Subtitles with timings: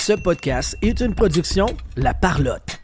[0.00, 2.79] Ce podcast est une production La Parlotte.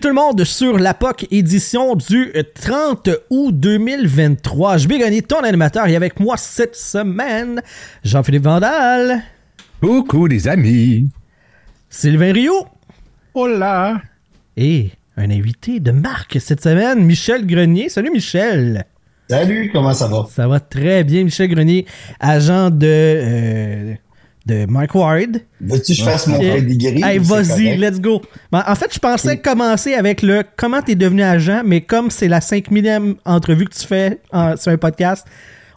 [0.00, 4.78] Tout le monde sur la POC édition du 30 août 2023.
[4.78, 7.60] Je vais gagner ton animateur et avec moi cette semaine,
[8.02, 9.20] Jean-Philippe Vandal.
[9.82, 11.10] Coucou les amis.
[11.90, 12.66] Sylvain Rio.
[13.34, 14.00] Hola.
[14.56, 17.90] Et un invité de marque cette semaine, Michel Grenier.
[17.90, 18.86] Salut Michel.
[19.28, 20.26] Salut, comment ça va?
[20.30, 21.84] Ça va très bien, Michel Grenier,
[22.20, 22.86] agent de...
[22.86, 23.94] Euh,
[24.46, 25.42] de Mike Ward.
[25.60, 27.02] Veux-tu que je fasse mon pedigree?
[27.02, 28.22] Hey, vas-y, let's go.
[28.50, 32.28] Ben, en fait, je pensais commencer avec le comment t'es devenu agent, mais comme c'est
[32.28, 34.20] la 5000e entrevue que tu fais
[34.56, 35.26] sur un podcast,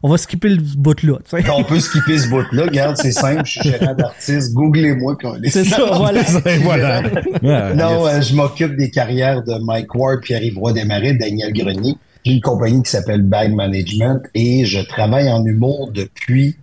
[0.06, 1.20] on va skipper le bout-là.
[1.56, 2.64] On peut skipper ce bout-là.
[2.64, 4.54] Regarde, c'est simple, je suis gérant d'artiste.
[4.54, 6.24] Googlez-moi quand C'est ça, voilà.
[6.62, 7.02] voilà.
[7.74, 11.96] non, euh, je m'occupe des carrières de Mike Ward, Pierre-Yves Desmarais, Daniel Grenier.
[12.26, 16.58] J'ai une compagnie qui s'appelle Bag Management et je travaille en humour depuis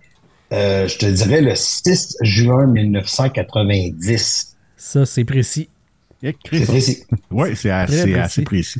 [0.51, 4.57] euh, je te dirais le 6 juin 1990.
[4.75, 5.69] Ça, c'est précis.
[6.21, 7.03] C'est précis.
[7.31, 8.79] Oui, c'est assez, assez, précis.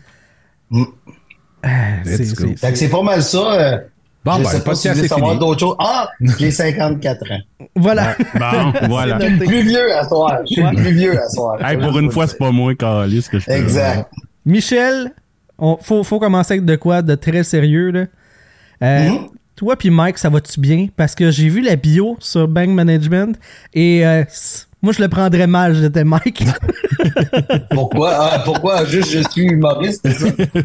[0.70, 0.84] Mm.
[2.76, 3.54] c'est pas mal ça.
[3.54, 3.78] Euh,
[4.24, 5.76] bon, je ben, sais pas si vous voulez savoir d'autres choses.
[5.80, 7.40] Ah, j'ai 54 ans.
[7.76, 8.16] Voilà.
[8.36, 9.20] Bon, voilà.
[9.20, 10.40] Je suis plus vieux à soir.
[10.50, 11.66] Je suis plus vieux à soir.
[11.66, 14.12] Hey, pour une fois, c'est pas moi, Carlis, que je peux Exact.
[14.46, 15.14] Michel,
[15.62, 17.92] il faut, faut commencer avec de quoi de très sérieux.
[17.92, 18.06] Là.
[18.84, 19.30] Euh, mm-hmm.
[19.62, 20.88] Toi puis Mike, ça va-tu bien?
[20.98, 23.38] Parce que j'ai vu la bio sur Bank Management
[23.76, 24.24] et euh,
[24.82, 26.44] moi, je le prendrais mal, j'étais Mike.
[27.70, 28.10] pourquoi?
[28.12, 28.86] Ah, pourquoi?
[28.86, 30.08] Juste, je suis humoriste,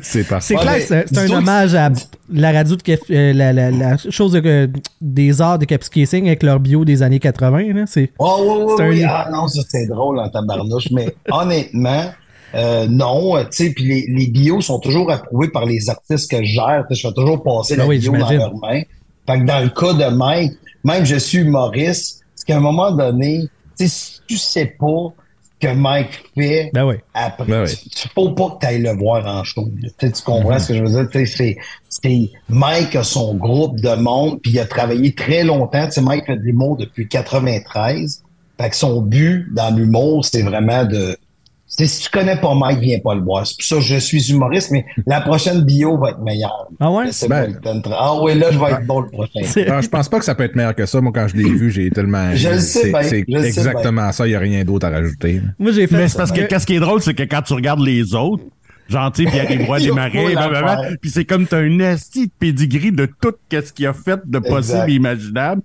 [0.00, 1.91] c'est pas C'est clair, c'est un hommage à
[2.33, 4.70] la radio de euh, la, la, la, chose de,
[5.02, 7.84] des arts de Capscasing avec leur bio des années 80.
[7.84, 12.14] C'est, oh, oui, oui, Ah non, ça c'est drôle en tabarnouche, mais honnêtement,
[12.56, 16.42] euh, non, tu sais, puis les, les, bios sont toujours approuvés par les artistes que
[16.42, 16.84] je gère.
[16.89, 18.83] Je fais toujours passer ben la bio dans leurs mains.
[19.27, 20.52] Fait que dans le cas de Mike,
[20.84, 25.12] même je suis humoriste, parce qu'à un moment donné, si tu sais pas
[25.42, 29.27] ce que Mike fait ben après, ben tu, faut pas que tu ailles le voir
[29.27, 29.68] en show.
[29.98, 30.58] Tu comprends mm-hmm.
[30.61, 31.27] ce que je veux dire?
[31.27, 31.56] C'est,
[31.89, 35.86] c'est Mike a son groupe de monde, puis il a travaillé très longtemps.
[35.86, 38.22] Tu sais, Mike fait de l'humour depuis 93.
[38.58, 41.18] Fait que son but dans l'humour, c'est vraiment de
[41.66, 43.46] si tu connais pas Mike, viens pas le voir.
[43.46, 46.68] C'est pour ça que je suis humoriste, mais la prochaine bio va être meilleure.
[46.78, 47.06] Ah ouais?
[47.28, 47.60] Ben,
[47.92, 49.40] ah ouais, là, je vais être bon le prochain.
[49.68, 51.00] Non, je pense pas que ça peut être meilleur que ça.
[51.00, 52.34] Moi, quand je l'ai vu, j'ai tellement.
[52.34, 54.27] Je le sais C'est exactement ça.
[54.27, 55.42] Il n'y a rien d'autre à rajouter.
[55.58, 55.96] Moi, j'ai fait.
[55.96, 58.44] Mais c'est parce que qu'est-ce qui est drôle, c'est que quand tu regardes les autres,
[58.88, 63.06] gentil puis il rois des marais, puis c'est comme t'as un esti de pedigree de
[63.20, 65.62] tout ce qu'il a fait de possible et imaginable.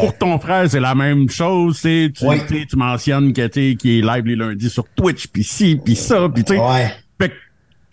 [0.00, 1.80] Pour ton frère, c'est la même chose.
[1.80, 6.28] Tu, tu mentionnes que qui est live les lundis sur Twitch, puis ci, puis ça,
[6.28, 6.60] puis tu sais.
[6.60, 6.92] Ouais.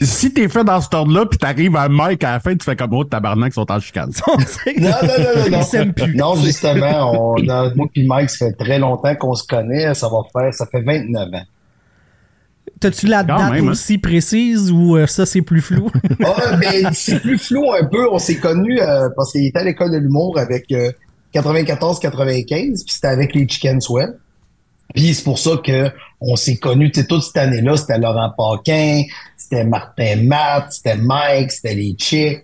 [0.01, 2.75] si t'es fait dans ce ordre-là, puis t'arrives à Mike à la fin, tu fais
[2.75, 4.12] comme autre tabarnak qui sont en chicane.
[4.28, 4.45] non, non,
[4.78, 6.35] non, non, non.
[6.35, 7.44] non, justement, on,
[7.75, 9.94] moi puis Mike, ça fait très longtemps qu'on se connaît.
[9.94, 11.46] Ça va faire, ça fait 29 ans.
[12.79, 13.67] T'as-tu la date hein.
[13.67, 15.90] aussi précise ou euh, ça c'est plus flou?
[16.23, 18.07] ah, ben, c'est plus flou un peu.
[18.09, 20.91] On s'est connus euh, parce qu'il était à l'école de l'humour avec euh,
[21.34, 24.17] 94-95, puis c'était avec les Chicken Swell.
[24.94, 25.91] Puis c'est pour ça que
[26.22, 29.03] on s'est connus, tu sais, toute cette année-là, c'était Laurent Paquin,
[29.38, 32.44] c'était Martin Matt, c'était Mike, c'était les Chicks,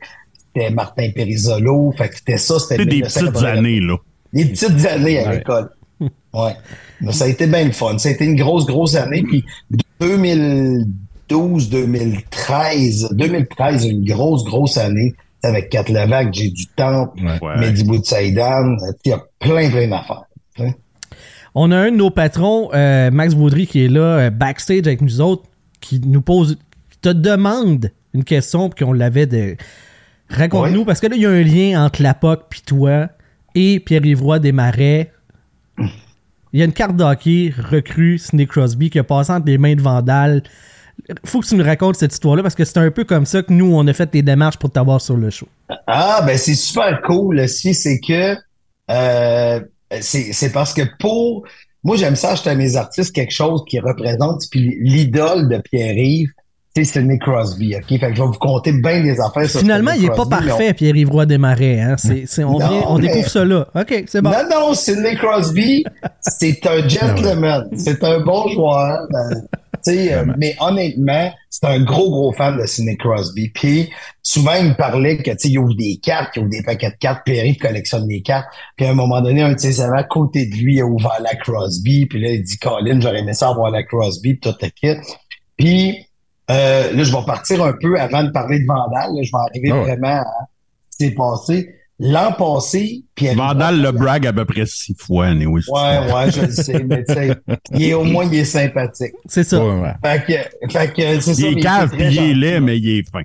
[0.53, 2.85] c'était Martin Perisolo, fait que c'était ça, c'était...
[2.85, 3.97] des petites années, là.
[4.31, 5.69] Des petites années à l'école.
[6.33, 6.53] Ouais.
[6.99, 7.97] Mais ça a été bien le fun.
[7.97, 9.23] Ça a été une grosse, grosse année.
[9.23, 9.45] Puis
[10.01, 15.15] 2012, 2013, 2013, une grosse, grosse année
[15.45, 17.57] avec Kat Levac, j'ai du temps, ouais.
[17.57, 18.75] Mehdi Boutsaïdan,
[19.05, 20.23] il y a plein, plein d'affaires.
[21.57, 25.01] On a un de nos patrons, euh, Max Baudry, qui est là, euh, backstage avec
[25.01, 25.43] nous autres,
[25.79, 26.57] qui nous pose,
[26.89, 29.55] qui te demande une question, puis qu'on l'avait de...
[30.29, 33.09] Raconte-nous, parce que là, il y a un lien entre la POC puis toi
[33.53, 35.11] et Pierre-Yvroy Desmarais.
[35.77, 39.75] Il y a une carte d'hockey recrue, Snake Crosby, qui a passé entre les mains
[39.75, 40.43] de Vandal
[41.25, 43.53] faut que tu nous racontes cette histoire-là parce que c'est un peu comme ça que
[43.53, 45.47] nous, on a fait des démarches pour t'avoir sur le show.
[45.87, 47.73] Ah, ben c'est super cool aussi.
[47.73, 48.35] C'est que
[48.91, 49.59] euh,
[50.01, 51.43] c'est parce que pour.
[51.83, 54.41] Moi, j'aime ça acheter à mes artistes quelque chose qui représente.
[54.49, 56.31] Puis l'idole de Pierre-Yves,
[56.75, 57.87] c'est Sidney Crosby, OK?
[57.87, 60.73] Fait que je vais vous compter bien des affaires sur Finalement, il est pas parfait,
[60.73, 61.95] Pierre-Yves Roy Desmarais, hein?
[62.39, 63.67] On, on découvre ça là.
[63.75, 64.31] OK, c'est bon.
[64.31, 65.85] Non, non, Sidney Crosby,
[66.21, 67.69] c'est un gentleman.
[67.77, 69.07] c'est un bon joueur.
[69.11, 69.43] Ben,
[69.87, 73.49] euh, mais honnêtement, c'est un gros, gros fan de Sidney Crosby.
[73.49, 73.89] Puis
[74.21, 77.21] souvent, il me parlait que il ouvre des cartes, il ouvre des paquets de cartes,
[77.25, 78.47] puis il collectionne des cartes.
[78.75, 81.19] Puis à un moment donné, un de ses à côté de lui, il a ouvert
[81.21, 82.05] la Crosby.
[82.05, 84.99] Puis là, il dit Colin, j'aurais aimé ça avoir la Crosby, puis tout le kit.
[85.57, 86.07] Puis
[86.51, 89.11] euh, là, je vais partir un peu avant de parler de Vandal.
[89.23, 90.47] je vais arriver ah vraiment à
[90.89, 91.75] ce qui s'est passé.
[91.97, 96.51] L'an passé, Pierre Vandal le brag à peu près six fois, Ouais, ouais, je le
[96.51, 97.35] sais, mais tu sais,
[97.73, 99.13] il est, au moins, il est sympathique.
[99.27, 99.63] C'est ça.
[99.63, 101.47] Ouais, Fait que, fait que c'est ça.
[101.47, 103.21] Il est cave, puis il est laid, mais il est fin.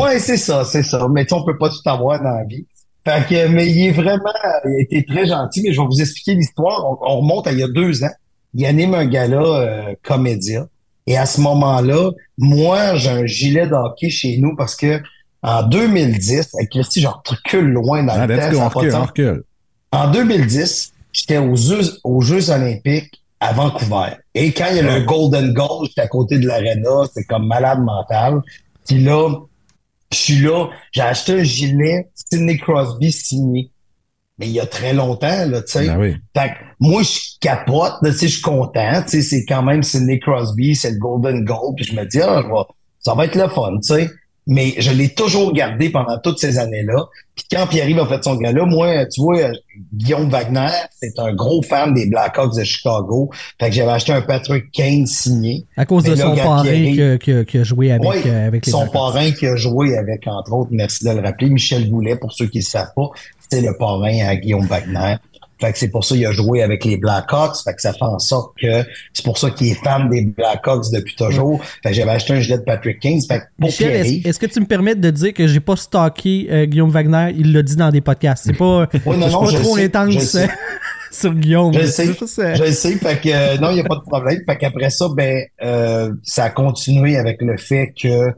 [0.00, 1.06] Ouais, c'est ça, c'est ça.
[1.10, 2.64] Mais tu on peut pas tout avoir dans la vie.
[3.04, 4.32] Fait que, mais il est vraiment,
[4.64, 6.84] il a été très gentil, mais je vais vous expliquer l'histoire.
[7.02, 8.10] On, remonte à il y a deux ans.
[8.54, 10.66] Il anime un gala euh, comédia.
[11.06, 15.00] Et à ce moment-là, moi, j'ai un gilet d'hockey chez nous parce que
[15.42, 18.50] en 2010, avec Christy, je recule loin dans ah, le temps.
[19.92, 24.16] En 2010, j'étais aux Jeux, aux Jeux olympiques à Vancouver.
[24.34, 27.46] Et quand il y a le Golden Goal, j'étais à côté de l'aréna, c'est comme
[27.46, 28.40] malade mental.
[28.86, 29.28] Puis là,
[30.12, 33.70] je suis là, j'ai acheté un gilet Sidney Crosby signé
[34.38, 35.86] mais il y a très longtemps, là, tu sais.
[35.86, 39.62] Ben fait que moi, je capote, tu sais, je suis content, tu sais, c'est quand
[39.62, 42.42] même Sidney Crosby, c'est le Golden Goal, puis je me dis, ah,
[42.98, 44.10] ça va être le fun, tu sais.
[44.46, 47.06] Mais je l'ai toujours gardé pendant toutes ces années-là.
[47.34, 49.50] Puis quand Pierre-Yves a fait son gars-là, moi, tu vois,
[49.92, 50.70] Guillaume Wagner,
[51.00, 53.30] c'est un gros fan des Blackhawks de Chicago.
[53.60, 55.66] Fait que j'avais acheté un Patrick Kane signé.
[55.76, 56.62] À cause de son parrain
[57.18, 60.70] qui, a joué avec, euh, avec les Son parrain qui a joué avec, entre autres,
[60.70, 63.10] merci de le rappeler, Michel Goulet, pour ceux qui ne savent pas
[63.50, 65.16] c'est le parrain à Guillaume Wagner.
[65.58, 67.56] Fait que c'est pour ça qu'il a joué avec les Blackhawks.
[67.64, 70.90] Fait que ça fait en sorte que c'est pour ça qu'il est fan des Blackhawks
[70.92, 71.64] depuis toujours.
[71.82, 73.26] Fait que j'avais acheté un gilet de Patrick Kings.
[73.26, 76.48] Fait que pour Michel, est-ce, que tu me permets de dire que j'ai pas stocké
[76.50, 77.34] euh, Guillaume Wagner?
[77.38, 78.44] Il l'a dit dans des podcasts.
[78.46, 80.36] C'est pas, oui, non, non, pas trop intense
[81.10, 81.72] sur Guillaume.
[81.72, 82.06] Je sais.
[82.06, 82.92] Je sais.
[82.96, 84.40] Fait que euh, non, il n'y a pas de problème.
[84.46, 88.32] Fait qu'après ça, ben euh, ça a continué avec le fait que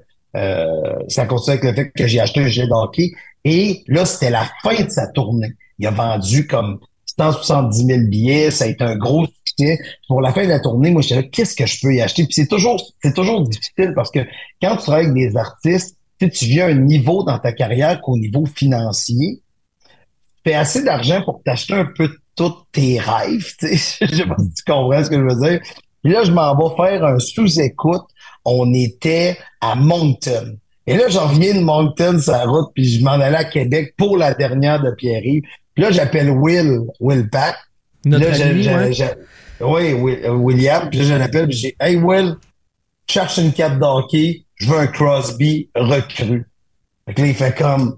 [1.08, 3.10] ça a continué avec le fait que j'ai acheté un gilet d'hockey.
[3.44, 5.54] Et là, c'était la fin de sa tournée.
[5.78, 6.78] Il a vendu comme
[7.18, 8.50] 170 000 billets.
[8.50, 9.78] Ça a été un gros succès.
[10.06, 12.24] Pour la fin de la tournée, moi, je là, qu'est-ce que je peux y acheter?
[12.24, 14.20] Puis c'est toujours, c'est toujours difficile parce que
[14.62, 18.16] quand tu travailles avec des artistes, tu viens à un niveau dans ta carrière qu'au
[18.16, 19.40] niveau financier,
[19.88, 23.54] tu fais assez d'argent pour t'acheter un peu tous tes rêves.
[23.58, 24.06] Tu sais.
[24.06, 25.60] je sais pas si tu comprends ce que je veux dire.
[26.02, 28.04] Puis là, je m'en vais faire un sous-écoute.
[28.44, 30.56] On était à Moncton.
[30.86, 34.16] Et là, j'en reviens de Moncton, sa route, puis je m'en allais à Québec pour
[34.16, 35.42] la dernière de Pierre-Yves.
[35.78, 37.54] Puis là, j'appelle Will, Will Pack.
[38.04, 38.32] Notre là,
[39.60, 40.90] oui, euh, William.
[40.90, 42.34] Puis là, je l'appelle, puis j'ai Hey Will,
[43.06, 46.44] cherche une carte d'hockey, je veux un Crosby recru.
[47.06, 47.94] Fait que là, il fait comme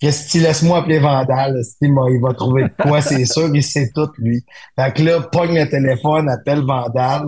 [0.00, 4.44] Qu'est-ce que laisse-moi appeler Vandal, il va trouver quoi, c'est sûr, il sait tout, lui.
[4.74, 7.26] Fait que là, pogne le téléphone, appelle Vandal.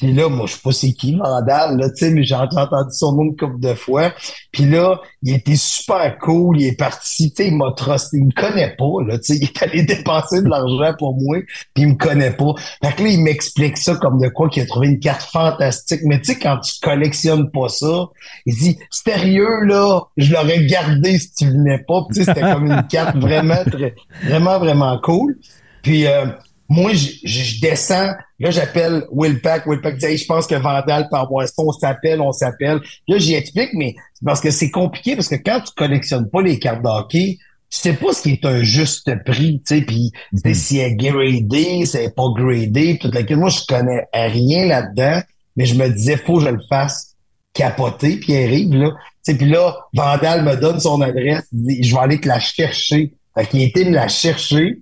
[0.00, 2.90] Puis là, moi, je sais pas c'est qui, Vandal, là, tu sais, mais j'ai entendu
[2.90, 4.14] son nom une couple de fois.
[4.50, 8.24] Puis là, il était super cool, il est parti, tu sais, il m'a trusté, il
[8.24, 11.36] me connaît pas, là, tu sais, il est allé dépenser de l'argent pour moi,
[11.74, 12.54] puis il me connaît pas.
[12.82, 16.00] Fait que là, il m'explique ça comme de quoi qu'il a trouvé une carte fantastique.
[16.04, 18.06] Mais tu sais, quand tu collectionnes pas ça,
[18.46, 22.06] il dit, sérieux, là, je l'aurais gardé si tu venais pas.
[22.08, 23.94] tu sais, c'était comme une carte vraiment, très,
[24.24, 25.36] vraiment, vraiment cool.
[25.82, 26.24] Puis, euh,
[26.70, 29.66] moi, je, descends, là, j'appelle Will Pack.
[29.66, 32.80] Will Pack dit, je pense que Vandal peut avoir ça, on s'appelle, on s'appelle.
[33.08, 36.60] Là, j'y explique, mais parce que c'est compliqué, parce que quand tu collectionnes pas les
[36.60, 37.38] cartes d'hockey,
[37.70, 40.94] tu sais pas ce qui est un juste prix, tu sais, puis mm si c'est
[40.94, 45.22] gradé, c'est pas gradé, toute la Moi, je connais rien là-dedans,
[45.56, 47.16] mais je me disais, faut que je le fasse
[47.52, 48.90] capoter, puis il arrive, là.
[49.24, 52.28] Tu sais, puis là, Vandal me donne son adresse, il dit, je vais aller te
[52.28, 53.12] la chercher.
[53.36, 54.78] Fait qu'il était me la chercher,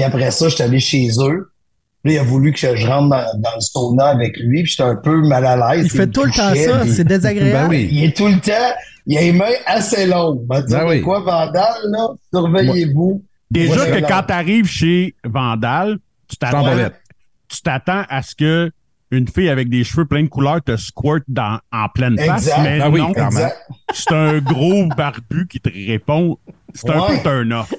[0.00, 1.50] puis après ça, je suis allé chez eux.
[2.04, 4.96] Là, il a voulu que je rentre dans, le sauna avec lui, puis j'étais un
[4.96, 5.84] peu mal à l'aise.
[5.84, 7.52] Il fait tout le temps ça, c'est désagréable.
[7.52, 7.88] Ben oui.
[7.92, 8.74] Il est tout le temps,
[9.06, 10.40] il a les mains assez longues.
[10.46, 11.02] Ben, oui.
[11.02, 12.08] quoi, Vandal, là?
[12.32, 13.22] Surveillez-vous.
[13.50, 16.64] Déjà que quand tu arrives chez Vandal, tu t'attends,
[17.48, 18.70] tu t'attends à ce que
[19.10, 22.48] une fille avec des cheveux pleins de couleurs te squirt dans, en pleine face.
[22.62, 23.12] Mais ben non,
[23.92, 26.38] c'est un gros barbu qui te répond.
[26.74, 27.74] C'est un peu turn-off.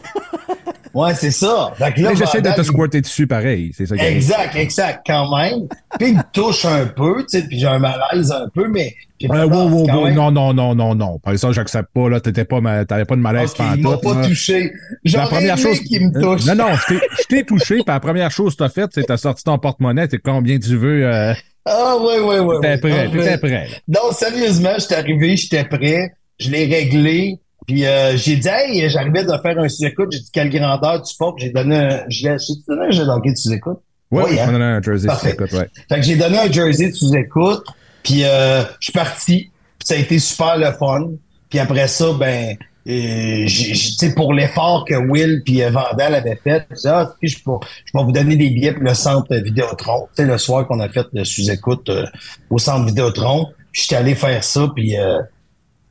[0.93, 1.73] Ouais, c'est ça.
[1.95, 3.71] j'essaie de te squirter dessus pareil.
[3.75, 5.67] C'est ça exact, exact, quand même.
[5.97, 8.93] puis il me touche un peu, tu sais, puis j'ai un malaise un peu, mais.
[9.23, 11.19] Euh, wow, wow, wow, Non, non, non, non, non.
[11.19, 14.27] Par exemple, j'accepte pas, là, t'étais pas, t'avais pas de malaise okay, Il m'a pas
[14.27, 14.71] touché.
[15.05, 16.45] La première chose qui me touche.
[16.45, 19.43] Non, non, je t'ai touché, puis la première chose que t'as faite, c'est t'as sorti
[19.43, 21.33] ton porte-monnaie, t'es combien tu veux, euh...
[21.65, 22.55] Ah, ouais, ouais, ouais.
[22.59, 23.67] T'étais prêt, t'étais prêt.
[23.87, 29.23] Non, sérieusement, j'étais arrivé, j'étais prêt, je l'ai réglé, puis euh, j'ai dit, hey, j'arrivais
[29.23, 31.39] de faire un sous-écoute, j'ai dit, quelle grandeur tu portes?
[31.39, 33.79] J'ai donné un, j'ai j'ai donné un jet d'hockey de sous-écoute.
[34.11, 34.49] Ouais, Oui, hein?
[34.51, 35.31] on a un jersey, Parfait.
[35.31, 35.67] écoute, ouais.
[35.87, 37.63] Fait que j'ai donné un jersey de sous-écoute,
[38.03, 41.11] puis euh, je suis parti, puis ça a été super le fun,
[41.49, 42.55] puis après ça, ben,
[42.87, 47.13] euh, tu sais, pour l'effort que Will puis euh, Vandal avaient fait, j'ai dit, ah,
[47.19, 47.51] puis je, peux-
[47.85, 50.07] je vais vous donner des billets pour le centre Vidéotron.
[50.15, 52.05] Tu sais, le soir qu'on a fait le sous-écoute euh,
[52.49, 55.19] au centre Vidéotron, j'étais allé faire ça, puis euh,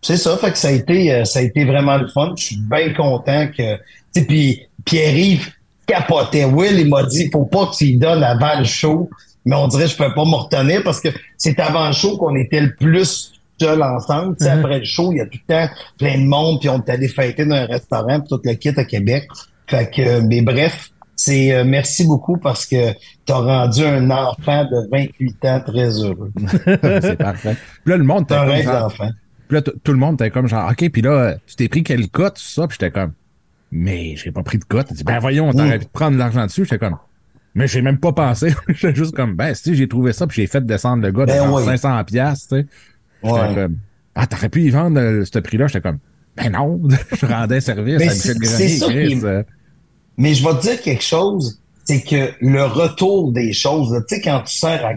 [0.02, 2.32] c'est ça, fait que ça a été, euh, ça a été vraiment le fun.
[2.36, 3.76] Je suis bien content que,
[4.14, 5.50] tu puis Pierre-Yves
[5.86, 6.44] capotait.
[6.44, 9.10] Will, il m'a dit, faut pas que tu y donnes avant le show,
[9.44, 12.34] mais on dirait je peux pas me retenir parce que c'est avant le show qu'on
[12.36, 14.36] était le plus seuls ensemble.
[14.40, 14.46] Mhm.
[14.46, 16.90] Après le show, il y a tout le temps plein de monde, puis on est
[16.90, 19.28] allé fêter dans un restaurant, puis tout le kit à Québec.
[19.66, 22.92] Fait que, euh, mais bref, c'est euh, merci beaucoup parce que
[23.26, 26.32] tu as rendu un enfant de 28 ans très heureux.
[26.64, 27.56] c'est parfait.
[27.84, 28.48] Puis là, le monde, t'es un.
[29.50, 32.02] Puis là, tout le monde était comme genre, OK, puis là, tu t'es pris quel
[32.08, 32.68] cut, tout ça?
[32.68, 33.12] Puis j'étais comme,
[33.72, 34.64] mais j'ai pas pris de.
[34.70, 35.80] Il dit, ben voyons, on t'aurait Mm.
[35.80, 36.62] pu prendre de l'argent dessus.
[36.64, 36.96] J'étais comme,
[37.56, 38.54] mais j'ai même pas pensé.
[38.68, 41.32] J'étais juste comme, ben, si j'ai trouvé ça, puis j'ai fait descendre le gars de
[41.32, 41.64] Ben genre oui.
[41.64, 42.66] 500 piastres, tu sais.
[43.24, 43.54] J'étais Ouais.
[43.56, 43.76] comme,
[44.14, 45.66] ah, t'aurais pu y vendre euh, ce prix-là?
[45.66, 45.98] J'étais comme,
[46.36, 46.80] ben non,
[47.20, 49.42] je rendais service Mais à Michel Grenier, euh.
[50.16, 51.59] Mais je vais te dire quelque chose,
[51.90, 54.92] c'est que le retour des choses, tu sais, quand tu sers à...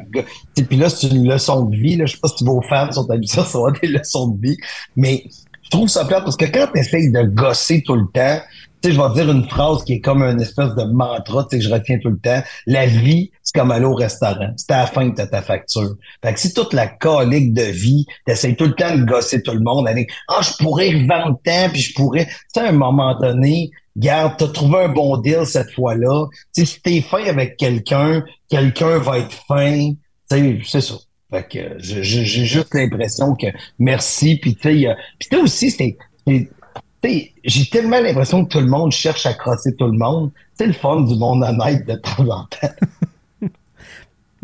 [0.55, 3.09] Puis là, c'est une leçon de vie, là, je sais pas si vos fans sont
[3.09, 4.57] habitués à recevoir des leçons de vie,
[4.95, 5.23] mais
[5.63, 8.39] je trouve ça plate parce que quand tu essayes de gosser tout le temps,
[8.83, 11.57] tu sais, je vais dire une phrase qui est comme une espèce de mantra, tu
[11.57, 12.43] sais, que je retiens tout le temps.
[12.67, 14.51] La vie, c'est comme aller au restaurant.
[14.55, 15.95] C'est à la fin que t'as ta facture.
[16.23, 19.53] Fait que si toute la colique de vie, t'essayes tout le temps de gosser tout
[19.53, 22.73] le monde avec, ah, je pourrais vendre tant, puis je pourrais, tu sais, à un
[22.73, 26.25] moment donné, Garde, t'as trouvé un bon deal cette fois-là.
[26.51, 29.91] Si t'es fin avec quelqu'un, quelqu'un va être fin.
[30.29, 30.95] C'est ça.
[31.31, 33.47] Fait que j'ai juste l'impression que
[33.79, 34.37] merci.
[34.37, 34.85] Puis tu
[35.21, 35.97] sais, aussi, c'est,
[37.43, 40.31] j'ai tellement l'impression que tout le monde cherche à crosser tout le monde.
[40.55, 42.67] C'est le fun du monde honnête de temps en temps.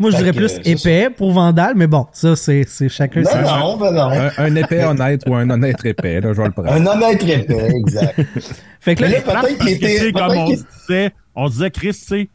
[0.00, 3.20] Moi, je Fait dirais plus c'est épais pour Vandal, mais bon, ça, c'est c'est chacun
[3.20, 4.10] Non, ses- non, ben non.
[4.10, 6.72] Un, un épais honnête ou un honnête épais, là, je vais le prendre.
[6.72, 8.18] Un honnête épais, exact.
[8.80, 10.12] Fait que là, là, peut-être qu'il Parce que, tu était.
[10.12, 12.30] comme on disait, on disait, Chris, tu sais,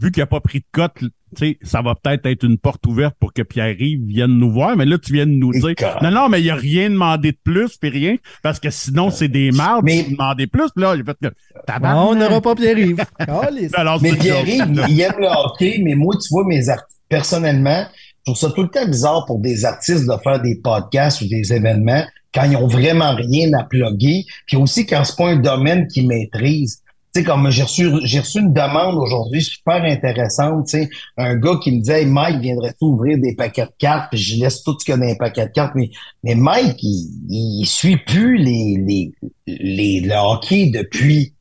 [0.00, 0.94] vu qu'il n'a pas pris de cote,
[1.44, 4.84] sais, ça va peut-être être une porte ouverte pour que Pierre-Yves vienne nous voir, mais
[4.84, 7.76] là, tu viens de nous dire, non, non, mais il a rien demandé de plus,
[7.76, 10.16] puis rien, parce que sinon, c'est des mardes, Mais- mais...
[10.16, 11.28] demander plus, puis là, il fait que,
[11.82, 13.04] on n'aura pas Pierre-Yves.
[13.74, 14.86] Alors, Mais c'est Pierre, une joke.
[14.88, 17.84] il, il aime le hockey, mais moi, tu vois, mes artistes, personnellement,
[18.26, 21.28] je trouve ça tout le temps bizarre pour des artistes de faire des podcasts ou
[21.28, 22.02] des événements
[22.34, 26.06] quand ils ont vraiment rien à plugger, puis aussi quand c'est pas un domaine qu'ils
[26.08, 26.82] maîtrisent.
[27.16, 31.58] Sais, comme j'ai reçu, j'ai reçu une demande aujourd'hui super intéressante, tu sais, un gars
[31.62, 34.78] qui me disait, hey, Mike, viendrait-tu ouvrir des paquets de cartes, puis je laisse tout
[34.78, 35.88] ce qu'il y a dans les paquets de cartes, mais,
[36.24, 39.12] mais Mike, il, il suit plus les, les,
[39.46, 41.32] les, le hockey depuis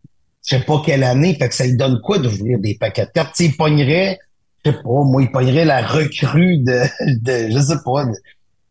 [0.45, 3.11] je sais pas quelle année, fait que ça lui donne quoi d'ouvrir des paquets de
[3.11, 3.33] cartes?
[3.35, 4.19] Tu sais, il pognerait,
[4.63, 6.83] je sais pas, moi, il pognerait la recrue de,
[7.21, 8.13] de je sais pas, de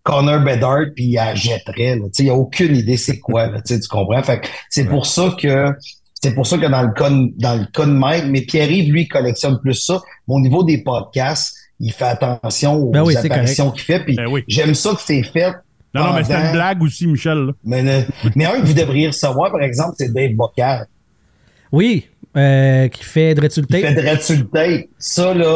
[0.04, 2.06] Connor Bedard, puis il la jetterait, là.
[2.18, 4.22] Il a aucune idée c'est quoi, là, tu comprends?
[4.22, 5.66] Fait que c'est pour ça que,
[6.24, 8.92] c'est pour ça que dans le cas de, dans le cas de Mike, mais Pierre-Yves,
[8.92, 10.00] lui, il collectionne plus ça.
[10.26, 14.16] Mais au niveau des podcasts, il fait attention aux Ben oui, apparitions qu'il fait, puis
[14.16, 14.42] Ben oui.
[14.48, 15.52] j'aime ça que c'est fait.
[15.94, 17.52] Non, non, mais c'est une blague aussi, Michel, là.
[17.64, 18.04] Mais, le-
[18.34, 20.84] mais un que vous devriez recevoir, par exemple, c'est Dave Bocard.
[21.70, 23.94] Oui, euh, qui fait Dreadsul Il Tape?
[23.94, 24.88] fait tape?
[24.98, 25.46] Ça, là,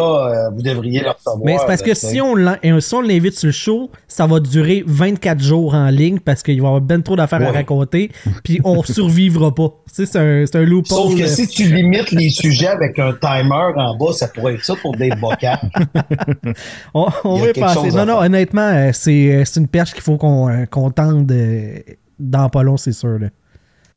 [0.48, 1.38] euh, vous devriez le recevoir.
[1.44, 2.34] Mais c'est parce que si on
[2.80, 6.60] si on l'invite sur le show, ça va durer 24 jours en ligne parce qu'il
[6.60, 8.10] va y avoir ben trop d'affaires à raconter,
[8.44, 9.68] puis on survivra pas.
[9.88, 10.96] Tu sais, c'est un, c'est un loophole.
[10.98, 14.64] Sauf que si tu limites les sujets avec un timer en bas, ça pourrait être
[14.64, 15.64] ça pour Dave Bocard.
[16.94, 17.90] On, on va passer.
[17.90, 20.66] Non, non, honnêtement, euh, c'est c'est une perche qu'il faut qu'on euh,
[22.18, 23.18] dans pas long, c'est sûr.
[23.18, 23.28] là.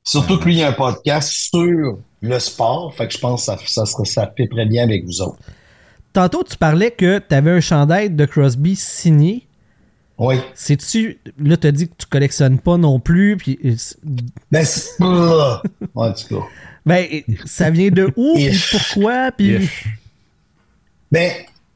[0.04, 2.94] Surtout que lui, il y a un podcast sur le sport.
[2.96, 5.40] Fait que je pense que ça, ça, serait- ça fait très bien avec vous autres.
[6.14, 9.48] Tantôt, tu parlais que tu avais un chandail de Crosby signé.
[10.18, 10.36] Oui.
[10.54, 11.20] C'est-tu.
[11.40, 13.38] Là, tu as dit que tu collectionnes pas non plus.
[13.38, 13.98] Puis, euh, c'est-
[14.52, 15.02] Ben, c'est...
[15.02, 16.46] En tout cas.
[16.86, 17.08] ben,
[17.46, 18.36] ça vient de où?
[18.36, 19.32] Puis pourquoi?
[19.32, 19.56] Puis.
[19.56, 19.88] Ish.
[21.12, 21.32] Ben,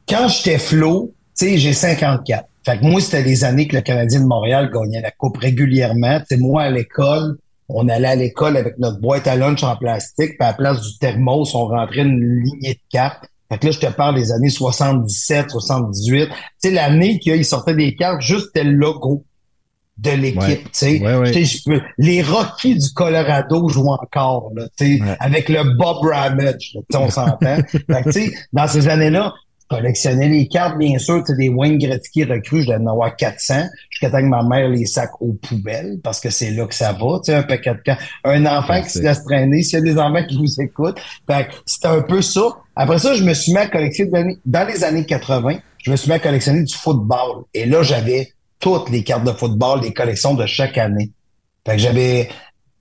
[0.07, 2.47] quand j'étais flow, tu sais, j'ai 54.
[2.65, 6.19] Fait que moi, c'était les années que le Canadien de Montréal gagnait la coupe régulièrement.
[6.29, 7.37] Tu moi, à l'école,
[7.69, 10.81] on allait à l'école avec notre boîte à lunch en plastique, puis à la place
[10.81, 13.25] du thermos, on rentrait une lignée de cartes.
[13.51, 16.29] Fait que là, je te parle des années 77, 78.
[16.61, 19.23] Tu l'année qu'il sortait des cartes, juste le logo
[19.97, 20.57] de l'équipe, Ouais.
[20.63, 20.99] tu sais.
[21.01, 21.81] Ouais, ouais.
[21.97, 27.57] Les Rockies du Colorado jouent encore, là, tu sais, avec le Bob Ramage, on s'entend.
[27.71, 29.33] fait que, tu sais, dans ces années-là,
[29.69, 33.65] collectionnais les cartes, bien sûr, tu des Wayne Gretzky recrues, je devais en avoir 400,
[33.89, 36.93] jusqu'à temps que ma mère les sacs aux poubelles, parce que c'est là que ça
[36.93, 38.01] va, tu sais, un paquet de cartes.
[38.23, 41.47] Un enfant qui se laisse traîner, s'il y a des enfants qui vous écoutent, fait
[41.65, 42.41] c'était un peu ça.
[42.75, 46.09] Après ça, je me suis mis à collectionner, dans les années 80, je me suis
[46.09, 47.45] mis à collectionner du football.
[47.53, 48.29] Et là, j'avais
[48.59, 51.11] toutes les cartes de football, les collections de chaque année.
[51.65, 52.29] Fait que j'avais,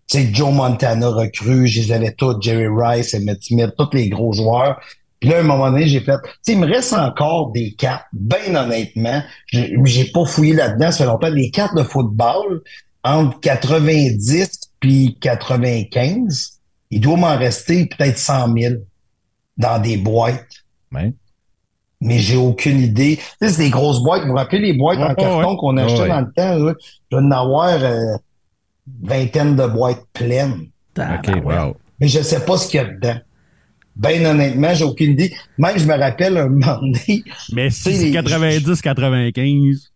[0.06, 4.08] tu sais, Joe Montana recru, je les avais toutes, Jerry Rice, Emmett Smith, tous les
[4.08, 4.80] gros joueurs.
[5.24, 7.72] Puis là, à un moment donné, j'ai fait, tu sais, il me reste encore des
[7.72, 9.22] cartes, bien honnêtement.
[9.46, 11.30] J'ai pas fouillé là-dedans, ça fait longtemps.
[11.30, 12.60] Des cartes de football
[13.02, 14.50] entre 90
[14.80, 18.74] puis 95, il doit m'en rester peut-être 100 000
[19.56, 20.44] dans des boîtes.
[22.02, 23.16] Mais j'ai aucune idée.
[23.16, 24.24] Tu sais, c'est des grosses boîtes.
[24.24, 26.54] Vous vous rappelez les boîtes en carton qu'on achetait dans le temps?
[26.66, 26.74] Là?
[27.10, 28.14] Je vais en avoir euh,
[29.02, 30.66] vingtaine de boîtes pleines.
[30.98, 31.74] OK, wow.
[31.98, 33.16] Mais je sais pas ce qu'il y a dedans.
[33.96, 35.32] Ben honnêtement, j'ai aucune idée.
[35.58, 37.22] Même je me rappelle un moment donné.
[37.52, 39.88] Mais si c'est 90-95.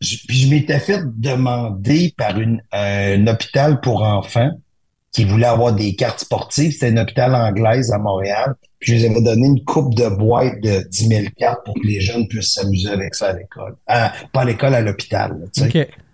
[0.00, 4.50] Puis je m'étais fait demander par une, un hôpital pour enfants
[5.12, 6.72] qui voulait avoir des cartes sportives.
[6.72, 8.54] C'était un hôpital anglaise à Montréal.
[8.80, 11.86] Puis je les avais donné une coupe de boîte de 10 000 cartes pour que
[11.86, 13.76] les jeunes puissent s'amuser avec ça à l'école.
[13.86, 15.36] pas à l'école, à l'hôpital.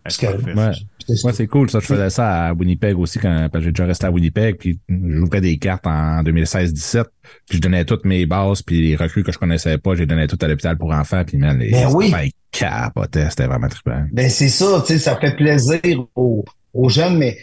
[0.04, 1.32] Que, ouais.
[1.32, 1.70] c'est cool.
[1.70, 4.56] Ça, je faisais ça à Winnipeg aussi quand j'ai déjà resté à Winnipeg.
[4.56, 7.04] Puis j'ouvrais des cartes en 2016-17.
[7.48, 8.62] Puis je donnais toutes mes bases.
[8.62, 11.22] Puis les recrues que je connaissais pas, j'ai donné toutes à l'hôpital pour enfants.
[11.24, 12.12] Puis man, les ben oui.
[12.52, 14.04] C'était vraiment trippant.
[14.12, 15.80] Ben c'est ça, tu sais, ça fait plaisir
[16.14, 17.38] aux, aux jeunes, mais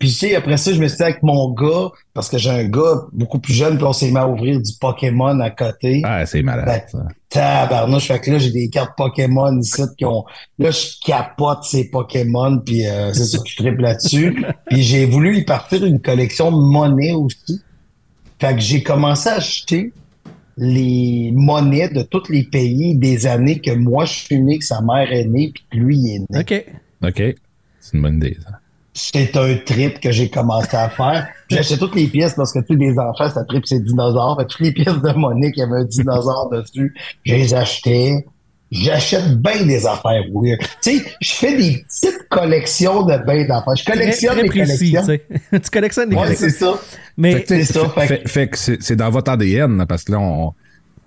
[0.00, 2.50] puis tu sais, après ça, je me suis dit avec mon gars, parce que j'ai
[2.50, 6.00] un gars beaucoup plus jeune, puis on s'est mis à ouvrir du Pokémon à côté.
[6.04, 6.86] Ah, c'est malade.
[6.92, 7.08] Ben.
[7.28, 10.24] Tabarnouche, fait que là, j'ai des cartes Pokémon ici qui ont.
[10.58, 14.44] Là, je capote ces Pokémon, puis euh, c'est ça que je triple là-dessus.
[14.70, 17.60] puis j'ai voulu y partir une collection de monnaies aussi.
[18.38, 19.92] Fait que j'ai commencé à acheter
[20.56, 24.80] les monnaies de tous les pays des années que moi je suis né, que sa
[24.80, 26.38] mère est née, puis que lui est né.
[26.38, 26.64] OK.
[27.02, 27.34] OK.
[27.80, 28.53] C'est une bonne idée, ça.
[28.96, 31.26] C'est un trip que j'ai commencé à faire.
[31.50, 34.36] J'achetais toutes les pièces parce que tous les enfants, ça trip ces dinosaures.
[34.48, 38.24] toutes les pièces de monnaie qui avait un dinosaure dessus, je les achetais.
[38.70, 40.60] J'achète bien des affaires weird.
[40.82, 43.76] Tu sais, je fais des petites collections de bains d'affaires.
[43.76, 45.02] Je collectionne des collections.
[45.52, 46.74] tu collectionnes des ouais, c'est ça.
[47.16, 47.88] Mais c'est ça.
[47.88, 50.54] Fait, fait que c'est dans votre ADN, parce que là, on,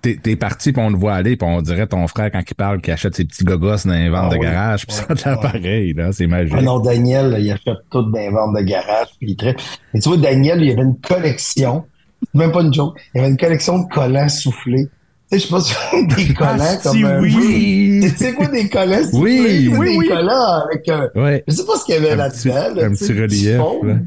[0.01, 2.81] t'es parti puis on le voit aller puis on dirait ton frère quand il parle
[2.81, 5.93] qu'il achète ses petits gogos dans les ventes ah de garage puis ça a pareil
[5.93, 9.31] là c'est magique ah non Daniel il achète tout dans les ventes de garage puis
[9.31, 9.57] il traite
[9.93, 11.85] mais tu vois Daniel il y avait une collection
[12.33, 14.87] même pas une joke il y avait une collection de collants soufflés
[15.29, 17.99] tu sais, je sais pas si des collants ah, comme si, oui.
[18.01, 21.09] Tu sais quoi des collants Oui, oui, des collants avec un.
[21.15, 21.43] Ouais.
[21.45, 22.81] Je sais pas ce qu'il y avait là-dedans.
[22.81, 23.57] un petit relief.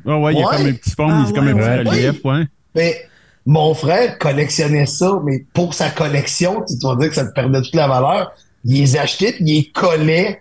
[0.07, 0.19] Là.
[0.19, 2.45] ouais, il y a comme un petit fond, ah, c'est comme un petit relief, ouais.
[2.75, 3.10] Mais
[3.51, 7.61] mon frère collectionnait ça, mais pour sa collection, tu dois dire que ça te perdait
[7.61, 8.33] toute la valeur.
[8.65, 10.41] Il les achetait puis il les collait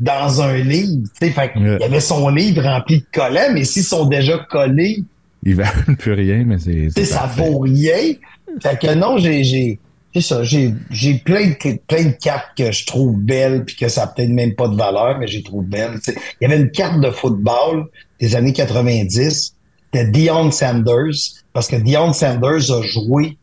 [0.00, 1.06] dans un livre.
[1.20, 5.04] Fait Il y avait son livre rempli de collants, mais s'ils sont déjà collés.
[5.44, 7.04] Ils valent plus rien, mais c'est.
[7.04, 8.14] Ça vaut rien.
[8.60, 9.44] Fait que non, j'ai.
[9.44, 9.78] j'ai
[10.12, 13.88] c'est ça, j'ai, j'ai plein de, plein de cartes que je trouve belles puis que
[13.88, 16.00] ça n'a peut-être même pas de valeur, mais j'ai trouve belles.
[16.08, 17.86] il y avait une carte de football
[18.18, 19.54] des années 90
[19.92, 23.38] de Dion Sanders parce que Dion Sanders a joué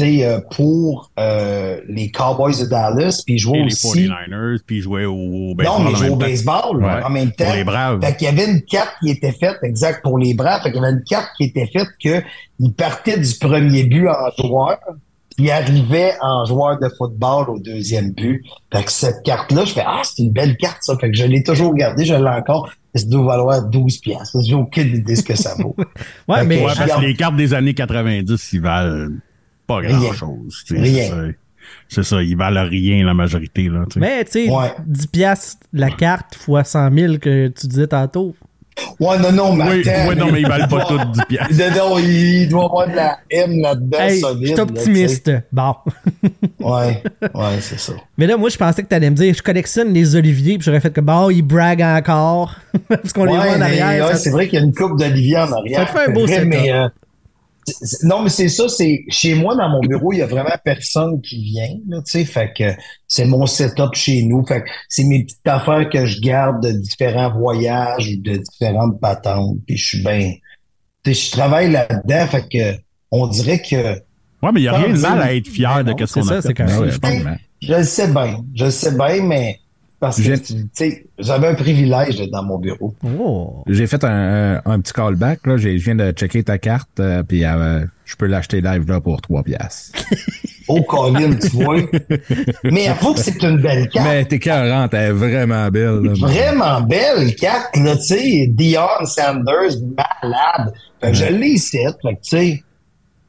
[0.00, 4.00] euh, pour euh, les Cowboys de Dallas, puis il jouait aussi...
[4.00, 5.78] les 49ers, puis il jouait au, baseball.
[5.78, 7.44] Non, mais il jouait au baseball en même temps.
[7.44, 8.00] Pour les Braves.
[8.02, 10.62] Fait qu'il y avait une carte qui était faite, exact, pour les Braves.
[10.62, 12.22] Fait qu'il y avait une carte qui était faite que
[12.58, 14.78] il partait du premier but en joueur,
[15.36, 18.44] puis arrivait en joueur de football au deuxième but.
[18.72, 20.96] Fait que cette carte-là, je fais Ah, c'est une belle carte, ça.
[20.98, 24.40] Fait que je l'ai toujours gardée, je l'ai encore ça doit valoir 12 piastres?
[24.44, 25.74] J'ai aucune idée ce que ça vaut.
[26.28, 29.08] ouais, mais parce que les cartes des années 90, ils valent
[29.66, 30.64] pas grand-chose.
[30.70, 31.32] Rien.
[31.88, 33.68] C'est ça, ils valent rien la majorité.
[33.68, 34.50] Là, mais tu sais,
[34.86, 38.34] 10 piastres la carte fois 100 000 que tu disais tantôt.
[39.00, 41.76] Ouais, non, non, mais oui, attends, non, mais ils valent pas tous 10 piastres.
[41.76, 44.46] Non, il doit y avoir de la M là-dedans hey, solide.
[44.46, 45.30] Je suis optimiste.
[45.52, 45.74] bon.
[46.60, 47.02] ouais,
[47.34, 47.92] ouais, c'est ça.
[48.16, 50.64] Mais là, moi, je pensais que tu allais me dire, je collectionne les oliviers, puis
[50.64, 52.56] j'aurais fait que, bon, ils braguent encore.
[52.88, 54.06] parce qu'on les voit en arrière.
[54.06, 55.80] Ouais, c'est vrai qu'il y a une coupe d'olivier en arrière.
[55.80, 56.88] Ça te fait un beau vrai, mais, euh,
[58.02, 61.20] non, mais c'est ça, c'est chez moi dans mon bureau, il y a vraiment personne
[61.20, 62.72] qui vient, tu sais, fait que
[63.06, 66.72] c'est mon setup chez nous, fait que c'est mes petites affaires que je garde de
[66.72, 70.32] différents voyages ou de différentes patentes, puis je suis bien,
[71.04, 74.00] tu sais, je travaille là-dedans, fait que on dirait que
[74.40, 76.40] Ouais, mais il n'y a rien de mal à être fier de ce qu'on a
[76.40, 76.54] ça, fait.
[76.54, 79.58] Quand même, je, je le sais bien, je le sais bien, mais
[80.00, 82.94] Parce que, tu sais, j'avais un privilège d'être dans mon bureau.
[83.02, 83.64] Oh.
[83.66, 85.56] J'ai fait un, un, petit callback, là.
[85.56, 89.20] Je viens de checker ta carte, euh, puis euh, je peux l'acheter live, là, pour
[89.20, 89.98] 3 piastres.
[90.68, 91.80] oh, Colin, tu vois?
[92.62, 94.06] Mais avoue que c'est une belle carte.
[94.06, 96.12] Mais t'es 40, elle est vraiment belle, là.
[96.16, 98.46] Vraiment belle carte, là, tu sais.
[98.46, 99.80] Dion Sanders,
[100.22, 100.72] malade.
[101.02, 102.62] je l'ai ici, fait tu sais.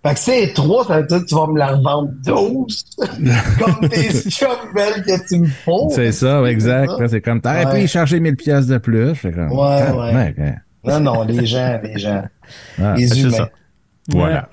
[0.02, 2.86] Fait que c'est 3, ça veut dire que tu vas me la revendre 12.
[3.60, 5.90] comme tes chums belles que tu me fous.
[5.94, 6.92] C'est ça, exact.
[7.08, 9.20] C'est comme, t'aurais pu y charger 1000 pièces de plus.
[9.22, 10.56] Comme, ouais, ouais.
[10.86, 12.24] Non, non, les gens, les gens.
[12.82, 13.32] Ah, les humains.
[13.32, 13.50] Ça.
[14.08, 14.50] Voilà.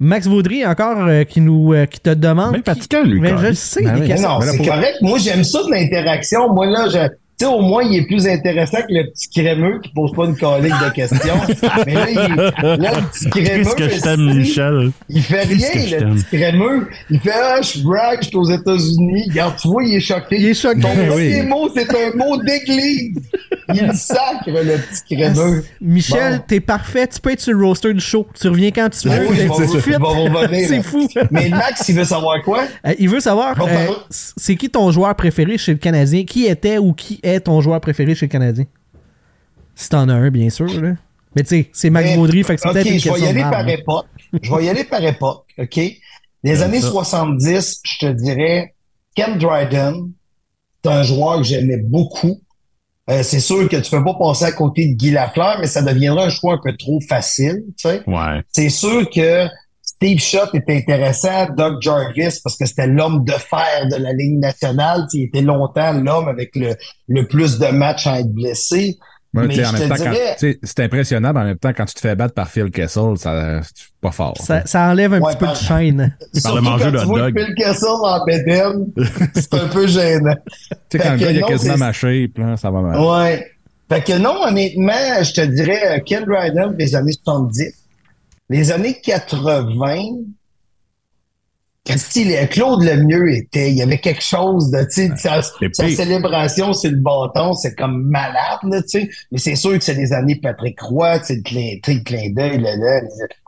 [0.00, 2.52] Max Vaudry, encore, euh, qui nous euh, qui te demande.
[2.52, 3.20] Mais lui.
[3.20, 3.82] Mais je le sais.
[3.82, 4.98] Ben mais non, c'est correct.
[5.00, 6.52] Moi, j'aime ça de l'interaction.
[6.52, 7.08] Moi, là, je
[7.38, 10.36] sais, au moins, il est plus intéressant que le petit crémeux qui pose pas une
[10.36, 11.40] colique de questions.
[11.86, 13.64] Mais là, il, là, le petit crémeux.
[13.64, 14.90] Qu'est-ce que je t'aime, Michel?
[15.08, 16.88] Il fait rien, le petit crémeux.
[17.10, 19.26] Il fait, ah, je brag, je suis aux États-Unis.
[19.30, 20.36] Regarde, tu vois, il est choqué.
[20.38, 20.80] Il est choqué.
[20.80, 23.18] Ton premier mot, c'est un mot d'église.
[23.74, 25.64] Il sacre, le petit crémeux.
[25.80, 27.06] Michel, t'es parfait.
[27.06, 28.26] Tu peux être sur le roster du show.
[28.38, 29.28] Tu reviens quand tu veux.
[29.28, 29.36] Oui,
[30.66, 31.06] c'est fou.
[31.30, 32.64] Mais Max, il veut savoir quoi?
[32.86, 36.24] Euh, il veut savoir, euh, c'est qui ton joueur préféré chez le Canadien?
[36.24, 38.64] Qui était ou qui est ton joueur préféré chez le Canadien?
[39.74, 40.66] Si t'en as un, bien sûr.
[40.80, 40.94] Là.
[41.36, 43.28] Mais tu sais, c'est Max Baudry, fait que c'est peut-être une question je vais y
[43.28, 44.06] aller par époque.
[44.42, 45.80] Je vais y aller par époque, OK?
[46.44, 48.74] Les années 70, je te dirais,
[49.14, 50.12] Ken Dryden,
[50.82, 52.40] c'est un joueur que j'aimais beaucoup.
[53.10, 55.82] Euh, c'est sûr que tu peux pas passer à côté de Guy Lafleur, mais ça
[55.82, 58.02] deviendra un choix un peu trop facile, tu sais.
[58.06, 58.42] Ouais.
[58.52, 59.48] C'est sûr que
[60.00, 64.38] Steve Schott était intéressant, Doug Jarvis, parce que c'était l'homme de fer de la Ligue
[64.38, 65.08] nationale.
[65.12, 66.76] Il était longtemps l'homme avec le,
[67.08, 68.96] le plus de matchs à être blessé.
[69.34, 70.58] mais je te dirais...
[70.62, 73.60] c'est impressionnant, mais en même temps, quand tu te fais battre par Phil Kessel, ça,
[73.64, 74.36] c'est pas fort.
[74.40, 76.16] Ça, ça enlève un petit peu de chaîne.
[76.44, 78.86] Par le manger de hot Phil Kessel en bédaine,
[79.34, 80.36] c'est un peu gênant.
[80.90, 83.00] Tu sais, quand le gars, il a quasiment ma shape, là, ça va mal.
[83.00, 83.50] Ouais.
[83.90, 87.87] Fait que non, honnêtement, je te dirais Ken Ryder des années 70
[88.48, 89.96] les années 80,
[92.50, 96.98] Claude Lemieux était, il y avait quelque chose de, tu sais, sa, célébration, c'est le
[96.98, 99.10] bâton, c'est comme malade, tu sais.
[99.32, 102.62] Mais c'est sûr que c'est les années Patrick Roy, tu sais, le clin d'œil,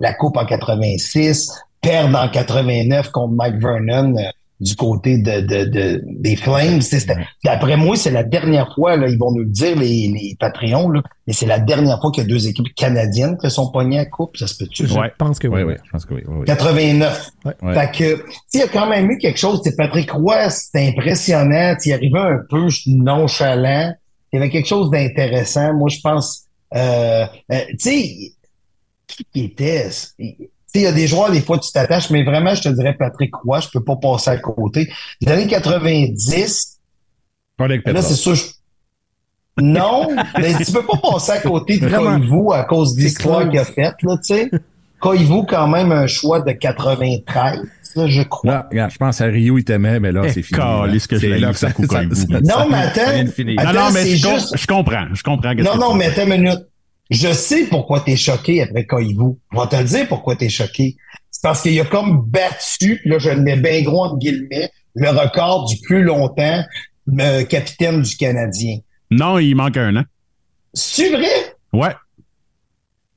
[0.00, 1.50] la coupe en 86,
[1.82, 4.22] perdre en 89 contre Mike Vernon, euh,
[4.61, 6.81] du côté de, de, de des Flames.
[7.44, 10.90] D'après moi, c'est la dernière fois, là, ils vont nous le dire, les, les Patreons,
[10.90, 13.99] là, mais c'est la dernière fois qu'il y a deux équipes canadiennes qui sont pognées
[13.99, 14.37] à coupe.
[14.37, 14.85] Ça se peut-tu?
[14.85, 15.62] Ouais, je pense que oui.
[15.62, 16.44] Oui, je pense que oui.
[16.44, 17.31] 89.
[17.44, 19.62] Fait que, il y a quand même eu quelque chose.
[19.77, 21.75] Patrick Roy, c'était impressionnant.
[21.85, 23.94] Il arrivait un peu nonchalant.
[24.33, 25.73] Il y avait quelque chose d'intéressant.
[25.75, 26.44] Moi, je pense,
[26.75, 28.35] euh, euh tu sais,
[29.07, 29.88] qui était
[30.74, 33.35] il y a des joueurs, des fois, tu t'attaches, mais vraiment, je te dirais Patrick
[33.35, 34.90] Roy, je peux pas passer à côté.
[35.20, 36.78] Les années 90,
[37.59, 38.37] là, c'est sûr,
[39.61, 43.59] non, mais tu peux pas passer à côté de Koivu à cause de l'histoire qu'il
[43.59, 44.50] a faite, là, tu sais.
[45.00, 47.61] Koivu, quand même, un choix de 93.
[48.06, 48.52] je crois.
[48.52, 51.00] Là, regarde, je pense à Rio, il t'aimait, mais là, c'est fini.
[51.00, 53.42] ce que c'est là que ça, ça, Non, mais attends.
[53.44, 55.06] non, non, mais je, je, comprends.
[55.12, 55.54] Je comprends.
[55.54, 56.69] Non, non, mais attends une minute.
[57.11, 59.35] Je sais pourquoi t'es choqué après Koivu.
[59.53, 60.96] Je vais te le dire pourquoi t'es choqué.
[61.31, 65.09] C'est parce qu'il a comme battu, là, je le mets bien gros entre guillemets, le
[65.09, 66.62] record du plus longtemps
[67.18, 68.79] euh, capitaine du Canadien.
[69.11, 70.05] Non, il manque un an.
[70.73, 71.57] C'est vrai?
[71.73, 71.94] Ouais.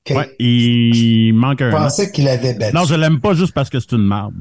[0.10, 1.72] Ouais, il manque un.
[1.72, 2.76] Je pensais qu'il avait battu.
[2.76, 4.34] Non, je l'aime pas juste parce que c'est une marde.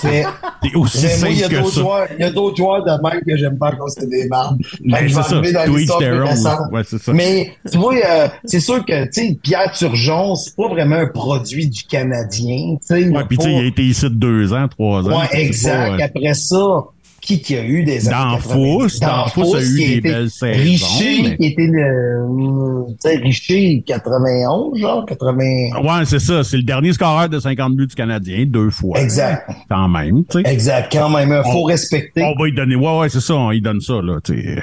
[0.00, 1.80] C'est aussi mais simple il y a que ça.
[1.80, 4.60] Joueurs, il y a d'autres joueurs de même que j'aime pas quand c'est des mardes.
[4.82, 5.40] Mais c'est ça.
[5.40, 7.12] Dans ouais, ça.
[7.12, 11.06] Mais tu vois, euh, c'est sûr que tu sais, Pierre Turgeon, c'est pas vraiment un
[11.06, 12.78] produit du Canadien.
[12.90, 15.20] Ouais, puis tu sais, il a été ici deux ans, trois ans.
[15.20, 16.00] Ouais, exact.
[16.00, 16.84] Après ça,
[17.28, 20.62] qui qui a eu des années Fousse, dans Fousse a eu des belles saisons.
[20.62, 22.24] Richer, qui était le,
[22.88, 25.36] tu sais, Richer, 91, genre, 80.
[25.82, 26.42] Ouais, c'est ça.
[26.42, 28.98] C'est le dernier scoreur de 50 buts du Canadien, deux fois.
[28.98, 29.50] Exact.
[29.68, 30.50] Quand même, tu sais.
[30.50, 31.42] Exact, quand même.
[31.44, 32.22] Il faut respecter.
[32.22, 34.62] On va lui donner, ouais, ouais, c'est ça, on lui donne ça, là, tu sais.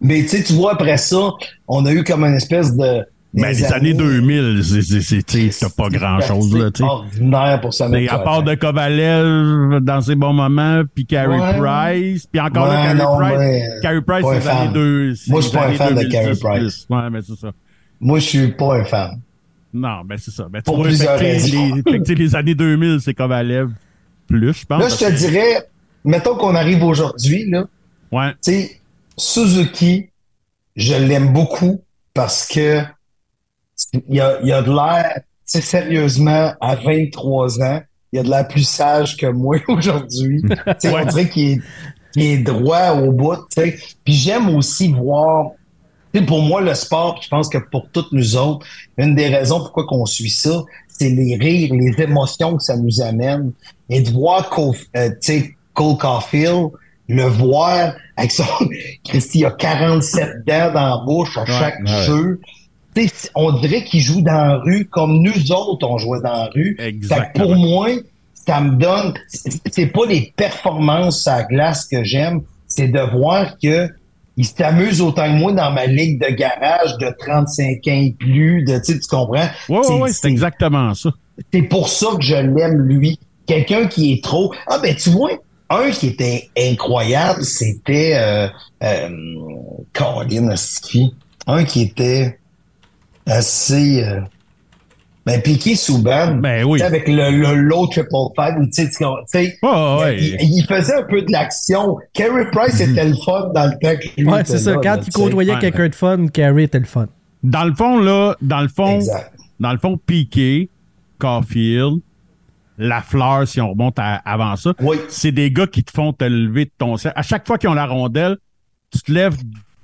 [0.00, 1.30] Mais tu sais, tu vois, après ça,
[1.68, 6.70] on a eu comme une espèce de, mais les années, 2000, c'est pas grand-chose, là,
[6.80, 7.88] ordinaire pour ça.
[8.10, 13.04] À part de Kovalev dans ses bons moments, puis Carey Price, puis encore là, Carey
[13.06, 13.82] Price.
[13.82, 15.14] Carey Price, c'est les années deux.
[15.28, 16.86] Moi, je suis pas un fan de Carey Price.
[16.90, 17.52] Ouais, mais c'est ça.
[18.00, 19.20] Moi, je suis pas un fan.
[19.72, 20.48] Non, ben c'est ça.
[20.50, 21.74] Ben, pour plusieurs raisons.
[21.86, 23.70] Les, les années 2000, c'est Kovalev
[24.26, 24.80] plus, je pense.
[24.80, 25.68] Là, je te dirais,
[26.04, 27.66] mettons qu'on arrive aujourd'hui, là.
[28.10, 28.32] Ouais.
[28.42, 28.80] Tu sais,
[29.16, 30.10] Suzuki,
[30.74, 31.82] je l'aime beaucoup
[32.14, 32.80] parce que
[33.92, 37.80] il y a, il y a de l'air, c'est sérieusement, à 23 ans,
[38.12, 40.42] il y a de l'air plus sage que moi aujourd'hui.
[40.66, 41.60] on dirait qu'il est,
[42.12, 43.78] qui est droit au bout, tu sais.
[44.04, 45.50] Puis j'aime aussi voir,
[46.26, 48.66] pour moi, le sport, je pense que pour toutes nous autres,
[48.98, 53.00] une des raisons pourquoi qu'on suit ça, c'est les rires, les émotions que ça nous
[53.00, 53.52] amène.
[53.88, 55.10] Et de voir Cole, euh,
[55.72, 56.70] Cole Caulfield,
[57.08, 58.44] le voir avec son...
[59.04, 62.40] Christy a 47 dents dans la bouche à chaque jeu.
[63.34, 66.76] On dirait qu'il joue dans la rue comme nous autres, on jouait dans la rue.
[67.34, 67.88] Pour moi,
[68.34, 69.14] ça me donne...
[69.28, 73.88] C'est pas les performances à glace que j'aime, c'est de voir que
[74.36, 78.64] il s'amuse autant que moi dans ma ligue de garage de 35 ans et plus,
[78.64, 79.48] de, tu comprends?
[79.68, 81.10] Oui, oui, ouais, c'est exactement ça.
[81.52, 83.18] C'est pour ça que je l'aime, lui.
[83.46, 84.54] Quelqu'un qui est trop...
[84.66, 85.32] Ah, ben, tu vois,
[85.68, 88.48] un qui était incroyable, c'était euh,
[88.82, 89.08] euh,
[89.92, 90.54] Colin
[91.46, 92.39] Un qui était
[93.26, 94.04] assez...
[94.04, 94.20] Euh,
[95.26, 96.80] ben, Piqué Souban, ben oui.
[96.80, 101.98] avec le, le low triple five, tu sais, oh, il, faisait un peu de l'action.
[102.14, 102.92] Carey Price mhm.
[102.92, 104.76] était le fun dans le temps que Ouais, c'est ça.
[104.82, 107.06] Quand il côtoyait quelqu'un de fun, Carey était le fun.
[107.42, 108.98] Dans le fond, là, dans le fond,
[109.60, 110.70] dans le fond, Piqué,
[111.18, 112.00] Caulfield,
[112.78, 114.96] la fleur, si on remonte avant ça, oui.
[115.08, 117.12] c'est des gars qui te font te lever de ton siège.
[117.14, 118.38] À chaque fois qu'ils ont la rondelle,
[118.90, 119.36] tu te lèves,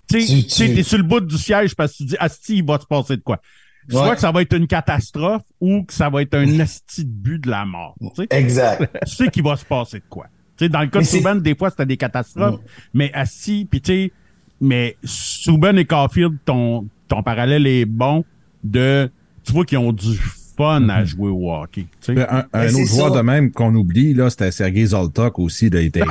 [0.09, 2.79] tu sais, t'es sur le bout du siège parce que tu dis, Asti, il va
[2.79, 3.41] se passer de quoi?
[3.89, 7.11] Soit que ça va être une catastrophe ou que ça va être un esti de
[7.11, 7.95] but de la mort.
[8.31, 8.91] Exact.
[9.07, 10.27] Tu sais qu'il va se passer de quoi?
[10.59, 12.61] sais, dans le cas de Souben, des fois, c'était des catastrophes.
[12.95, 14.13] Mais assis, puis tu sais,
[14.61, 18.25] mais Souben et Caulfield, ton, ton parallèle est bon
[18.65, 19.11] de,
[19.45, 20.17] tu vois qu'ils ont du
[20.57, 21.07] fun à mm-hmm.
[21.07, 21.87] jouer au hockey.
[22.09, 26.03] Un, un autre joueur de même qu'on oublie, là, c'était Sergei Zoltok aussi, il était,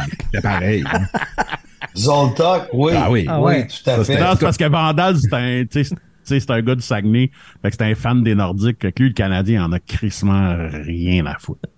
[0.41, 0.83] pareil.
[0.91, 1.07] Hein.
[1.95, 2.93] Zoltok, oui.
[2.95, 4.17] Ah oui, ah oui, tout à fait.
[4.17, 5.63] parce que Vandal, c'est un,
[6.25, 7.31] c'est un gars du Saguenay.
[7.61, 8.79] Fait que c'est un fan des Nordiques.
[8.79, 10.55] Que lui, le Canadien, en a crissement
[10.85, 11.69] rien à foutre.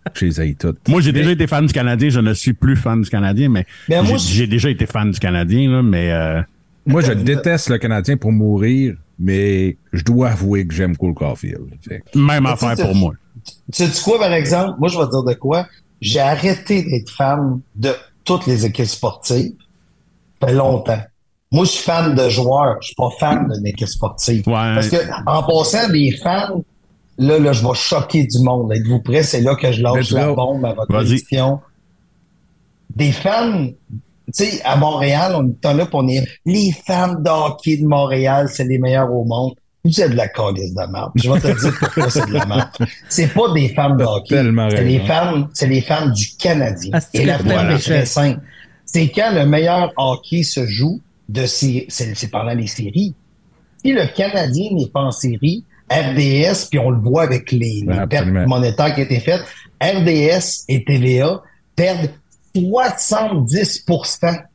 [0.88, 2.10] Moi, j'ai déjà été fan du Canadien.
[2.10, 5.70] Je ne suis plus fan du Canadien, mais, ben, j'ai déjà été fan du Canadien,
[5.70, 6.12] là, mais...
[6.12, 6.42] Euh,
[6.86, 11.68] moi, je déteste le Canadien pour mourir, mais je dois avouer que j'aime Cole Caulfield.
[12.16, 13.14] Même affaire pour moi.
[13.74, 14.80] Tu sais quoi, par exemple?
[14.80, 15.68] Moi, je vais te dire de quoi?
[16.00, 17.92] J'ai arrêté d'être fan de
[18.24, 19.54] toutes les équipes sportives.
[20.42, 21.00] Ça fait longtemps.
[21.52, 22.78] Moi, je suis fan de joueurs.
[22.82, 24.44] Je suis pas fan de équipe sportive.
[24.44, 26.64] Parce que, en passant, des fans,
[27.18, 28.72] là, là, je vais choquer du monde.
[28.74, 29.24] Êtes-vous prêts?
[29.24, 31.60] C'est là que je lâche la bombe à votre question.
[32.96, 33.74] Des fans, tu
[34.34, 38.64] sais, à Montréal, on est là pour est les fans de hockey de Montréal, c'est
[38.66, 39.54] les meilleurs au monde.
[39.86, 41.12] Vous êtes de la calice de merde.
[41.16, 42.70] Je vais te dire pourquoi c'est de la merde.
[43.08, 44.36] C'est pas des fans de hockey.
[44.72, 46.92] C'est les fans, c'est les fans du Canadien.
[46.94, 47.76] Ah, Et la voilà.
[47.76, 48.42] est très simple.
[48.88, 53.14] C'est quand le meilleur hockey se joue, de ces, c'est pendant les séries.
[53.84, 58.28] Si le Canadien n'est pas en série, RDS, puis on le voit avec les, pertes
[58.28, 59.44] monétaires qui ont été faites,
[59.82, 61.42] RDS et TVA
[61.76, 62.10] perdent
[62.56, 63.86] 70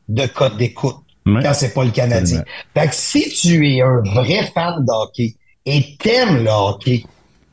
[0.09, 2.43] de code d'écoute quand c'est pas le Canadien.
[2.73, 7.05] Fait que si tu es un vrai fan de hockey et t'aimes le hockey,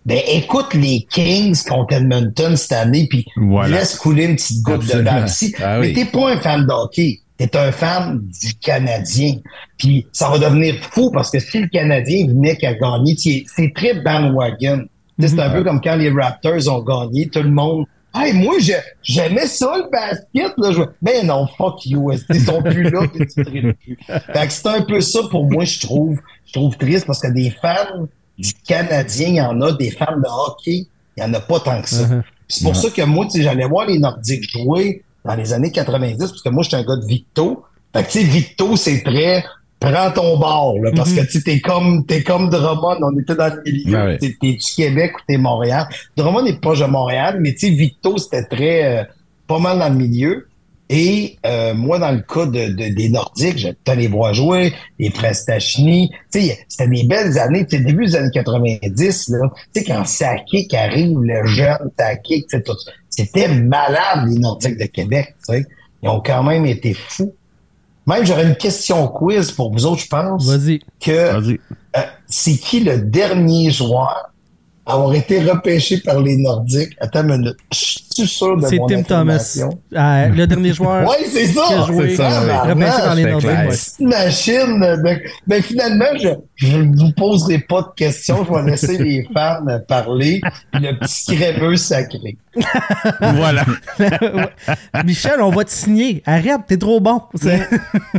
[0.06, 3.26] ben écoute les Kings contre Edmonton cette année, puis
[3.68, 5.54] laisse couler une petite goutte de balle ici.
[5.62, 9.36] Ah mais t'es pas un fan de hockey est un fan du Canadien.
[9.78, 13.94] Puis ça va devenir fou parce que si le Canadien venait qu'à gagner, c'est très
[13.94, 14.84] bandwagon.
[15.18, 17.86] C'est un peu comme quand les Raptors ont gagné, tout le monde.
[18.14, 18.56] Hey, moi,
[19.02, 20.52] j'aimais ça, le basket.
[20.56, 20.72] Là.
[20.72, 20.82] Je...
[21.00, 22.10] Ben non, fuck you.
[22.30, 23.76] Ils sont plus là, puis tu plus.
[24.08, 26.18] Fait que c'est un peu ça pour moi, je trouve.
[26.46, 28.08] Je trouve triste parce que des fans
[28.40, 31.60] du Canadien, il y en a, des fans de hockey, il n'y en a pas
[31.60, 32.04] tant que ça.
[32.04, 32.22] Uh-huh.
[32.48, 36.42] C'est pour ça que moi, j'allais voir les Nordiques jouer dans les années 90, parce
[36.42, 37.64] que moi, j'étais un gars de Victo.
[37.94, 39.44] Fait que, tu sais, Victo, c'est très
[39.80, 41.26] prends ton bord, là, parce que, mhm.
[41.26, 44.18] tu t'es comme, t'es comme Drummond, on était dans le milieu.
[44.18, 45.88] T'es, du Québec ou t'es Montréal.
[46.16, 49.04] Drummond n'est pas de Montréal, mais tu sais, Victo, c'était très, euh,
[49.46, 50.46] pas mal dans le milieu.
[50.92, 55.36] Et euh, moi, dans le cas de, des Nordiques, j'étais les voir jouer, les frères
[55.36, 56.10] Stachny.
[56.28, 57.64] C'était des belles années.
[57.64, 59.48] T'sais, début des années 90, là,
[59.86, 62.72] quand Sakic arrive, le jeune Sakic, tout
[63.08, 65.36] c'était malade, les Nordiques de Québec.
[65.38, 65.64] sais.
[66.02, 67.34] Ils ont quand même été fous.
[68.06, 70.44] Même, j'aurais une question quiz pour vous autres, je pense.
[70.44, 70.80] Vas-y.
[70.98, 71.60] Que Vas-y.
[71.96, 74.29] Euh, c'est qui le dernier joueur
[74.92, 76.96] avoir été repêché par les Nordiques.
[77.00, 77.56] Attends une minute.
[77.72, 79.58] Je suis sûr de C'est Tim Thomas.
[79.94, 81.08] Euh, le dernier joueur.
[81.08, 81.62] oui, c'est ça.
[81.66, 83.50] Qui a joué, ça repêché par les Nordiques.
[84.00, 84.98] Une machine.
[85.02, 86.04] Mais ben, finalement,
[86.56, 88.44] je ne vous poserai pas de questions.
[88.44, 90.40] Je vais laisser les fans parler.
[90.74, 92.36] le petit crèveux sacré.
[93.20, 93.64] voilà.
[95.04, 96.22] Michel, on va te signer.
[96.26, 97.22] Arrête, t'es trop bon.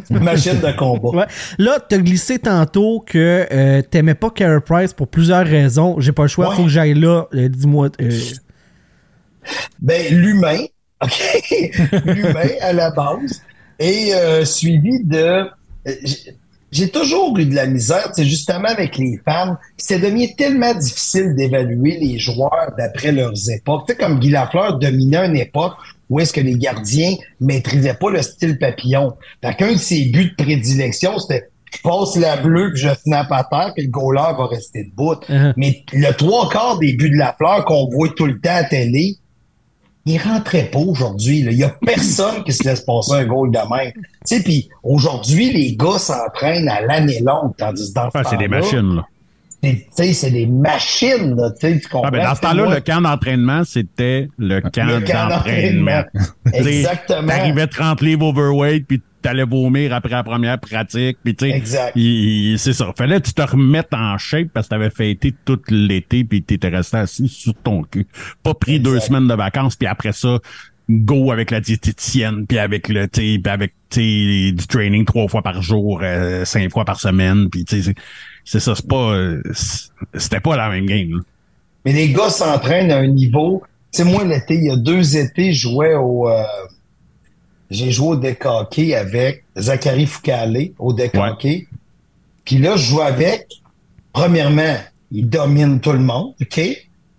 [0.10, 1.10] machine de combat.
[1.10, 1.26] Ouais.
[1.58, 5.96] Là, t'as glissé tantôt que euh, t'aimais pas Carey Price pour plusieurs raisons.
[6.00, 7.28] J'ai pas le choix faut que j'aille là.
[7.34, 7.90] Euh, dis-moi.
[8.02, 8.20] Euh.
[9.80, 10.60] Ben, l'humain,
[11.04, 11.72] OK?
[12.06, 13.42] l'humain, à la base.
[13.80, 15.46] Et euh, suivi de...
[16.72, 19.58] J'ai toujours eu de la misère, c'est justement avec les femmes.
[19.76, 23.88] C'est devenu tellement difficile d'évaluer les joueurs d'après leurs époques.
[23.88, 25.74] Tu sais, comme Guy Lafleur dominait une époque
[26.10, 29.16] où est-ce que les gardiens maîtrisaient pas le style papillon.
[29.44, 33.32] Fait qu'un de ses buts de prédilection, c'était je passe la bleue puis je snap
[33.32, 35.16] à terre puis le goaler va rester debout.
[35.30, 35.54] Uh-huh.
[35.58, 39.18] Mais le trois quarts des buts de Lafleur qu'on voit tout le temps à télé,
[40.06, 41.40] il rentrait pas aujourd'hui.
[41.40, 43.92] Il y a personne qui se laisse passer un goal de même.
[43.94, 48.48] Tu sais, puis aujourd'hui, les gars s'entraînent à l'année longue, tandis dans ah, c'est des
[48.48, 49.06] machines, là.
[49.92, 52.08] C'est des machines, là, tu comprends?
[52.08, 56.04] Ah, ben dans ce temps-là, le camp d'entraînement, c'était le camp d'entraînement.
[56.54, 57.28] Exactement.
[57.28, 61.18] T'arrivais 30 livres overweight, puis t'allais vomir après la première pratique.
[61.24, 62.92] Puis tu sais, c'est ça.
[62.98, 66.70] Fallait que tu te remettes en shape parce que t'avais fêté tout l'été puis t'étais
[66.70, 68.08] resté assis sur ton cul.
[68.44, 70.40] Pas pris deux semaines de vacances puis après ça,
[71.00, 75.62] go avec la diététicienne puis avec le tu puis avec du training trois fois par
[75.62, 77.94] jour, euh, cinq fois par semaine puis tu sais
[78.44, 79.16] c'est ça, c'est pas
[80.16, 81.22] c'était pas la même game.
[81.86, 85.18] Mais les gars s'entraînent à un niveau, tu sais moi l'été, il y a deux
[85.18, 86.44] étés, je jouais au euh,
[87.72, 91.14] j'ai joué au deck avec Zachary Foucalé au deck
[92.44, 93.48] Puis là, je joue avec,
[94.12, 94.76] premièrement,
[95.10, 96.62] il domine tout le monde, OK?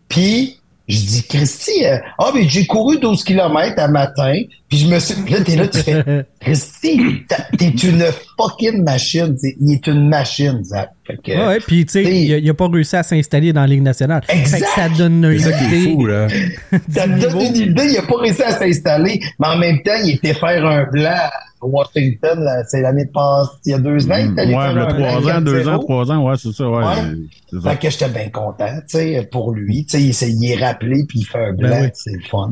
[0.09, 0.59] Puis
[0.89, 4.35] je dis, Christy, euh, ah, mais j'ai couru 12 km à matin,
[4.73, 5.31] puis je me suis.
[5.31, 6.03] Là, t'es là, tu fais,
[6.41, 7.27] Christy,
[7.59, 8.07] t'es une
[8.39, 9.37] fucking machine.
[9.61, 10.89] il est une machine, Zach.
[11.29, 12.05] ouais, puis tu sais,
[12.41, 14.23] il, a pas réussi à s'installer dans la Ligue nationale.
[14.31, 14.65] Exact.
[14.75, 15.91] ça donne une idée.
[15.93, 16.27] Fou, là.
[16.89, 20.15] ça donne une idée, il a pas réussi à s'installer, mais en même temps, il
[20.15, 21.29] était faire un blanc
[21.63, 24.11] Washington, c'est l'année passée, il y a deux ans.
[24.11, 26.85] Ouais, le trois ans, deux ans, trois ans, ouais, c'est ça, ouais.
[26.85, 27.61] ouais.
[27.63, 29.85] Fait que j'étais bien content, tu sais, pour lui.
[29.85, 32.51] Tu sais, il est rappelé puis il fait un blanc, ben c'est le fun.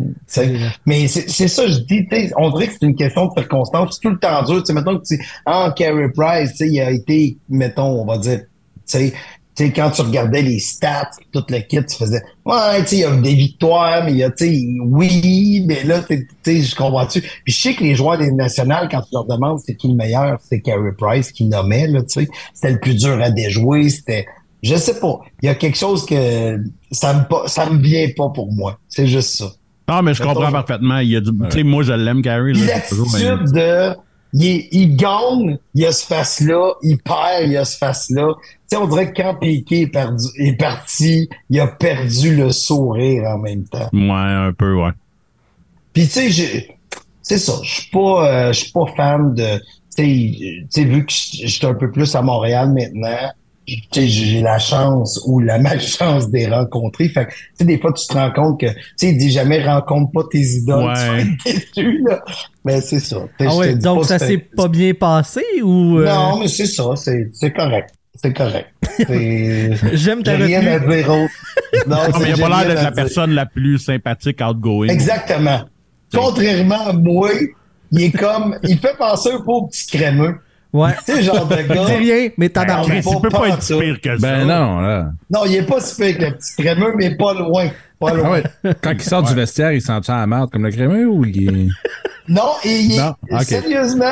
[0.86, 2.06] Mais c'est ça, je dis,
[2.36, 3.94] on dirait que c'est une question de circonstance.
[3.94, 4.66] C'est tout le temps dur.
[4.66, 8.46] Sais, mettons que tu ah, Carey Price, il a été, mettons, on va dire, tu
[8.86, 9.12] sais,
[9.60, 13.04] sais, quand tu regardais les stats, toute l'équipe, tu faisais, ouais, tu sais, il y
[13.04, 16.74] a des victoires, mais il y a, tu sais, oui, mais là, tu sais, je
[16.74, 17.20] comprends-tu?
[17.20, 19.94] Puis je sais que les joueurs des nationales, quand tu leur demandes c'est qui le
[19.94, 22.28] meilleur, c'est Carey Price qui nommait, là, tu sais.
[22.54, 24.26] C'était le plus dur à déjouer, c'était,
[24.62, 25.20] je sais pas.
[25.42, 28.78] Il y a quelque chose que ça me, ça me vient pas pour moi.
[28.88, 29.52] C'est juste ça.
[29.90, 30.98] Non, mais je comprends parfaitement.
[30.98, 32.52] Il y a du, tu sais, moi, je l'aime, Carey.
[32.52, 33.94] L'attitude de,
[34.32, 38.34] il, il gagne, il y a ce face-là, il perd, il y a ce face-là.
[38.40, 42.50] Tu sais, on dirait que quand Piqué est, perdu, est parti, il a perdu le
[42.50, 43.88] sourire en même temps.
[43.92, 44.92] Ouais, un peu, ouais.
[45.92, 46.76] Puis tu sais,
[47.22, 49.58] c'est ça, je suis pas, euh, suis pas fan de,
[49.96, 53.32] tu sais, vu que je suis un peu plus à Montréal maintenant,
[53.92, 57.08] j'ai la chance ou la malchance de les rencontrer.
[57.08, 59.62] Fait que, tu sais, des fois, tu te rends compte que, tu sais, dis jamais
[59.64, 60.92] rencontre pas tes idoles.
[61.44, 62.22] Tu déçu, là.
[62.64, 63.18] Mais c'est ça.
[63.40, 65.98] Ah ouais, donc ça s'est pas bien passé ou.
[65.98, 66.06] Euh?
[66.06, 66.94] Non, mais c'est ça.
[66.96, 67.94] C'est correct.
[68.22, 68.68] C'est correct.
[69.94, 71.32] J'aime ta rien à dire autre.
[71.86, 74.88] Non, mais il a pas l'air d'être la personne la plus sympathique outgoing.
[74.88, 75.60] Exactement.
[76.12, 77.30] Contrairement à moi,
[77.92, 80.36] il est comme, il fait penser un peu au petit crémeux.
[80.72, 80.90] Ouais.
[81.04, 81.84] C'est genre de gars.
[81.84, 84.26] Dis rien, mais t'as ben, mais il peut pas être si pire que ça.
[84.26, 85.10] Ben non, là.
[85.30, 87.68] Non, il est pas si pire que le petit crémeux, mais pas loin.
[87.98, 88.24] Pas loin.
[88.24, 88.74] Ah ouais.
[88.80, 91.24] Quand il sort du vestiaire, il sent ça à la merde comme le crémeux ou
[91.24, 91.68] il est...
[92.28, 94.06] Non, et il est, sérieusement,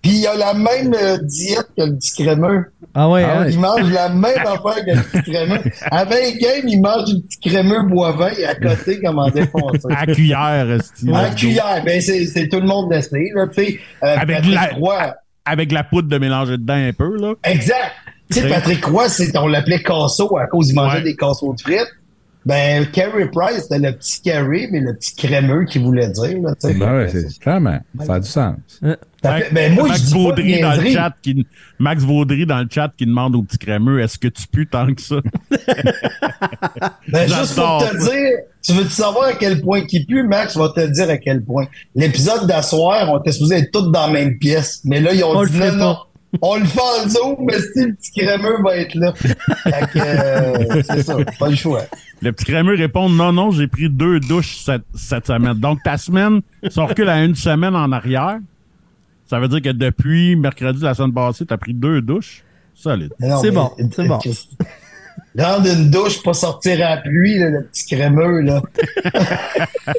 [0.00, 2.72] puis il a la même euh, diète que le petit crémeux.
[2.94, 3.46] Ah ouais, ah hein?
[3.50, 5.60] Il mange la même affaire que le petit crémeux.
[5.90, 9.86] Avec game, il mange du petit crémeux boivin et à côté comme en défoncé.
[9.90, 10.78] à cuillère,
[11.14, 13.78] À cuillère, ben c'est tout le monde d'essayer, là, tu sais.
[14.02, 14.70] Euh, Avec la
[15.48, 17.34] avec la poudre de mélanger dedans un peu, là.
[17.44, 17.92] Exact.
[18.30, 19.06] Tu sais, Patrick Roy,
[19.36, 21.88] on l'appelait Casso à cause qu'il mangeait des casseaux de frites.
[22.46, 26.40] Ben, Carey Price, c'était le petit Carey, mais le petit crémeux qu'il voulait dire.
[26.40, 27.78] Là, ben ouais, c'est clairement.
[28.04, 28.56] Ça a du sens.
[28.82, 31.46] Euh, ben, moi, Max Vaudry dans le chat qui
[31.78, 34.92] Max Vaudry dans le chat qui demande au petit crémeux est-ce que tu pues tant
[34.94, 35.16] que ça?
[37.08, 40.22] Ben, juste pour te dire tu veux savoir à quel point qui pue?
[40.22, 44.06] Max va te dire à quel point l'épisode d'asseoir on était supposé être tous dans
[44.06, 45.96] la même pièce mais là ils ont dit non, non
[46.42, 49.14] on le fait en zoom, mais si le petit crémeux va être là.
[49.96, 51.82] Euh, c'est ça, pas le choix.
[52.20, 55.54] Le petit crémeux répond non, non, j'ai pris deux douches cette, cette semaine.
[55.54, 58.38] Donc ta semaine, ça recule à une semaine en arrière.
[59.26, 62.42] Ça veut dire que depuis mercredi la semaine passée, tu as pris deux douches?
[62.74, 63.12] Solide.
[63.40, 64.18] C'est bon, c'est bon.
[65.38, 68.62] Rendre une douche, pas sortir à la pluie, le petit crémeux, là.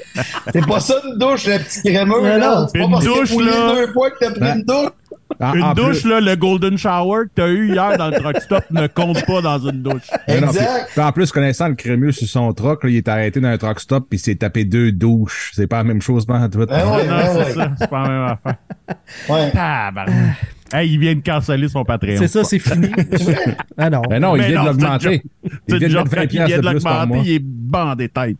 [0.53, 2.67] c'est pas ça une douche, le petit crémeux, là.
[2.71, 3.75] C'est pas une douche, là.
[3.75, 4.91] deux fois que t'as pris une douche.
[5.39, 8.87] Une douche, là, le golden shower que t'as eu hier dans le truck stop ne
[8.87, 10.07] compte pas dans une douche.
[10.27, 10.97] Exact.
[10.97, 14.07] en plus, connaissant le crémeux sur son truck, il est arrêté dans un truck stop
[14.09, 15.51] puis il s'est tapé deux douches.
[15.55, 16.65] C'est pas la même chose, ben, tout.
[16.65, 17.71] Ben ouais, non, c'est ça.
[17.77, 18.55] C'est pas la même affaire.
[19.29, 19.51] Ouais.
[19.51, 20.37] Tabarnak.
[20.71, 22.17] Hey, il vient de canceller son Patreon.
[22.17, 22.89] C'est ça, c'est fini.
[23.77, 24.01] ah non.
[24.09, 25.23] Mais non, il Mais vient de l'augmenter.
[25.43, 27.39] C'est Il vient de genre mettre 20 quand il vient piastres de l'augmenter, il est
[27.43, 28.37] bandé tête.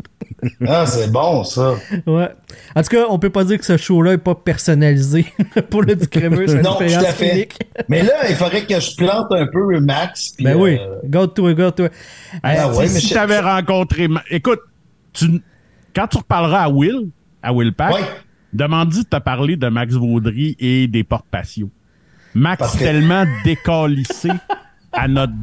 [0.68, 1.74] Ah, c'est bon, ça.
[2.06, 2.30] Ouais.
[2.76, 5.26] En tout cas, on peut pas dire que ce show-là est pas personnalisé
[5.70, 6.48] pour le petit crémeux.
[6.48, 7.34] C'est une Non, tout expérience à fait.
[7.36, 7.60] unique.
[7.90, 10.34] Mais là, il faudrait que je plante un peu Max.
[10.38, 10.78] puis, Ben oui.
[10.80, 11.90] euh, Garde-toi, garde-toi.
[12.44, 14.08] Hey, Ah ouais, si je- t'avais rencontré...
[14.30, 14.60] Écoute,
[15.14, 15.42] tu...
[15.96, 17.10] quand tu reparleras à Will,
[17.42, 18.02] à Will Pack, Ouais.
[18.54, 21.70] demande-lui de te parler de Max Vaudry et des portes patio.
[22.36, 24.30] Max tellement décalissé
[24.92, 25.34] à notre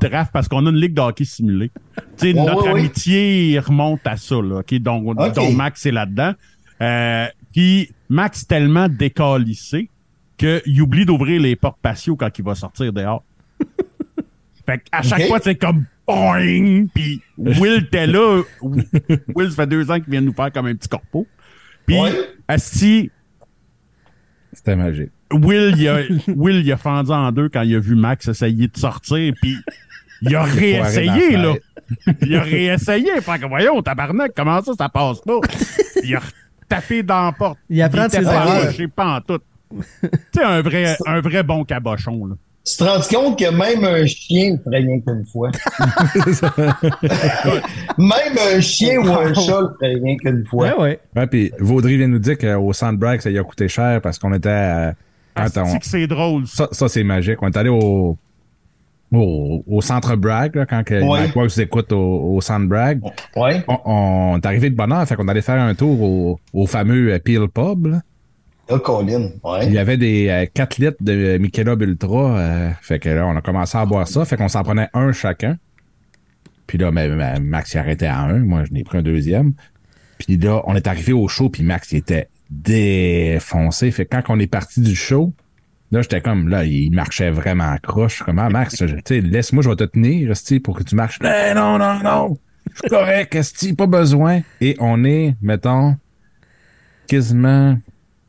[0.00, 1.70] draft parce qu'on a une ligue de hockey simulée.
[1.96, 2.80] Tu sais, Ouais, notre ouais, ouais.
[2.80, 6.32] amitié remonte à ça, là, ok, donc, donc Max est là-dedans.
[6.80, 9.88] Euh, Puis Max est tellement décalissé
[10.36, 13.22] qu'il oublie d'ouvrir les portes patio quand il va sortir dehors.
[14.66, 16.86] fait à chaque fois, c'est comme boing!
[16.94, 18.42] Puis Will était là.
[19.34, 21.26] Will, ça fait deux ans qu'il vient nous faire comme un petit corpo.
[21.86, 22.12] Puis, Ouais.
[22.48, 23.10] Asti,
[24.52, 25.10] C'était magique.
[25.34, 28.68] Will, il a, Will, il a fendu en deux quand il a vu Max essayer
[28.68, 29.56] de sortir, puis
[30.22, 31.54] il a réessayé, là.
[32.22, 33.10] Il a réessayé.
[33.20, 35.38] Fait que voyons, tabarnak, comment ça, ça passe pas?
[36.02, 36.20] Il a
[36.68, 37.58] tapé dans la porte.
[37.68, 38.64] Il apprend de ses erreurs.
[38.64, 39.40] lâché, pas en tout.
[39.70, 42.34] Tu sais, un vrai, un vrai bon cabochon, là.
[42.66, 45.50] Tu te rends compte que même un chien le ferait rien qu'une fois?
[47.98, 50.68] même un chien ou un chat le ferait rien qu'une fois.
[50.68, 51.00] Ouais, ouais.
[51.14, 54.32] Ouais, puis Vaudry vient nous dire qu'au Sandbrag, ça lui a coûté cher parce qu'on
[54.32, 54.94] était à-
[55.82, 56.68] c'est drôle, ça.
[56.88, 57.42] C'est magique.
[57.42, 58.16] On est allé au,
[59.12, 61.28] au, au centre Bragg, là, quand que Ouais.
[61.34, 63.00] Mike écoute au, au centre Bragg.
[63.36, 63.62] Ouais.
[63.68, 66.66] On, on est arrivé de bonne heure, fait qu'on allait faire un tour au, au
[66.66, 67.86] fameux euh, Peel Pub.
[67.86, 68.00] là.
[68.78, 69.28] Colin.
[69.62, 72.38] Il y avait des euh, 4 litres de Michelob Ultra.
[72.38, 74.24] euh, fait que là, on a commencé à boire ça.
[74.24, 75.58] Fait qu'on s'en prenait un chacun.
[76.66, 78.38] Puis là, mais, mais Max il arrêtait à un.
[78.38, 79.52] Moi, je n'ai pris un deuxième.
[80.18, 83.90] Puis là, on est arrivé au show, puis Max il était défoncé.
[83.90, 85.32] Fait que quand on est parti du show,
[85.90, 88.12] là, j'étais comme, là, il marchait vraiment à croche.
[88.12, 88.80] Je suis comme, ah, Max,
[89.10, 91.18] laisse-moi, je vais te tenir, esti, pour que tu marches.
[91.22, 92.36] Eh, non, non, non.
[92.72, 94.40] Je suis correct, esti, pas besoin.
[94.60, 95.96] Et on est, mettons,
[97.06, 97.78] quasiment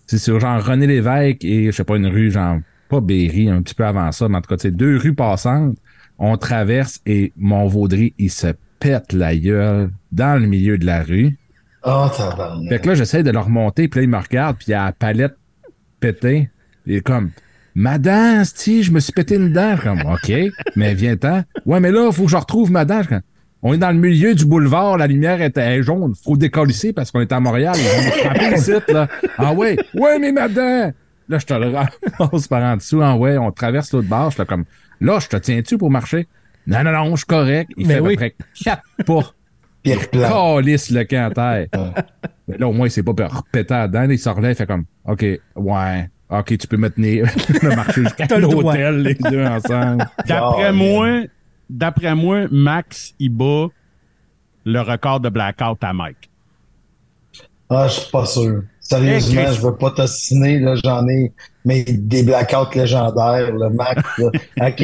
[0.08, 2.60] c'est sur genre René Lévesque et je sais pas une rue genre
[2.90, 5.16] pas Berry un petit peu avant ça mais en tout cas tu sais deux rues
[5.16, 5.78] passantes
[6.18, 8.48] on traverse et mon Vaudry il se
[8.80, 11.38] pète la gueule dans le milieu de la rue
[11.86, 12.08] Oh,
[12.70, 14.86] fait que là j'essaie de le remonter puis là il me regarde puis il a
[14.86, 15.36] la palette
[16.00, 16.50] pétée
[16.86, 17.32] il est comme
[17.78, 19.76] Madame, si je me suis pété une dent.
[19.76, 20.32] Je suis comme, OK,
[20.78, 21.44] mais viens-t'en.
[21.66, 23.00] Ouais, mais là, il faut que je retrouve ma dent.
[23.00, 23.22] Je suis comme,
[23.64, 26.14] On est dans le milieu du boulevard, la lumière était jaune.
[26.24, 27.76] Faut décollisser parce qu'on est à Montréal.
[28.24, 29.10] On ici, là.
[29.38, 30.94] Ah ouais, ouais, mais ma dent.
[31.28, 31.76] Là, je te le
[32.18, 33.02] ramasse par en dessous.
[33.02, 34.30] Ah ouais, on traverse l'autre barre.
[34.30, 34.64] Je suis comme,
[35.02, 36.28] là, je te tiens-tu pour marcher?
[36.68, 37.72] Non, non, non, je suis correct.
[37.76, 38.14] Il Mais fait oui.
[38.14, 39.34] à peu près quatre pas.
[39.86, 40.56] Pire plan.
[40.58, 41.68] Calisse le camp à terre.
[42.48, 43.14] Mais là, au moins, il s'est pas
[43.52, 44.10] pété dent.
[44.10, 45.26] Il se relève, il fait comme, OK,
[45.56, 47.26] ouais, OK, tu peux me tenir.
[47.62, 50.06] le marcher jusqu'à l'hôtel, les deux ensemble.
[50.28, 51.08] D'après Oh, moi,
[51.70, 53.68] d'après moi, Max, il bat
[54.66, 56.30] le record de blackout à Mike.
[57.70, 58.64] Ah, je suis pas sûr.
[58.80, 61.32] Sérieusement, Hey, je veux pas t'assiner, là, j'en ai,
[61.64, 64.30] mais des blackouts légendaires, le Max, là.
[64.68, 64.84] OK,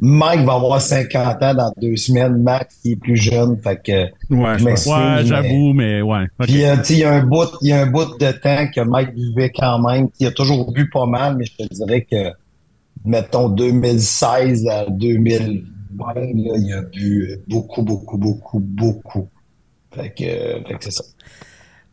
[0.00, 2.40] Mike va avoir 50 ans dans deux semaines.
[2.42, 6.26] Max, il est plus jeune, fait que, Ouais, je Ouais, j'avoue, mais ouais.
[6.40, 8.30] Puis, euh, tu sais, il y a un bout, il y a un bout de
[8.30, 10.08] temps que Mike buvait quand même.
[10.20, 12.30] Il a toujours bu pas mal, mais je te dirais que,
[13.04, 19.28] mettons, 2016 à 2020, là, il a bu beaucoup, beaucoup, beaucoup, beaucoup.
[19.92, 21.04] Fait que, euh, fait que c'est ça.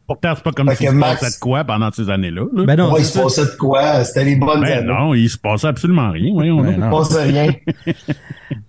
[0.08, 2.44] Pourtant, c'est pas comme s'il se Max- passait de quoi pendant ces années-là.
[2.54, 2.66] là.
[2.66, 3.24] Ben non, Ouais, il se ça.
[3.24, 4.04] passait de quoi?
[4.04, 4.88] C'était les bonnes Ben années.
[4.88, 6.32] non, il se passait absolument rien.
[6.34, 6.90] Voyons, Ben là.
[6.92, 7.54] Il se passait rien.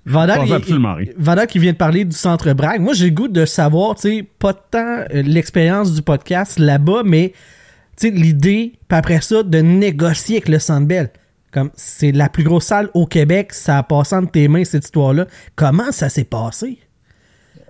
[0.06, 1.12] Vandal, Pas il- absolument rien.
[1.18, 2.80] Vandal qui vient de parler du centre Bragg.
[2.80, 4.78] Moi, j'ai le goût de savoir, tu sais, pas tant
[5.12, 7.32] euh, l'expérience du podcast là-bas, mais
[7.98, 11.10] tu sais, l'idée, puis après ça, de négocier avec le Centre Bell.
[11.52, 14.84] Comme c'est la plus grosse salle au Québec, ça a passé entre tes mains cette
[14.84, 15.26] histoire-là.
[15.54, 16.78] Comment ça s'est passé?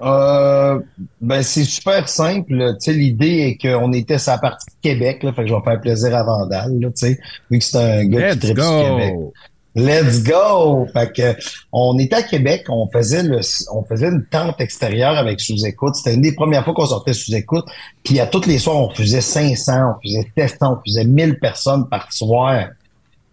[0.03, 0.79] Euh,
[1.21, 2.75] ben, c'est super simple.
[2.75, 5.33] Tu sais, l'idée est qu'on était sur la partie de Québec, là.
[5.33, 7.19] Fait que je vais faire plaisir à Vandal, là, tu sais.
[7.51, 9.15] Vu que c'est un gars qui Let's tripe sur Québec.
[9.15, 9.33] go!
[9.75, 10.87] Let's go!
[10.93, 11.37] Fait que,
[11.71, 13.41] on était à Québec, on faisait le,
[13.71, 15.97] on faisait une tente extérieure avec sous-écoute.
[15.97, 17.67] C'était une des premières fois qu'on sortait sous-écoute.
[18.03, 21.89] Puis à tous les soirs, on faisait 500, on faisait 700, on faisait 1000 personnes
[21.91, 22.69] par soir.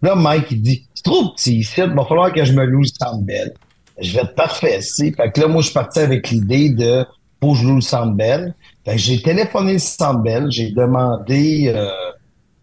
[0.02, 2.82] Là, Mike, il dit, c'est trop petit ici, il va falloir que je me loue
[2.82, 3.54] le Centre Bell.
[4.00, 5.14] Je vais être parfait ici.
[5.14, 7.06] Fait que là, moi, je suis parti avec l'idée de,
[7.42, 8.54] faut que je loue le Centre Bell.
[8.86, 11.90] Fait que j'ai téléphoné le Centre Bell, j'ai demandé, euh,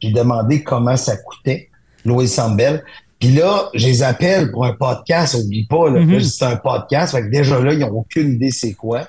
[0.00, 1.68] j'ai demandé comment ça coûtait,
[2.04, 2.82] louer le Centre Bell.
[3.18, 6.22] Puis là, je les appelle pour un podcast, oublie pas, là, mm-hmm.
[6.22, 7.14] c'est un podcast.
[7.14, 9.06] Fait que déjà là, ils n'ont aucune idée c'est quoi.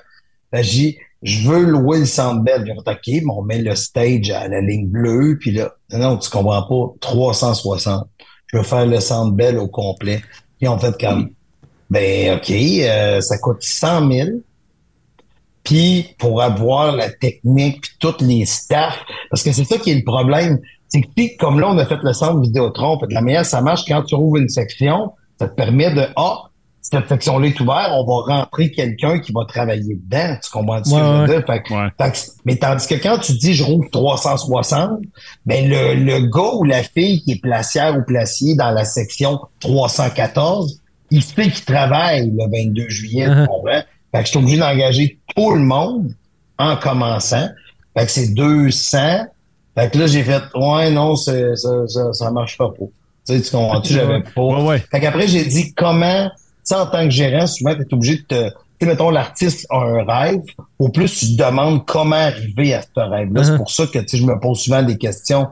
[0.52, 2.64] Là, j'ai je veux louer le centre belle.
[2.66, 6.28] J'ai OK, mais on met le stage à la ligne bleue, puis là, non, tu
[6.28, 8.08] comprends pas, 360.
[8.46, 10.20] Je veux faire le belle au complet.
[10.58, 11.30] Puis on fait comme,
[11.92, 14.28] ben OK, euh, ça coûte 100 000.
[15.62, 18.98] Puis pour avoir la technique, puis toutes les staffs,
[19.30, 20.58] parce que c'est ça qui est le problème.
[20.88, 23.82] C'est que comme là, on a fait le centre Vidéotron, fait, la meilleure, ça marche
[23.86, 26.44] quand tu ouvres une section, ça te permet de, ah,
[26.80, 30.36] cette section-là est ouverte, on va rentrer quelqu'un qui va travailler dedans.
[30.42, 31.44] Tu comprends ce que je veux dire?
[31.46, 34.98] Fait, mais tandis que quand tu dis je roule 360,
[35.44, 39.40] ben le, le gars ou la fille qui est placière ou placier dans la section
[39.60, 40.81] 314,
[41.12, 43.82] il sait qu'il travaille le 22 juillet, tu comprends?
[44.12, 46.12] Fait que je suis obligé d'engager tout le monde
[46.58, 47.48] en commençant.
[47.96, 48.98] Fait que c'est 200.
[49.74, 52.90] Fait que là, j'ai fait, ouais, non, ça, ça, ça marche pas pour.
[53.26, 53.94] Tu sais, tu comprends-tu?
[53.94, 54.42] J'avais pas.
[54.42, 54.78] Ouais, ouais.
[54.90, 56.28] Fait qu'après, j'ai dit comment
[56.62, 58.48] sais, en tant que gérant, souvent, tu es obligé de te.
[58.48, 60.42] Tu sais, mettons, l'artiste a un rêve.
[60.78, 63.44] Au plus, tu te demandes comment arriver à ce rêve-là.
[63.44, 63.56] C'est uh-huh.
[63.56, 65.48] pour ça que, tu sais, je me pose souvent des questions.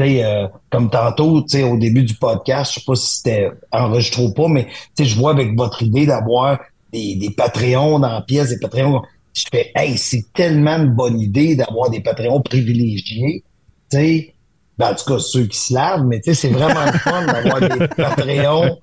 [0.00, 4.48] Euh, comme tantôt, au début du podcast, je sais pas si c'était enregistré ou pas,
[4.48, 4.66] mais,
[4.98, 6.58] je vois avec votre idée d'avoir
[6.92, 9.02] des, des Patreons dans la pièce, des Patreons.
[9.32, 13.44] Je fais, hey, c'est tellement une bonne idée d'avoir des Patreons privilégiés.
[13.90, 14.34] Sais,
[14.76, 17.26] ben, en tout cas, ceux qui se lavent, mais tu sais, c'est vraiment le fun
[17.26, 18.78] d'avoir des Patreons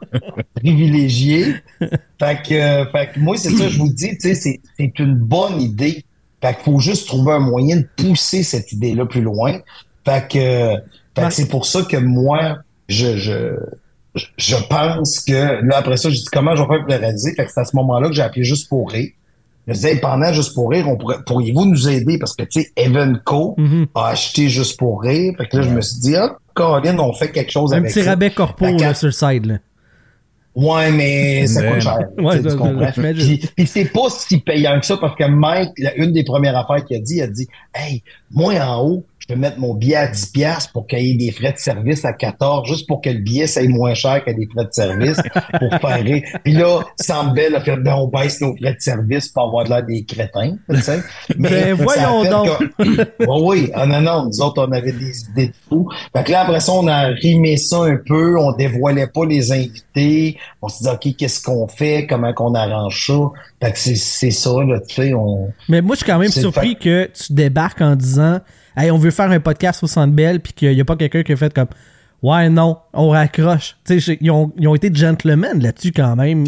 [0.56, 1.56] privilégiés.
[2.20, 5.16] Fait que, fait que moi, c'est ça, je vous dis, tu sais, c'est, c'est une
[5.16, 6.06] bonne idée.
[6.42, 9.60] Fait qu'il faut juste trouver un moyen de pousser cette idée-là plus loin.
[10.06, 10.82] Fait que, fait que
[11.30, 12.58] c'est pour ça que moi,
[12.88, 13.56] je, je,
[14.38, 17.34] je pense que, là, après ça, je dis comment je vais faire pour le réaliser?
[17.36, 19.10] Fait que c'est à ce moment-là que j'ai appelé juste pour rire.
[19.68, 22.18] Je disais, pendant Juste pour rire, on pourrait, pourriez-vous nous aider?
[22.18, 25.34] Parce que, tu sais, Evenco mm a acheté Juste pour rire.
[25.38, 28.00] Fait que là, je me suis dit, ah, Caroline, on fait quelque chose avec ça.
[28.00, 29.58] Un petit rabais corpo là, sur le side, là.
[30.54, 32.00] Ouais, mais ça coûte cher.
[32.18, 32.92] Ouais, tu comprends?
[32.92, 36.84] Puis, puis c'est pas si payant que ça parce que Mike, une des premières affaires
[36.84, 40.08] qu'il a dit, il a dit, hey, moi en haut, peux mettre mon billet à
[40.08, 43.10] 10 pièces pour qu'il y ait des frais de service à 14, juste pour que
[43.10, 45.18] le billet soit moins cher que des frais de service
[45.60, 46.24] pour faire rire.
[46.44, 49.70] Puis là, Sambel a fait, ben, on baisse nos frais de service pour avoir de
[49.70, 51.00] l'air des crétins, tu sais.
[51.38, 52.50] Mais ben, voyons donc.
[53.20, 55.90] oui, ah, non, non, nous autres, on avait des idées de fou.
[56.16, 59.52] Fait que là, après ça, on a rimé ça un peu, on dévoilait pas les
[59.52, 63.32] invités, on se dit, OK, qu'est-ce qu'on fait, comment qu'on arrange ça?
[63.64, 65.52] Fait que c'est ça, là, tu sais, on...
[65.70, 68.40] Mais moi, je suis quand même surpris que tu débarques en disant
[68.78, 71.24] hey, on veut faire un podcast au Centre Bell, puis qu'il n'y a pas quelqu'un
[71.24, 71.68] qui a fait comme
[72.22, 73.78] ouais, non, on raccroche.
[73.86, 76.46] Tu sais, ils ont, ils ont été gentlemen là-dessus quand même.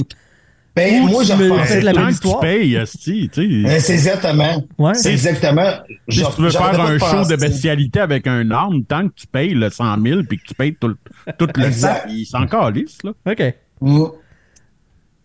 [0.75, 2.39] Ben, moi, je la même histoire.
[2.39, 3.47] Tu payes, tu sais.
[3.63, 4.63] Ben, c'est exactement.
[4.79, 4.95] Ouais.
[4.95, 5.71] C'est exactement.
[6.09, 9.53] Si tu veux faire un show de bestialité avec un arme, tant que tu payes
[9.53, 10.95] le 100 000 puis que tu payes tout,
[11.37, 13.11] tout le sac, il s'en calisse, là.
[13.27, 13.53] OK.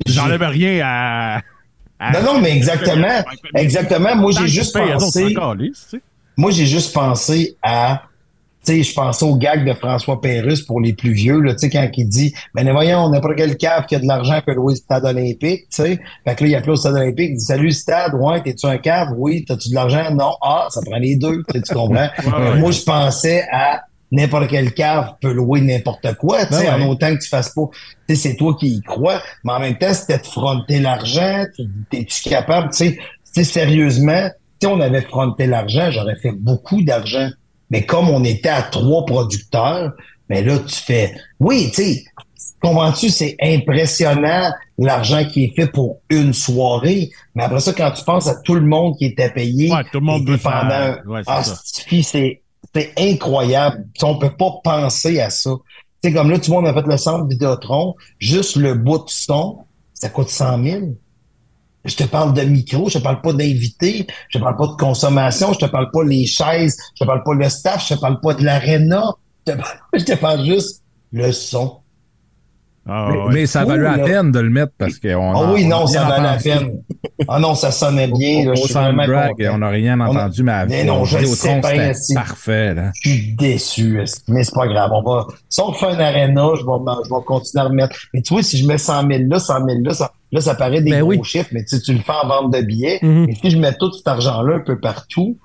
[0.07, 1.41] J'enlève rien à,
[2.13, 3.25] Non, non, mais exactement.
[3.55, 4.17] Exactement.
[4.17, 5.35] Moi, j'ai juste pensé.
[6.39, 8.03] Moi, j'ai juste pensé à
[8.64, 11.61] tu sais, je pensais au gag de François Pérusse pour les plus vieux, là, tu
[11.61, 14.74] sais, quand il dit, ben, voyons, n'importe quel cave qui a de l'argent peut louer
[14.74, 16.01] le stade olympique, tu sais.
[16.26, 18.78] Fait que là, il appelle au stade olympique, il dit, salut, stade, ouais, t'es-tu un
[18.78, 19.14] cave?
[19.16, 20.12] Oui, t'as-tu de l'argent?
[20.12, 20.34] Non.
[20.43, 22.09] Ah, ça prend les deux, tu comprends?
[22.57, 27.14] Moi, je pensais à n'importe quel cave peut louer n'importe quoi, tu sais, en autant
[27.14, 27.68] que tu fasses pas,
[28.09, 31.45] tu sais, c'est toi qui y crois, mais en même temps, c'était de fronter l'argent,
[31.91, 32.99] t'es-tu capable, tu
[33.32, 34.28] sais, sérieusement,
[34.61, 37.31] si on avait fronté l'argent, j'aurais fait beaucoup d'argent.
[37.71, 39.93] Mais comme on était à trois producteurs,
[40.29, 42.05] mais là, tu fais, oui, tu sais,
[42.61, 47.11] comprends-tu, c'est impressionnant l'argent qui est fait pour une soirée.
[47.35, 50.07] Mais après ça, quand tu penses à tout le monde qui était payé, tout le
[50.07, 50.97] monde pendant,
[51.27, 53.85] ah, c'est, c'est incroyable.
[54.03, 55.51] on peut pas penser à ça.
[56.03, 58.99] Tu sais, comme là, tout le monde a fait le centre Vidéotron, juste le bout
[58.99, 59.59] de son,
[59.95, 60.81] ça coûte 100 000.
[61.89, 64.76] Je te parle de micro, je te parle pas d'invité, je te parle pas de
[64.76, 68.01] consommation, je te parle pas les chaises, je te parle pas le staff, je te
[68.01, 69.05] parle pas de l'aréna,
[69.47, 69.53] je,
[69.99, 70.82] je te parle juste
[71.12, 71.78] le son.
[72.91, 76.05] Ah, mais, ça valu la peine de le mettre parce que Ah oui, non, ça
[76.05, 76.80] valait la peine.
[77.26, 78.49] Ah non, ça sonnait bien.
[78.49, 82.72] Au, au on n'a rien entendu, mais, mais non, je sais pas parfait.
[82.72, 82.91] Là.
[82.95, 84.91] Je suis déçu, mais c'est pas grave.
[84.95, 87.97] On va, si on fait un arena, je vais, je vais continuer à remettre.
[88.14, 90.55] Mais tu vois, si je mets 100 000 là, 100 000 là, ça, là, ça
[90.55, 92.99] paraît des ben gros chiffres, mais tu, tu le fais en vente de billets.
[93.03, 93.31] Mm-hmm.
[93.31, 95.39] Et si je mets tout cet argent-là un peu partout,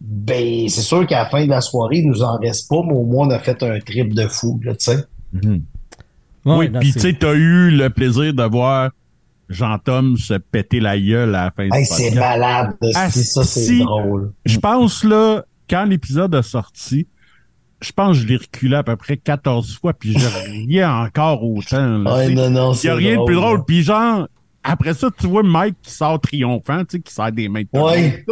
[0.00, 2.92] ben c'est sûr qu'à la fin de la soirée, il nous en reste pas, mais
[2.92, 5.04] au moins on a fait un trip de fou, tu sais.
[5.34, 5.60] Mm-hmm
[6.46, 8.90] oui, puis tu sais, t'as eu le plaisir de voir
[9.48, 14.32] Jean-Tom se péter la gueule à la fin hey, C'est malade, ah, ça c'est drôle.
[14.44, 17.08] Je pense là, quand l'épisode a sorti,
[17.80, 21.44] je pense que je l'ai reculé à peu près 14 fois, puis je riais encore
[21.44, 22.04] autant.
[22.04, 23.64] ouais, non, non, Il n'y a rien de plus drôle.
[23.64, 24.28] Puis genre,
[24.62, 27.78] après ça, tu vois Mike qui sort triomphant, tu sais, qui sort des mains de
[27.78, 28.24] ouais.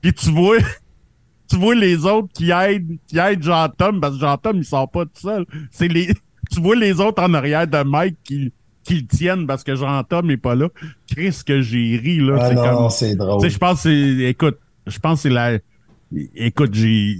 [0.00, 0.56] Puis tu vois,
[1.48, 5.04] tu vois les autres qui aident, qui aident Jean-Tom, parce que Jean-Tom, il sort pas
[5.04, 5.46] tout seul.
[5.70, 6.12] C'est les,
[6.50, 8.52] tu vois les autres en arrière de Mike qui,
[8.84, 10.68] qui le tiennent parce que Jean-Tom est pas là.
[11.06, 12.38] Chris, que j'ai ri, là.
[12.40, 13.40] Ah non, c'est drôle.
[13.40, 15.58] Tu sais, je pense que c'est, écoute, je pense que c'est la,
[16.34, 17.18] écoute, j'ai,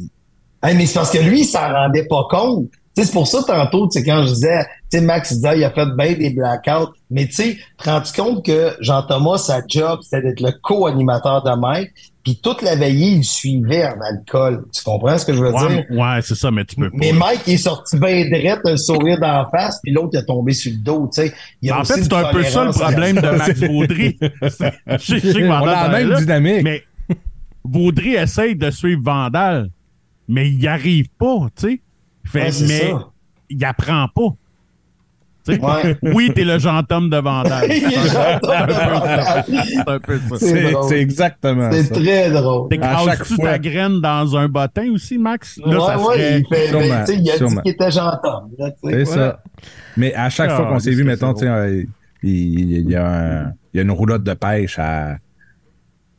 [0.63, 2.69] Hey, mais c'est parce que lui, il s'en rendait pas compte.
[2.95, 6.13] c'est pour ça, tantôt, quand je disais, tu sais, Max disait, il a fait bien
[6.13, 6.93] des blackouts.
[7.11, 11.59] Mais tu sais, te rends-tu compte que Jean-Thomas, sa job, c'était d'être le co-animateur de
[11.59, 11.91] Mike.
[12.23, 14.65] Puis toute la veillée, il suivait en alcool.
[14.73, 15.85] Tu comprends ce que je veux ouais, dire?
[15.91, 16.97] Ouais, c'est ça, mais tu peux pas.
[16.97, 20.27] Mais Mike, il est sorti bien drette, un sourire d'en face, puis l'autre, il est
[20.27, 21.73] tombé sur le dos, tu sais.
[21.73, 24.17] En fait, c'est un peu ça le problème de Max Baudry.
[24.21, 26.63] je sais On a la même dynamique.
[26.63, 26.85] Mais
[27.65, 29.71] Baudry essaye de suivre Vandal
[30.29, 31.81] mais il n'y arrive pas, tu sais.
[32.25, 33.11] Fait, mais ça.
[33.51, 34.35] il apprend pas.
[35.49, 35.97] Ouais.
[36.15, 37.67] Oui, t'es le gentil de Vandal.
[37.69, 37.85] c'est
[39.89, 40.37] un peu ça.
[40.89, 41.83] C'est exactement ça.
[41.83, 42.69] C'est très drôle.
[42.69, 42.79] T'es
[43.27, 45.59] tu ta graine dans un bottin aussi, Max?
[45.65, 46.07] Là, ouais, ça serait...
[46.07, 47.23] ouais, il, fait, ben, il a dit
[47.63, 48.29] qu'il était gentil.
[48.85, 49.43] C'est ça.
[49.97, 51.89] Mais à chaque fois qu'on s'est vu, mettons, il,
[52.23, 55.17] il, y a un, il y a une roulotte de pêche à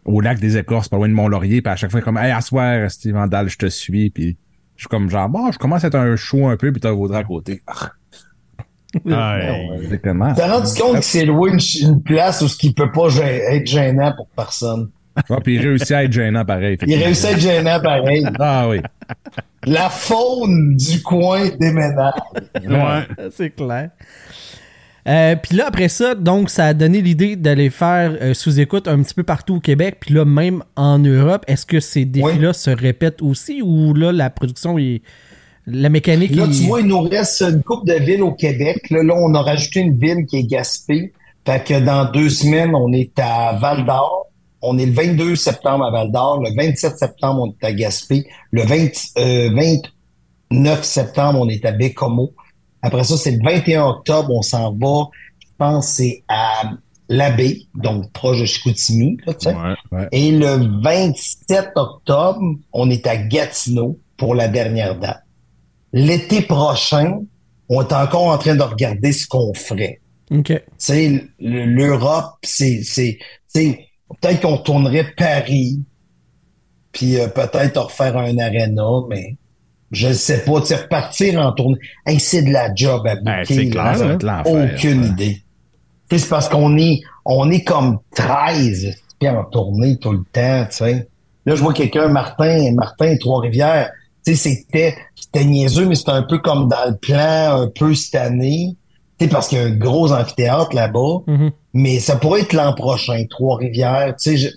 [0.06, 2.42] au lac des Écorces, pas loin de Mont-Laurier, puis à chaque fois, comme, hey, à
[2.42, 4.38] soir, Steve Vandal, je te suis, puis
[4.76, 6.92] je suis comme genre, bon, je commence à être un show un peu, puis t'as
[6.92, 7.62] vaudra à côté.
[9.10, 9.38] Ah,
[9.82, 10.34] exactement.
[10.34, 14.14] T'as rendu compte qu'il s'est loué une, place où ce qui peut pas être gênant
[14.16, 14.90] pour personne.
[15.30, 16.78] Ouais, puis il réussit à être gênant pareil.
[16.86, 18.26] Il réussit à être gênant pareil.
[18.40, 18.82] Ah oui.
[19.66, 22.14] La faune du coin déménage.
[22.56, 23.92] Ouais, c'est clair.
[25.08, 29.02] Euh, puis là, après ça, donc, ça a donné l'idée d'aller faire euh, sous-écoute un
[29.04, 31.44] petit peu partout au Québec, puis là, même en Europe.
[31.48, 35.02] Est-ce que ces défis-là se répètent aussi ou là, la production est.
[35.66, 38.90] La mécanique Là, tu vois, il nous reste une coupe de villes au Québec.
[38.90, 41.14] Là, là, on a rajouté une ville qui est Gaspé.
[41.46, 44.28] Fait que dans deux semaines, on est à Val d'Or.
[44.62, 46.42] On est le 22 septembre à Val d'Or.
[46.44, 48.26] Le 27 septembre, on est à Gaspé.
[48.52, 52.34] Le 20, 29 euh, septembre, on est à Bécomo.
[52.84, 55.08] Après ça, c'est le 21 octobre, on s'en va,
[55.40, 56.74] je pense, c'est à
[57.08, 59.18] l'abbé, donc proche de Chicoutimi.
[60.12, 62.42] Et le 27 octobre,
[62.74, 65.24] on est à Gatineau pour la dernière date.
[65.94, 67.22] L'été prochain,
[67.70, 70.02] on est encore en train de regarder ce qu'on ferait.
[70.32, 70.52] OK.
[70.78, 73.18] Tu l'Europe, c'est, c'est,
[73.54, 75.80] peut-être qu'on tournerait Paris,
[76.92, 79.38] puis euh, peut-être refaire un aréna, mais
[79.94, 81.78] je ne sais pas, tu repartir en tournée.
[82.06, 83.70] Hey, c'est de la job à bouquer.
[83.70, 85.42] Clair, Aucune idée.
[86.12, 88.96] C'est parce qu'on est, on est comme 13
[89.30, 91.08] en tournée tout le temps, tu sais.
[91.46, 93.92] Là, je vois quelqu'un, Martin, Martin, Trois-Rivières.
[94.26, 97.94] Tu sais, c'était, c'était niaiseux, mais c'était un peu comme dans le plan, un peu
[97.94, 98.76] cette année.
[99.18, 101.24] Tu sais, parce qu'il y a un gros amphithéâtre là-bas.
[101.28, 101.52] Mm-hmm.
[101.74, 104.16] Mais ça pourrait être l'an prochain, Trois-Rivières.
[104.18, 104.52] Tu sais,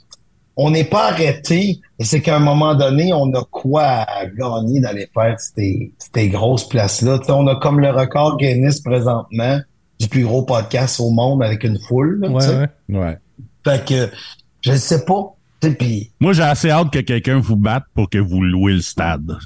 [0.56, 4.80] on n'est pas arrêté, et c'est qu'à un moment donné, on a quoi à gagner
[4.80, 7.20] d'aller faire ces, ces grosses places-là.
[7.28, 9.60] on a comme le record Guinness présentement
[10.00, 12.24] du plus gros podcast au monde avec une foule.
[12.28, 12.98] ouais, ouais.
[12.98, 13.18] ouais.
[13.64, 14.10] Fait que
[14.62, 15.32] je ne sais pas.
[15.78, 16.12] Pis...
[16.20, 19.36] Moi, j'ai assez hâte que quelqu'un vous batte pour que vous louez le stade.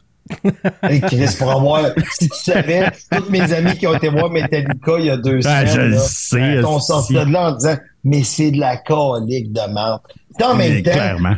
[0.83, 4.99] hey Chris, pour avoir, si tu savais, tous mes amis qui ont été voir Metallica
[4.99, 7.77] il y a deux ben, semaines, je là, sais, sont sortis de là en disant,
[8.05, 10.01] mais c'est de la colique de merde.
[10.43, 11.37] En même temps, clairement.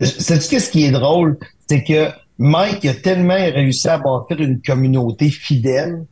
[0.00, 1.38] sais-tu ce qui est drôle?
[1.68, 2.08] C'est que
[2.38, 6.04] Mike a tellement réussi à bâtir une communauté fidèle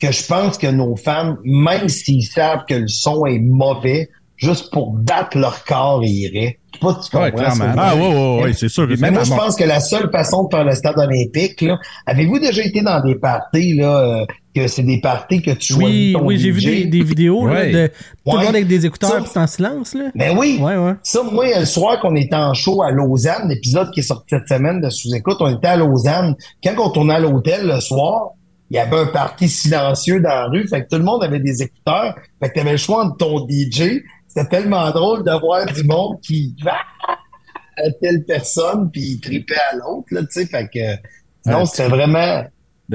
[0.00, 4.72] que je pense que nos fans, même s'ils savent que le son est mauvais, juste
[4.72, 6.58] pour battre leur corps, ils iraient.
[6.80, 7.72] Pas tu ouais, clairement.
[7.76, 8.88] Ah oui, oui, oui, c'est sûr.
[8.98, 11.64] Mais moi, je pense que la seule façon de faire le stade olympique,
[12.06, 16.12] avez-vous déjà été dans des parties, là, euh, que c'est des parties que tu oui,
[16.12, 19.24] ton Oui, j'ai vu des, des vidéos là, de tout le monde avec des écouteurs
[19.24, 19.94] et en silence.
[19.94, 20.10] Là.
[20.14, 20.58] Ben oui.
[20.60, 20.94] Ouais, ouais.
[21.02, 24.48] Ça, moi, le soir qu'on était en show à Lausanne, l'épisode qui est sorti cette
[24.48, 26.34] semaine de Sous-Écoute, on était à Lausanne.
[26.62, 28.32] Quand on tournait à l'hôtel le soir,
[28.70, 31.40] il y avait un party silencieux dans la rue, fait que tout le monde avait
[31.40, 35.66] des écouteurs, fait que t'avais le choix de ton DJ, c'était tellement drôle de voir
[35.66, 36.56] du monde qui
[37.76, 41.88] à telle personne puis il tripait à l'autre là, tu sais, fait que non, c'était
[41.88, 42.44] vraiment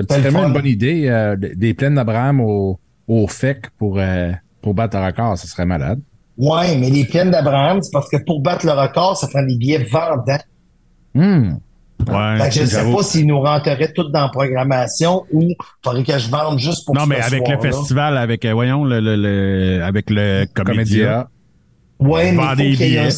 [0.01, 4.31] c'était vraiment une bonne idée euh, des plaines d'Abraham au, au FEC pour euh,
[4.61, 5.99] pour battre le record, ça serait malade.
[6.37, 9.55] Ouais, mais les plaines d'Abraham, c'est parce que pour battre le record, ça prend des
[9.55, 10.37] billets vendants.
[11.15, 11.59] Hum.
[12.07, 15.41] Ouais, fait que je ne sais pas s'ils nous rentreraient tout dans la programmation ou
[15.41, 18.85] il faudrait que je vende juste pour Non, mais avec le festival, avec, euh, voyons,
[18.85, 21.27] le, le, le, avec le comédia.
[21.99, 23.09] Ouais, mais il faut qu'il y ait un,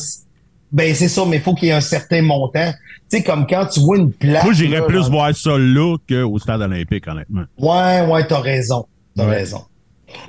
[0.72, 2.72] Ben, c'est ça, mais il faut qu'il y ait un certain montant.
[3.10, 4.44] Tu sais, comme quand tu vois une place.
[4.44, 7.44] Moi, j'irais plus voir ça là qu'au stade olympique, honnêtement.
[7.58, 8.86] Ouais, ouais, t'as raison.
[9.16, 9.62] T'as raison.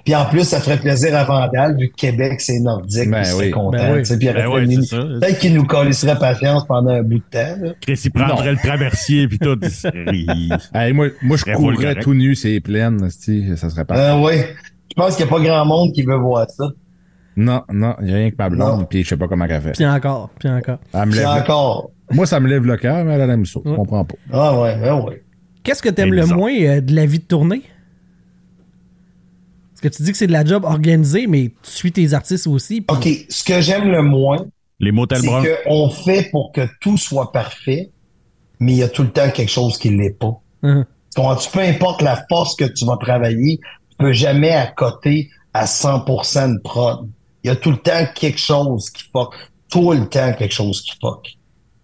[0.05, 3.27] Puis en plus, ça ferait plaisir à Vandal, vu que Québec, c'est nordique, ben il
[3.27, 3.79] serait content.
[3.79, 4.23] Ben oui.
[4.23, 7.57] ben Peut-être qu'il nous collisserait patience pendant un bout de temps.
[7.61, 7.73] Là.
[7.81, 9.59] Chris, il prendrait le traversier, puis tout.
[10.75, 13.97] hey, moi, moi, je courrais tout nu, c'est plein, ça serait pas.
[13.97, 14.35] Euh, oui.
[14.91, 16.65] Je pense qu'il n'y a pas grand monde qui veut voir ça.
[17.37, 19.63] Non, non, il n'y a rien que ma blonde, puis je sais pas comment elle
[19.63, 19.73] fait.
[19.73, 20.79] Puis encore, puis encore.
[21.11, 21.91] Puis encore.
[22.11, 23.61] Moi, ça me lève le cœur, mais elle aime ça.
[23.65, 24.17] Je comprends pas.
[24.33, 25.23] Ah ouais, ben ouais.
[25.63, 27.63] Qu'est-ce que t'aimes le moins euh, de la vie de tournée?
[29.71, 32.47] Parce que tu dis que c'est de la job organisée, mais tu suis tes artistes
[32.47, 32.85] aussi.
[32.89, 34.45] OK, ce que j'aime le moins,
[34.81, 37.91] les c'est qu'on fait pour que tout soit parfait,
[38.59, 40.41] mais il y a tout le temps quelque chose qui l'est pas.
[40.63, 43.59] Uh peu importe la force que tu vas travailler,
[43.91, 47.09] tu peux jamais accoter à 100% de prod.
[47.43, 49.35] Il y a tout le temps quelque chose qui fuck.
[49.69, 51.37] Tout le temps quelque chose qui fuck.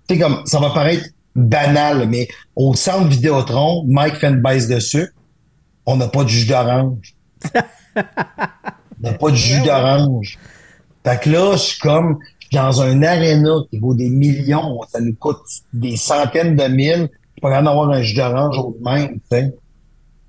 [0.09, 4.81] Sais, comme, ça va paraître banal, mais au centre Vidéotron, Mike fait une baisse de
[4.81, 5.13] sucre,
[5.85, 7.15] on n'a pas de jus d'orange.
[7.97, 8.01] on
[9.01, 10.39] n'a pas de jus d'orange.
[11.05, 12.19] Fait que là, je suis comme
[12.53, 15.43] dans un aréna qui vaut des millions, ça nous coûte
[15.73, 17.09] des centaines de mille,
[17.43, 19.55] pas grave d'avoir un jus d'orange au même, tu sais.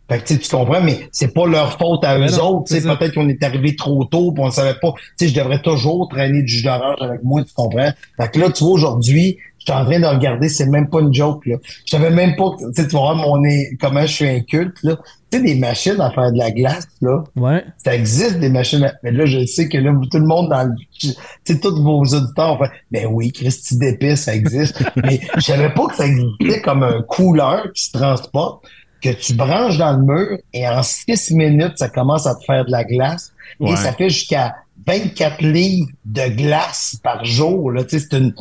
[0.09, 2.73] Fait que tu comprends, mais c'est pas leur faute à eux autres.
[2.73, 4.93] Peut-être qu'on est arrivé trop tôt et on ne savait pas.
[5.17, 7.91] Tu sais, je devrais toujours traîner du jus d'orange avec moi, tu comprends?
[8.17, 11.01] Fait que là, tu vois, aujourd'hui, je suis en train de regarder, c'est même pas
[11.01, 11.45] une joke.
[11.45, 11.57] Là.
[11.85, 13.41] Je savais même pas, tu sais, tu vois mon
[13.81, 14.81] comment je suis inculte.
[14.81, 14.95] Là.
[15.29, 17.25] Tu sais, des machines à faire de la glace, là.
[17.35, 17.65] Ouais.
[17.83, 18.85] Ça existe, des machines.
[18.85, 18.93] À...
[19.03, 20.73] Mais là, je sais que là, tout le monde dans le.
[20.97, 21.09] Tu
[21.43, 24.81] sais, tous vos auditeurs ont fait Ben oui, Christy d'épices, ça existe.
[25.03, 28.63] mais je savais pas que ça existait comme un couleur qui se transporte
[29.01, 32.65] que tu branches dans le mur et en six minutes, ça commence à te faire
[32.65, 33.31] de la glace.
[33.59, 37.71] Et ça fait jusqu'à 24 livres de glace par jour.
[37.71, 37.83] Là.
[37.87, 38.33] C'est une,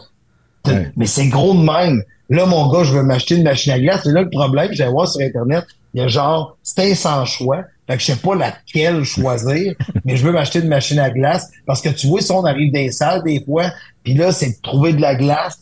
[0.96, 2.02] Mais c'est gros de même.
[2.28, 4.00] Là, mon gars, je veux m'acheter une machine à glace.
[4.04, 4.72] C'est là le problème.
[4.72, 5.64] J'allais voir sur Internet.
[5.94, 7.64] Il y a genre, c'est sans choix.
[7.86, 11.48] Fait que je sais pas laquelle choisir, mais je veux m'acheter une machine à glace
[11.66, 13.70] parce que tu vois, si on arrive des salles des fois,
[14.02, 15.59] puis là, c'est de trouver de la glace,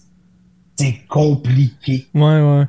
[0.76, 2.06] c'est compliqué.
[2.14, 2.64] Ouais, ouais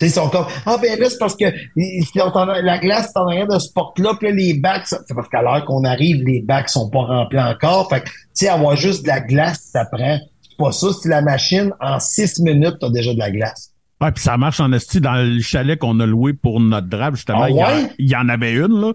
[0.00, 3.58] ils sont comme Ah ben là, c'est parce que la glace, c'est en arrière de
[3.58, 6.88] ce porte-là, puis là, les bacs, c'est parce qu'à l'heure qu'on arrive, les bacs sont
[6.90, 7.88] pas remplis encore.
[7.88, 10.18] Fait que, tu sais, avoir juste de la glace, ça prend.
[10.42, 13.72] C'est pas ça, si la machine, en six minutes, t'as déjà de la glace.
[14.00, 17.14] Ouais, puis ça marche en esti dans le chalet qu'on a loué pour notre drap,
[17.14, 17.42] justement.
[17.42, 18.92] Ah il, y en, avait une, là.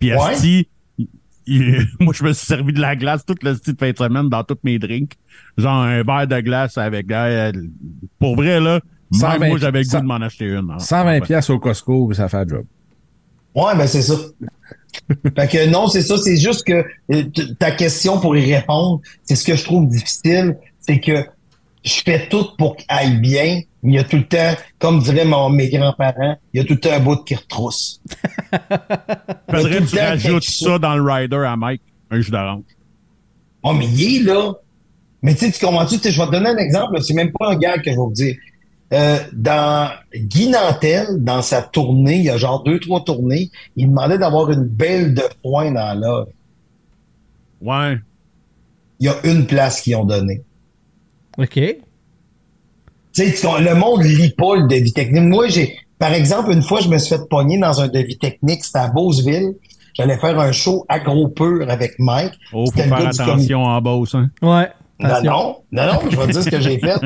[0.00, 0.68] Puis esti,
[2.00, 4.42] moi, je me suis servi de la glace toute style de fin de semaine dans
[4.42, 5.12] tous mes drinks.
[5.56, 7.10] Genre un verre de glace avec...
[7.10, 7.52] Euh,
[8.18, 8.80] pour vrai, là,
[9.10, 10.74] moi, j'avais le goût de m'en acheter une.
[10.78, 11.20] 120 hein.
[11.20, 12.64] pièces au Costco, ça fait le job.
[13.54, 14.14] Ouais, ben c'est ça.
[15.36, 16.16] fait que non, c'est ça.
[16.18, 17.24] C'est juste que euh,
[17.58, 21.24] ta question pour y répondre, c'est ce que je trouve difficile, c'est que
[21.84, 25.00] je fais tout pour qu'il aille bien, mais il y a tout le temps, comme
[25.00, 28.00] diraient mes grands-parents, il y a tout le temps un bout qui retrousse.
[29.50, 32.62] Faudrait que tu rajoutes ça dans le rider à Mike, un jus d'orange.
[33.62, 34.52] Oh, mais il est là.
[35.22, 35.96] Mais tu sais, tu comprends-tu?
[35.96, 37.00] Je vais te donner un exemple.
[37.02, 38.36] C'est même pas un gars que je vais vous dire.
[38.92, 43.88] Euh, dans Guy Nantel, dans sa tournée, il y a genre deux, trois tournées, il
[43.88, 46.26] demandait d'avoir une belle de points dans l'or.
[47.60, 47.98] Ouais.
[48.98, 50.42] Il y a une place qu'ils ont donnée.
[51.36, 51.52] OK.
[53.12, 55.24] Tu sais, le monde lit pas le devis technique.
[55.24, 58.64] Moi, j'ai, par exemple, une fois, je me suis fait pogner dans un devis technique,
[58.64, 59.54] c'était à Beauceville.
[59.94, 62.32] J'allais faire un show agro pur avec Mike.
[62.52, 64.30] Oh, faut faire attention en Beauce, hein?
[64.40, 64.70] Ouais.
[65.00, 67.00] Non, non, non, non, je vais te dire ce que j'ai fait.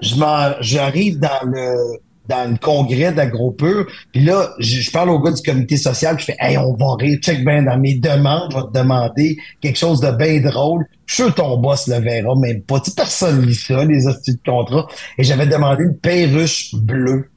[0.00, 0.14] Je
[0.60, 5.76] j'arrive dans le dans le congrès d'AgroPur, puis là, je, parle au gars du comité
[5.76, 8.78] social, je fais Hey, on va rire, check bien dans mes demandes, je vais te
[8.78, 10.86] demander quelque chose de bien drôle.
[11.06, 12.80] Je suis ton boss le verra même pas.
[12.80, 14.88] Tu personne lit ça, les hosties de contrat.
[15.18, 17.30] Et j'avais demandé une perruche bleue.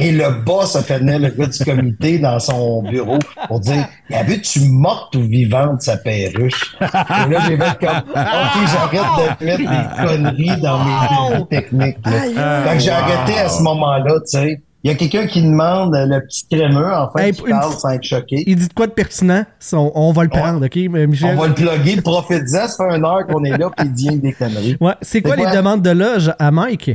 [0.00, 3.18] Et le boss a fait venir le gars du comité dans son bureau
[3.48, 6.76] pour dire Il a vu, tu morte ou vivante sa perruche.
[6.80, 11.98] Et là, j'ai fait comme OK, j'arrête de mettre des conneries dans mes techniques.
[12.06, 12.62] Là.
[12.64, 14.62] Fait que j'ai arrêté à ce moment-là, tu sais.
[14.84, 18.04] Il y a quelqu'un qui demande le petit crémeux, en fait, qui parle sans être
[18.04, 18.44] choqué.
[18.46, 19.44] Il dit quoi de pertinent?
[19.72, 21.34] On, va le prendre, OK, Michel?
[21.36, 24.18] On va le plugger, profite-en, ça fait une heure qu'on est là, puis il dit
[24.20, 24.76] des conneries.
[24.80, 26.92] Ouais, c'est quoi, les demandes de loge à Mike?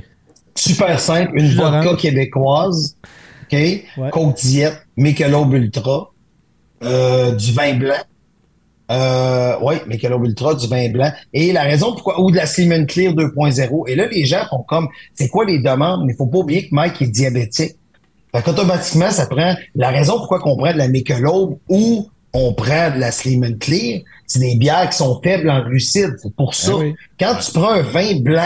[0.64, 2.96] Super simple, une vodka québécoise,
[3.44, 4.10] OK?
[4.12, 6.12] Coke Diet, Michelob Ultra,
[6.84, 8.04] euh, du vin blanc.
[8.92, 11.12] Euh, oui, Michelob Ultra, du vin blanc.
[11.34, 13.90] Et la raison pourquoi, ou de la Slim Clear 2.0.
[13.90, 16.06] Et là, les gens font comme, c'est quoi les demandes?
[16.06, 17.76] Mais il faut pas oublier que Mike est diabétique.
[18.34, 22.90] Fait qu'automatiquement, ça prend la raison pourquoi qu'on prend de la Michelob ou on prend
[22.92, 26.16] de la Slim Clear, c'est des bières qui sont faibles en glucides.
[26.22, 26.74] C'est pour ça.
[26.80, 26.84] Ah
[27.20, 28.44] Quand tu prends un vin blanc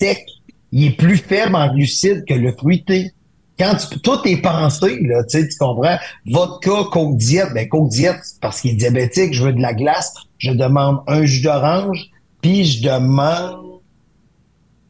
[0.00, 0.26] sec,
[0.72, 3.12] il est plus faible en glucides que le fruité.
[3.58, 5.98] Quand tu, tout est pensé, là, tu sais, tu comprends?
[6.26, 10.14] Vodka, Coke Diète, ben Coke Diète, parce qu'il est diabétique, je veux de la glace,
[10.38, 12.10] je demande un jus d'orange,
[12.40, 13.80] puis je demande,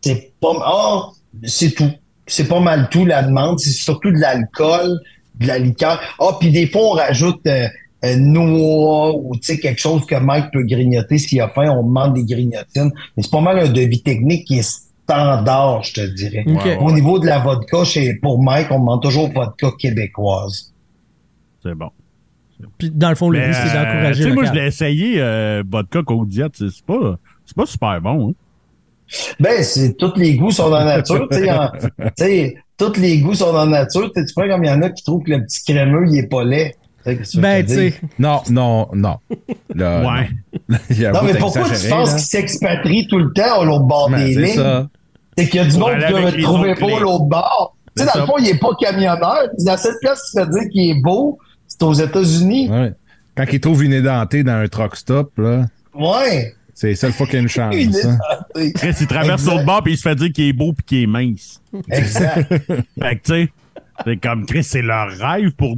[0.00, 1.12] c'est pas, oh,
[1.44, 1.90] c'est tout.
[2.26, 3.58] C'est pas mal tout la demande.
[3.58, 5.00] C'est surtout de l'alcool,
[5.40, 6.00] de la liqueur.
[6.02, 7.68] Ah, oh, puis des fois, on rajoute euh,
[8.16, 11.70] noix ou tu sais quelque chose que Mike peut grignoter s'il a faim.
[11.70, 12.92] On demande des grignotines.
[13.16, 16.44] Mais c'est pas mal un devis technique qui est standard, je te dirais.
[16.80, 20.72] Au niveau de la vodka, chez, pour Mike, on demande toujours vodka québécoise.
[21.62, 21.90] C'est bon.
[22.78, 24.22] Puis dans le fond, le but, c'est d'encourager.
[24.22, 26.52] Tu sais, moi, je l'ai essayé, euh, vodka Diète.
[26.56, 28.30] C'est pas, c'est pas super bon.
[28.30, 28.32] Hein?
[29.40, 31.28] Ben, c'est tous les goûts sont dans la nature.
[31.30, 31.44] tu
[32.16, 34.10] sais, tous les goûts sont dans la nature.
[34.14, 36.28] Tu vois comme il y en a qui trouvent que le petit crémeux, il est
[36.28, 36.74] pas laid.
[37.04, 37.94] Ben, tu sais.
[38.18, 39.16] Non, non, non.
[39.74, 40.30] ouais.
[40.68, 40.78] non,
[41.24, 44.88] mais pourquoi tu penses qu'ils s'expatrient tout le temps à l'autre bord ben, des lignes?
[45.36, 47.76] C'est qu'il y a du monde qui ne trouver pas l'autre bord.
[47.96, 49.48] Tu sais, dans le fond, il n'est pas camionneur.
[49.58, 52.70] Dans cette place, tu te dire qu'il est beau, c'est aux États-Unis.
[52.70, 52.92] Ouais.
[53.36, 55.66] Quand il trouve une édentée dans un truck stop, là.
[55.94, 56.54] Ouais.
[56.74, 57.74] C'est la seule fois qu'il y a une chance.
[57.74, 58.18] une hein.
[58.74, 61.02] Chris, il traverse l'autre bord puis il se fait dire qu'il est beau puis qu'il
[61.02, 61.60] est mince.
[61.90, 62.48] Exact.
[62.48, 63.52] fait que, tu sais,
[64.04, 65.76] c'est comme Chris, c'est leur rêve pour,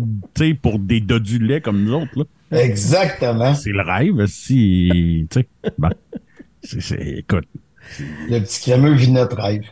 [0.62, 2.12] pour des dodulets comme nous autres.
[2.16, 2.24] Là.
[2.62, 3.54] Exactement.
[3.54, 5.26] C'est le rêve, si.
[5.30, 5.48] Tu sais,
[5.78, 5.90] bon.
[6.62, 7.46] C'est, écoute.
[8.30, 9.64] Le petit crémeux vit notre rêve.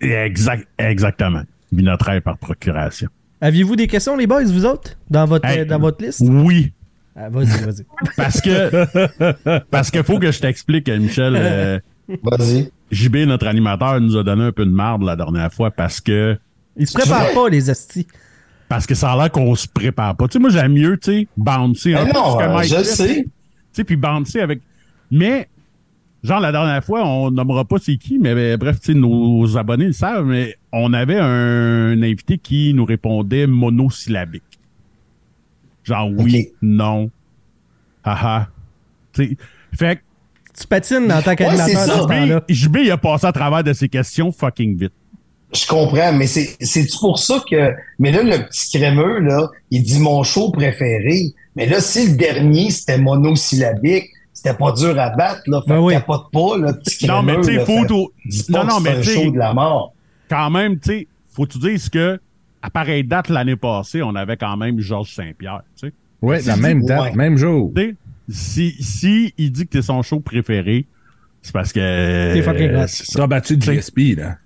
[0.00, 1.42] Exact, exactement.
[1.72, 3.08] Vit notre rêve par procuration.
[3.40, 6.22] Aviez-vous des questions, les boys, vous autres, dans votre, dans votre liste?
[6.24, 6.72] Oui.
[7.14, 7.84] Ah, vas-y, vas-y.
[8.16, 11.34] parce que, parce qu'il faut que je t'explique, Michel.
[11.36, 11.78] Euh,
[12.22, 12.70] vas-y.
[12.90, 16.38] JB, notre animateur, nous a donné un peu de marde la dernière fois parce que
[16.76, 18.06] ils se préparent pas, les astis.
[18.68, 20.26] Parce que ça a l'air qu'on se prépare pas.
[20.26, 23.22] Tu sais, moi, j'aime mieux, tu sais, bouncer un peu non, Mike je sais.
[23.24, 23.30] Tu
[23.72, 24.60] sais, puis bouncer avec...
[25.10, 25.48] Mais,
[26.24, 29.86] genre, la dernière fois, on nommera pas c'est qui, mais bref, tu sais, nos abonnés
[29.86, 34.42] le savent, mais on avait un invité qui nous répondait monosyllabique.
[35.84, 37.10] Genre, oui, non,
[38.02, 38.48] haha.
[39.12, 39.36] Tu sais,
[39.72, 40.02] fait
[40.58, 42.42] Tu patines en tant qu'animateur dans ce temps-là.
[42.48, 44.92] JB, il a passé à travers de ces questions fucking vite.
[45.56, 49.82] Je comprends, mais c'est c'est pour ça que mais là le petit crémeux là, il
[49.82, 51.34] dit mon show préféré?
[51.54, 55.88] Mais là si le dernier c'était monosyllabique, c'était pas dur à battre là, fait ben
[55.90, 57.14] capote pas le petit crémeux.
[57.14, 58.12] Non mais tu sais faut
[58.50, 59.94] non non mais tu show de la mort.
[60.28, 62.20] Quand même, tu sais, faut tu dire que
[62.60, 65.92] à pareille date l'année passée, on avait quand même Georges Saint-Pierre, tu sais.
[66.20, 67.72] Ouais, la même date, même jour.
[68.28, 70.86] si si il dit que t'es son show préféré,
[71.42, 74.38] c'est parce que t'es fucking euh, Tu battu de GSP là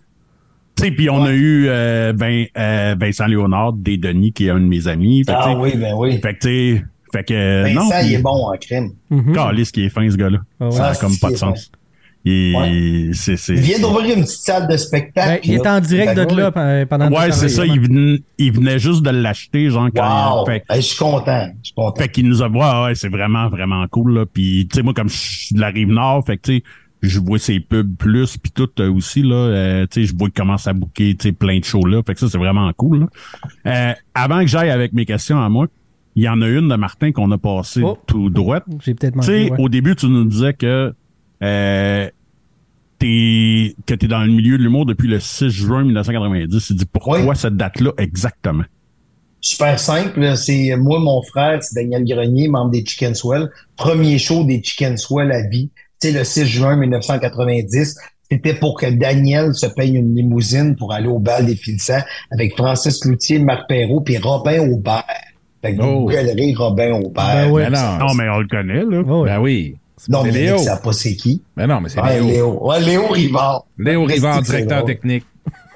[0.91, 2.13] puis on a eu euh,
[2.57, 5.25] euh, Vincent Léonard, des Denis, qui est un de mes amis.
[5.29, 6.19] ah oui, ben oui.
[6.21, 8.91] Fait que, tu fait que, Vincent, non, il est bon en crème.
[9.11, 9.71] Mm -hmm.
[9.73, 10.39] qui est fin, ce gars-là.
[10.61, 11.71] Ah ça n'a comme pas de sens.
[12.23, 15.29] Il, c'est, c'est, il vient d'ouvrir une petite salle de spectacle.
[15.29, 17.65] Ben, il est en direct de là pendant Ouais, c'est ça.
[17.65, 21.49] Il venait, il venait, juste de l'acheter, genre, quand fait, je suis content.
[21.63, 22.01] Je suis content.
[22.01, 24.27] Fait qu'il nous a vu, ouais, c'est vraiment, vraiment cool, là.
[24.27, 26.63] Puis, tu sais, moi, comme je suis de la rive nord, fait que, tu sais,
[27.03, 30.29] je vois ses pubs plus puis tout euh, aussi là euh, tu sais je vois
[30.29, 32.03] qu'il commence à booker tu sais plein de shows là.
[32.07, 33.07] Fait que ça c'est vraiment cool
[33.67, 35.67] euh, avant que j'aille avec mes questions à moi
[36.17, 37.99] il y en a une de Martin qu'on a passé oh.
[38.07, 40.93] tout droit j'ai peut-être tu sais au début tu nous disais que
[41.43, 42.11] euh,
[42.99, 46.87] t'es que t'es dans le milieu de l'humour depuis le 6 juin 1990 tu dis
[46.87, 48.65] pourquoi cette date là exactement?
[49.43, 53.49] Super simple, c'est moi, mon frère, c'est Daniel Grenier, membre des Chicken Swell.
[53.75, 55.71] Premier show des Chicken Swell à vie
[56.09, 57.97] sais, le 6 juin 1990,
[58.31, 62.57] c'était pour que Daniel se paye une limousine pour aller au bal des Filsans avec
[62.57, 65.05] Francis Cloutier, Marc Perrault puis Robin Aubert.
[65.63, 66.09] Fait que oh.
[66.09, 67.13] vous Robin Aubert.
[67.15, 67.63] Ben oui.
[67.71, 69.03] non, mais on le connaît, là.
[69.07, 69.77] Oh, ben oui.
[70.09, 70.59] Non, mais Léo.
[70.59, 71.43] ça pas c'est qui.
[71.57, 72.27] Ben non, mais c'est Léo.
[72.27, 72.59] Léo.
[72.67, 73.67] Ouais, Léo Rivard.
[73.77, 75.25] Léo Rivard, directeur technique.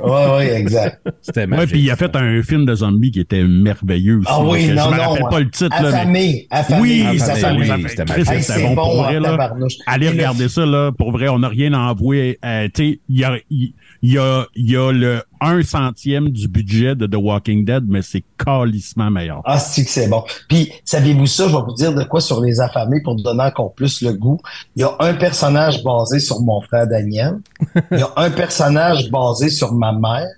[0.01, 1.07] Oui, oui, exact.
[1.21, 4.29] C'était Ouais, puis il a fait un film de zombies qui était merveilleux aussi.
[4.29, 5.77] Ah oui, non, je me rappelle pas le titre.
[5.77, 6.81] Affamé, là, affamé.
[6.81, 7.89] Oui, affamé.
[7.89, 9.21] C'était bon, pour vrai.
[9.21, 9.55] Là.
[9.87, 10.91] Allez regarder ça, là.
[10.93, 12.39] Pour vrai, on n'a rien à envoyer.
[12.45, 13.37] Euh, tu sais, il y a,
[14.05, 17.85] il y a, il y a le 1 centième du budget de The Walking Dead,
[17.89, 19.41] mais c'est calissement meilleur.
[19.47, 20.23] Ah, c'est que c'est bon.
[20.47, 21.49] Puis, saviez-vous ça?
[21.49, 24.39] Je vais vous dire de quoi sur les affamés pour donner encore plus le goût.
[24.77, 27.39] Il y a un personnage basé sur mon frère Daniel.
[27.93, 30.29] Il y a un personnage basé sur ma mère.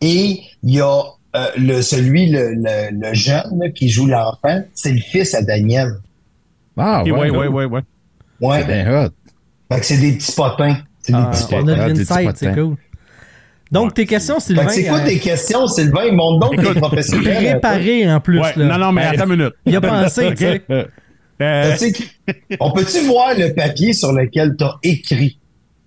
[0.00, 1.02] Et il y a
[1.34, 4.62] euh, le, celui, le, le, jeune qui joue l'enfant.
[4.72, 5.94] C'est le fils à Daniel.
[6.76, 7.80] Ah, ouais, ouais, ouais, ouais, ouais.
[8.40, 8.60] Ouais.
[8.60, 9.10] C'est bien hot.
[9.68, 10.76] Fait que c'est des petits potins.
[11.02, 11.64] C'est des ah, petits potins.
[11.64, 12.76] On a de l'insight, c'est cool.
[13.70, 14.68] Donc, tes questions, Sylvain.
[14.68, 16.06] C'est quoi euh, tes questions, Sylvain?
[16.06, 17.60] Ils montrent donc tes professionnels.
[17.60, 18.40] Préparé en plus.
[18.40, 19.54] Ouais, non, non, mais attends une minute.
[19.64, 20.62] Il a pensé, tu sais.
[21.42, 21.74] Euh,
[22.60, 25.38] on peut-tu voir le papier sur lequel tu as écrit?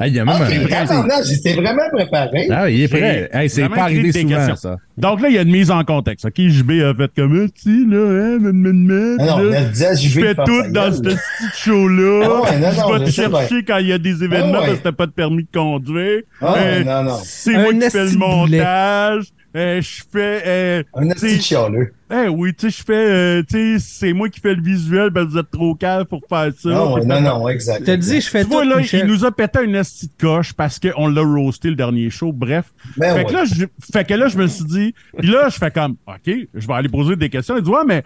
[0.03, 1.23] Ah, il y a même un...
[1.23, 2.49] J'étais vraiment préparé.
[2.51, 3.29] Ah, il est prêt.
[3.31, 4.75] Hey, c'est pas arrivé souvent, ça.
[4.97, 6.25] Donc là, il y a une mise en contexte.
[6.25, 9.51] OK, JB a fait comme tu là, hein, non, non,
[9.95, 11.17] je fais tout dans ce petit
[11.55, 12.41] show-là.
[12.45, 14.91] Ah je vais te chercher quand il y a des événements ah parce que t'as
[14.91, 16.21] pas de permis de conduire.
[16.41, 17.17] Ah, euh, non, non.
[17.23, 19.25] C'est moi qui fais le montage.
[19.55, 20.43] Euh, je fais.
[20.45, 21.93] Euh, un petit chialeux.
[22.11, 22.93] Eh oui, tu sais, je fais.
[22.93, 26.21] Euh, tu sais, c'est moi qui fais le visuel, ben vous êtes trop calme pour
[26.27, 26.69] faire ça.
[26.69, 27.83] Non, non, non, exact.
[27.85, 28.61] T'as dit, je fais tout.
[28.61, 32.09] là, il nous a pété une esti de coche parce qu'on l'a roasté le dernier
[32.09, 32.31] show.
[32.33, 32.73] Bref.
[32.97, 34.95] Ben fait, que là, je, fait que là, je me suis dit.
[35.17, 37.55] Puis là, je fais comme, OK, je vais aller poser des questions.
[37.55, 38.03] Il dit, ouais, mais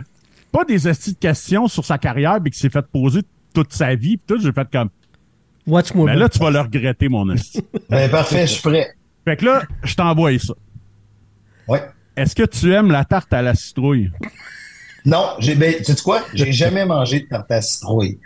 [0.51, 3.21] pas des esti de questions sur sa carrière, mais qui s'est fait poser
[3.53, 4.17] toute sa vie.
[4.17, 4.89] Puis tout, j'ai fait comme.
[5.65, 6.07] Watch more.
[6.07, 7.61] Mais là, tu vas le regretter, mon esti.
[7.89, 8.87] ben, parfait, je suis prêt.
[9.23, 10.53] Fait que là, je t'envoie ça.
[11.67, 11.81] Ouais.
[12.15, 14.11] Est-ce que tu aimes la tarte à la citrouille?
[15.05, 16.21] Non, j'ai, ben, tu sais quoi?
[16.33, 18.19] J'ai jamais mangé de tarte à citrouille.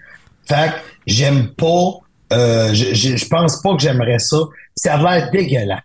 [0.47, 0.75] Fait que
[1.05, 1.99] j'aime pas,
[2.33, 4.37] euh, je, je, pense pas que j'aimerais ça.
[4.75, 5.81] Ça a l'air dégueulasse.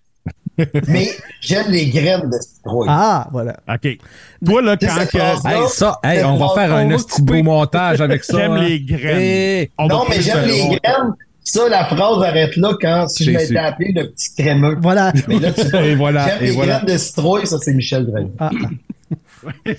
[0.88, 2.88] Mais j'aime les graines de citrouille.
[2.88, 3.56] Ah, voilà.
[3.68, 3.98] OK.
[4.44, 5.48] Toi, là, quand que...
[5.48, 8.38] Hey, ça, hey, on va faire un petit beau montage avec ça.
[8.38, 9.66] J'aime les graines.
[9.78, 11.14] non, mais j'aime les graines
[11.46, 14.76] ça, la phrase arrête là quand si je m'étais appelé le petit crémeux.
[14.80, 15.12] Voilà.
[15.28, 16.40] Mais là, tu et voilà.
[16.40, 16.80] Les voilà.
[16.80, 18.28] de citrouille, ça, c'est Michel Drain.
[18.40, 18.50] Ah.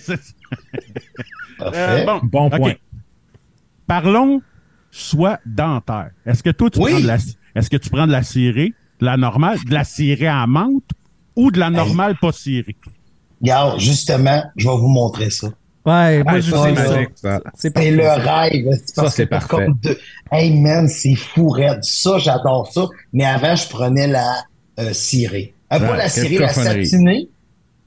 [1.61, 2.75] euh, bon, bon point.
[3.85, 4.41] Parlons
[4.91, 6.11] soit dentaire.
[6.25, 7.17] Est-ce que toi, tu prends de la,
[7.55, 10.91] est-ce que tu prends de la cirée, de la normale, de la cirée à menthe
[11.35, 12.77] ou de la normale pas cirée?
[13.41, 15.49] Regarde, justement, je vais vous montrer ça.
[15.87, 17.41] Ouais, moi, je c'est magique, ça.
[17.55, 18.77] C'est le rêve.
[18.93, 19.67] Ça, c'est parfait.
[19.81, 19.97] De...
[20.29, 21.81] Hey, man, c'est fou, raide.
[21.81, 22.87] Ça, j'adore ça.
[23.13, 24.43] Mais avant, je prenais la
[24.79, 25.53] euh, cirée.
[25.71, 27.29] Euh, pas la cirée, la satinée.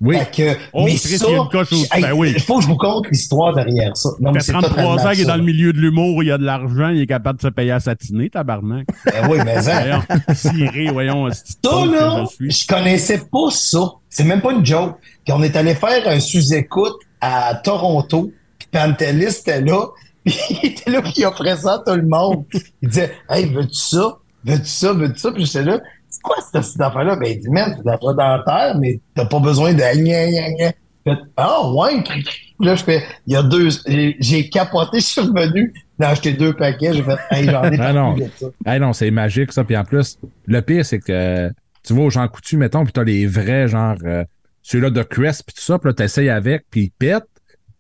[0.01, 0.17] Oui.
[0.35, 2.33] Que, oh, mais ça, il ben oui.
[2.41, 4.09] faut que je vous conte l'histoire derrière ça.
[4.19, 6.45] Non, mais 33 ans qu'il est dans le milieu de l'humour, il y a de
[6.45, 8.87] l'argent, il est capable de se payer à satiner, tabarnak.
[9.05, 10.01] Ben oui, mais ça.
[10.35, 11.29] ciré, voyons.
[11.31, 13.93] Ça, là, je, je connaissais pas ça.
[14.09, 14.97] C'est même pas une joke.
[15.23, 19.87] Puis on est allé faire un sous-écoute à Toronto, puis Pantelis était là,
[20.25, 22.45] puis il était là, puis il offrait ça à tout le monde.
[22.83, 24.19] Il disait «Hey, veux-tu ça?
[24.45, 24.93] Veux-tu ça?
[24.93, 27.83] Veux-tu ça?» Puis j'étais là, «C'est quoi cette, cette affaire-là?» Ben, il dit «Man, c'est
[27.83, 29.83] de la dentaire, mais t'as pas besoin de...»
[31.37, 32.03] Ah, oh, ouais!
[32.61, 33.69] Là, je fais, il y a deux,
[34.19, 37.93] j'ai capoté, je suis revenu, j'ai acheté deux paquets, j'ai fait, hey, j'en ai ah
[37.93, 38.17] non.
[38.37, 38.47] ça.
[38.67, 39.65] Ah non, c'est magique, ça.
[39.65, 41.51] Puis en plus, le pire, c'est que
[41.83, 44.25] tu vas au Jean Coutu, mettons, puis t'as les vrais, genre, euh,
[44.63, 47.25] celui-là de Crest, puis tout ça, puis là, t'essayes avec, puis il pète,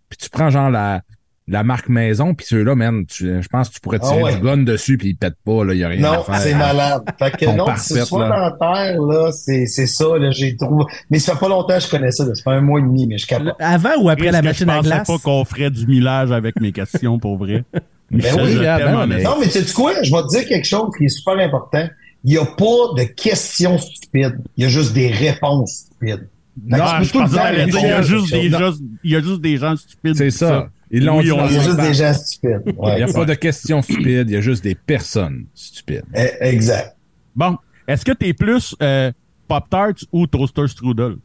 [0.08, 1.02] puis tu prends genre la,
[1.50, 4.58] la marque maison, puis ceux-là, man, je pense que tu pourrais tirer ah du gun
[4.58, 6.34] dessus, puis il pète pas, là, il y a rien non, à faire.
[6.34, 7.02] Non, c'est malade.
[7.18, 8.56] Fait que non, c'est soit là.
[8.58, 10.84] terre, là, c'est, c'est ça, là, j'ai trouvé.
[11.10, 13.08] Mais ça fait pas longtemps que je connais ça, ça fait un mois et demi,
[13.08, 13.54] mais je capable.
[13.58, 15.00] Avant ou après la machine à glace?
[15.06, 17.64] Je pensais pas qu'on ferait du millage avec mes questions, pour vrai.
[18.12, 19.22] ben oui, ben, mais...
[19.24, 20.02] Non, mais tu sais quoi?
[20.04, 21.88] Je vais te dire quelque chose qui est super important.
[22.22, 24.38] Il n'y a pas de questions stupides.
[24.56, 26.28] Il y a juste des réponses stupides.
[26.66, 27.36] Non, je pense il
[27.72, 30.16] y a juste des gens, il y a juste des gens stupides.
[30.16, 30.68] C'est ça.
[30.90, 31.28] Ils l'ont dit.
[31.28, 32.62] Il y a juste des gens stupides.
[32.66, 36.04] il n'y a pas de questions stupides, il y a juste des personnes stupides.
[36.14, 36.96] Eh, exact.
[37.34, 37.56] Bon,
[37.86, 39.12] est-ce que tu es plus euh,
[39.46, 41.16] Pop-Tarts ou Toaster Strudel?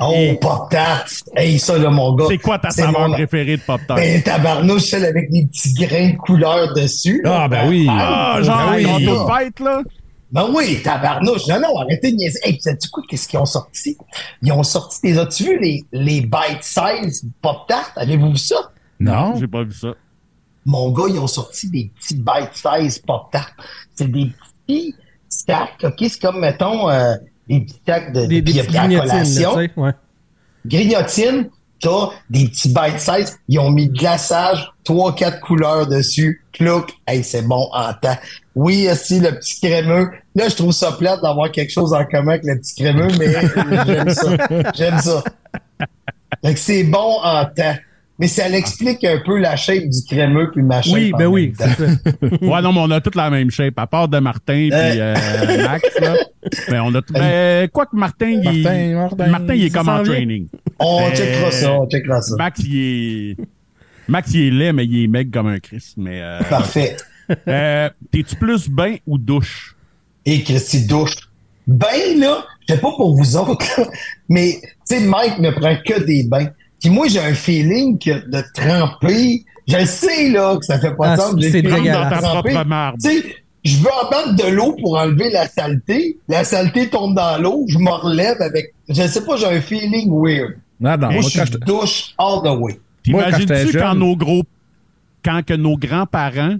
[0.00, 1.24] oh, Pop-Tarts!
[1.36, 2.26] Hey, ça, là, mon gars.
[2.28, 3.96] C'est quoi ta saveur préférée de Pop-Tarts?
[3.96, 7.22] Ben, tabarnouche, celle avec des petits grains de couleur dessus.
[7.24, 7.86] Ah, ben oui.
[7.90, 9.08] Ah, genre, ben oui.
[9.36, 9.82] fête, là?
[10.34, 11.46] Ben oui, tabarnouche.
[11.46, 12.40] Non, non, arrêtez de niaiser.
[12.42, 13.96] Hey, sais-tu quoi, qu'est-ce qu'ils ont sorti?
[14.42, 17.92] Ils ont sorti des, as-tu vu les, les bite size pop tart?
[17.94, 18.72] Avez-vous vu ça?
[18.98, 19.36] Non.
[19.38, 19.94] J'ai pas vu ça.
[20.66, 23.52] Mon gars, ils ont sorti des petits bite size pop tart.
[23.94, 24.32] C'est des
[24.66, 24.96] petits
[25.28, 25.94] stacks, ok?
[26.00, 27.14] C'est comme, mettons, euh,
[27.48, 29.92] des petits stacks de, des, de, des grignotines, ouais.
[30.66, 31.50] Grignotines,
[31.80, 33.38] t'as des petits bite size.
[33.48, 36.42] Ils ont mis glaçage, trois, quatre couleurs dessus.
[36.52, 36.92] Clouc.
[37.06, 38.16] Hey, c'est bon en temps.
[38.54, 40.10] Oui, aussi le petit crémeux.
[40.34, 43.32] Là, je trouve ça plate d'avoir quelque chose en commun avec le petit crémeux, mais
[43.86, 44.36] j'aime ça.
[44.74, 45.24] J'aime ça.
[46.44, 47.74] Fait c'est bon en temps.
[48.18, 50.94] Mais ça l'explique un peu la shape du crémeux puis ma shape.
[50.94, 51.52] Oui, ben oui.
[52.22, 55.14] ouais, non, mais on a toute la même shape, à part de Martin puis euh,
[55.64, 56.14] Max, là.
[56.70, 57.12] Mais on a tout.
[57.12, 60.46] Mais quoi que Martin, il est, Martin, Martin, il est comme en training.
[60.78, 62.36] On checkera ça, on checkera ça.
[62.36, 63.36] Max, il est.
[64.06, 65.94] Max, il est laid, mais il est mec comme un Chris.
[65.96, 66.96] Mais, euh, Parfait.
[67.48, 69.74] Euh, T'es-tu plus bain ou douche?
[70.26, 71.16] Et Christy, douche.
[71.66, 71.86] Bain,
[72.18, 73.86] là, je sais pas pour vous autres, là,
[74.28, 76.50] mais, tu sais, Mike ne prend que des bains.
[76.84, 81.12] Puis moi, j'ai un feeling que de tremper, je sais, là, que ça fait pas
[81.12, 81.34] ah, de sens.
[81.40, 82.50] C'est dans ta propre
[82.98, 83.24] sais,
[83.64, 86.18] je veux en mettre de l'eau pour enlever la saleté.
[86.28, 90.10] La saleté tombe dans l'eau, je me relève avec, je sais pas, j'ai un feeling
[90.12, 90.58] weird.
[90.78, 92.78] Non, non, moi, je douche all the way.
[93.02, 94.42] T'imagines-tu quand nos gros
[95.24, 96.56] quand que nos grands-parents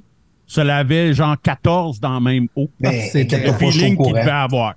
[0.47, 2.71] se lavaient genre 14 dans la même eau?
[2.81, 4.73] Ben, c'est le feeling qu'ils devaient avoir.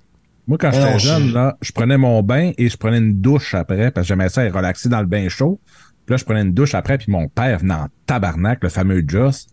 [0.48, 3.90] Moi, quand j'étais jeune, là, je prenais mon bain et je prenais une douche après,
[3.90, 5.60] parce que j'aimais ça être relaxé dans le bain chaud.
[6.06, 9.04] Puis là, je prenais une douche après, puis mon père venait en tabarnak, le fameux
[9.06, 9.46] Joss.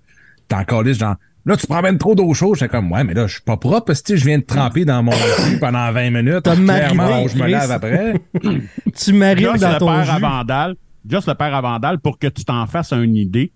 [0.48, 1.16] T'es encore genre,
[1.46, 2.56] là, tu prends même trop d'eau chaude.
[2.56, 4.86] J'étais comme, ouais, mais là, je suis pas propre, parce que je viens de tremper
[4.86, 6.48] dans mon jus pendant 20 minutes.
[6.60, 8.14] Mariné, je me lave après.
[8.96, 10.12] tu marines dans ton le père jus.
[10.12, 10.76] à Vandal,
[11.10, 13.52] Just le père à Vandal, pour que tu t'en fasses une idée,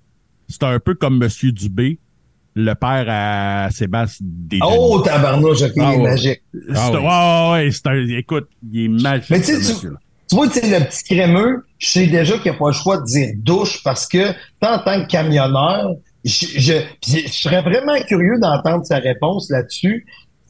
[0.49, 1.99] c'est un peu comme Monsieur Dubé,
[2.55, 4.25] le père à Sébastien.
[4.63, 6.09] Oh, tabarnouche, ok, Ah, il est ouais.
[6.11, 6.41] magique.
[6.53, 9.29] C'est- ouais, ouais, c'est un, écoute, il est magique.
[9.29, 9.87] Mais tu sais, ce tu-
[10.35, 12.97] vois, tu sais, le petit crémeux, je sais déjà qu'il n'y a pas le choix
[12.97, 15.91] de dire douche parce que, tant en tant que camionneur,
[16.25, 20.05] je, je, puis je serais vraiment curieux d'entendre sa réponse là-dessus.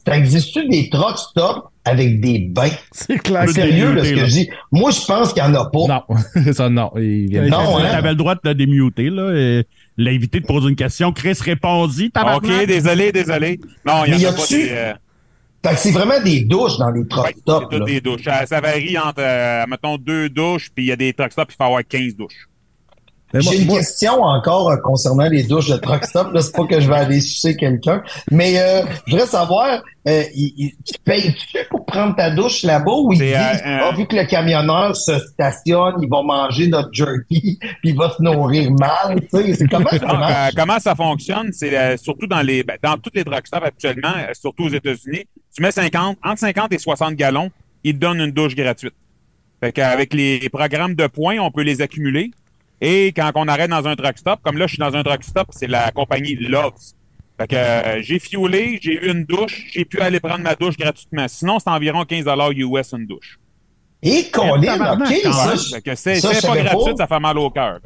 [0.06, 2.70] Ça existe-tu des truck stops avec des bains?
[2.90, 3.46] C'est clair.
[3.50, 4.50] Sérieux, là, ce que je dis.
[4.72, 5.78] Moi, je pense qu'il n'y en a pas.
[5.86, 6.90] Non, ça, non.
[6.96, 7.82] Il vient Non, hein?
[7.90, 9.30] T'avais le droit de le démuter, là.
[9.34, 11.12] et L'invité te pose une question.
[11.12, 12.10] Chris répondit.
[12.36, 13.60] OK, désolé, désolé.
[13.84, 14.68] Non, il y y en a pas des...
[14.70, 14.94] euh,
[15.64, 17.68] Fait que c'est vraiment des douches dans les truck ouais, c'est stops.
[17.70, 17.84] toutes là.
[17.84, 18.24] des douches.
[18.24, 21.52] Ça, ça varie entre, euh, mettons, deux douches, puis il y a des truck stops,
[21.52, 22.48] il faut avoir 15 douches.
[23.34, 26.32] J'ai une moi- question encore euh, concernant les douches de truck stop.
[26.32, 30.22] Là, c'est pas que je vais aller sucer quelqu'un, mais euh, je voudrais savoir, euh,
[30.34, 34.06] il- il- tu payes-tu pour prendre ta douche là-bas ou ils C'est, disent, euh, vu
[34.06, 38.70] que le camionneur se stationne, il va manger notre jerky, puis il va se nourrir
[38.72, 39.20] mal,
[39.70, 40.34] comment ça marche?
[40.34, 41.50] euh, comment ça fonctionne?
[41.52, 44.70] C'est euh, surtout dans les ben, dans toutes les truck stops actuellement, euh, surtout aux
[44.70, 45.24] États-Unis,
[45.54, 47.50] tu mets 50, entre 50 et 60 gallons,
[47.84, 48.94] ils te donnent une douche gratuite.
[49.62, 52.30] Fait qu'avec les programmes de points, on peut les accumuler.
[52.80, 55.22] Et quand on arrête dans un truck stop, comme là, je suis dans un truck
[55.22, 56.72] stop, c'est la compagnie Loves.
[57.38, 60.76] Fait que euh, j'ai fuelé, j'ai eu une douche, j'ai pu aller prendre ma douche
[60.76, 61.26] gratuitement.
[61.28, 62.24] Sinon, c'est environ 15
[62.56, 63.38] US une douche.
[64.02, 64.98] Et ok, même.
[65.56, 67.80] je- Fait que c'est ça, je c'est pas gratuit, ça fait mal au cœur.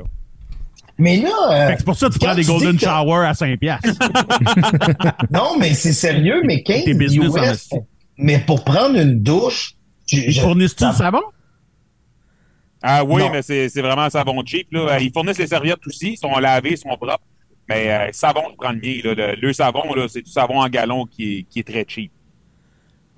[0.97, 3.35] mais là, euh, Fait que c'est pour ça que tu prends des Golden Shower à
[3.35, 3.89] 5 piastres.
[5.31, 7.69] non, mais c'est sérieux, mais 15 T'es business en US,
[8.17, 9.73] mais pour prendre une douche,
[10.07, 11.23] tu- je- fournissent-tu ça- du savon?
[12.87, 13.31] Ah oui, Non.
[13.31, 14.69] mais c'est c'est vraiment un savon cheap.
[14.73, 14.99] Là.
[15.01, 17.19] Ils fournissent les serviettes aussi, ils sont lavés, ils sont propres.
[17.69, 19.01] Mais euh, savon, je prends le mien.
[19.03, 19.15] Là.
[19.15, 22.13] Le, le savon, là, c'est du savon en gallon qui est, qui est très cheap.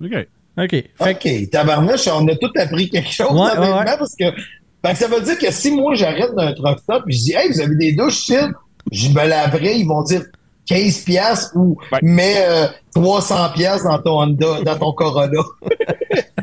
[0.01, 0.11] OK.
[0.57, 0.69] OK.
[0.71, 3.83] Fait OK, tabarnouche, on a tout appris quelque chose, Ouais, ouais.
[3.85, 7.11] parce que, fait que ça veut dire que si moi j'arrête d'un truck stop et
[7.11, 8.51] je dis, hey, vous avez des douches, chill,
[8.91, 10.23] je me laverai, ils vont dire
[10.67, 11.99] 15 piastres ou Ouais.
[12.01, 15.41] mets euh, 300 piastres dans ton Honda, dans ton Corolla.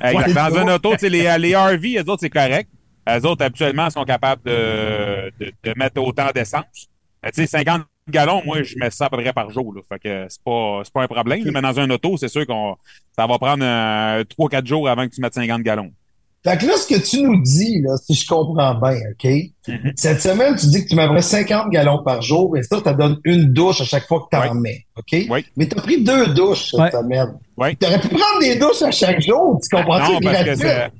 [0.05, 2.69] Ouais, dans c'est un auto, sais, les, les RV, les autres, c'est correct.
[3.07, 6.89] Les autres, habituellement, sont capables de, de, de mettre autant d'essence.
[7.25, 9.73] Euh, Tu sais, 50 gallons, moi, je mets ça à peu près par jour.
[9.75, 9.81] Là.
[9.89, 11.43] Fait que c'est pas, c'est pas un problème.
[11.53, 12.77] Mais dans un auto, c'est sûr qu'on
[13.17, 13.65] ça va prendre
[14.23, 15.91] 3-4 jours avant que tu mettes 50 gallons.
[16.47, 19.31] Fait que là, ce que tu nous dis, là, si je comprends bien, OK?
[19.67, 19.93] Mhm.
[19.97, 23.19] Cette semaine, tu dis que tu m'aimerais 50 gallons par jour et ça, ça donne
[23.25, 24.61] une douche à chaque fois que tu en Ouais.
[24.61, 25.25] mets, OK?
[25.31, 25.47] Oui.
[25.57, 26.91] Mais tu as pris deux douches cette Ouais.
[26.91, 27.39] semaine.
[27.57, 27.75] Oui.
[27.81, 30.13] Tu aurais pu prendre des douches à chaque jour, tu comprends-tu?
[30.13, 30.91] Non, parce que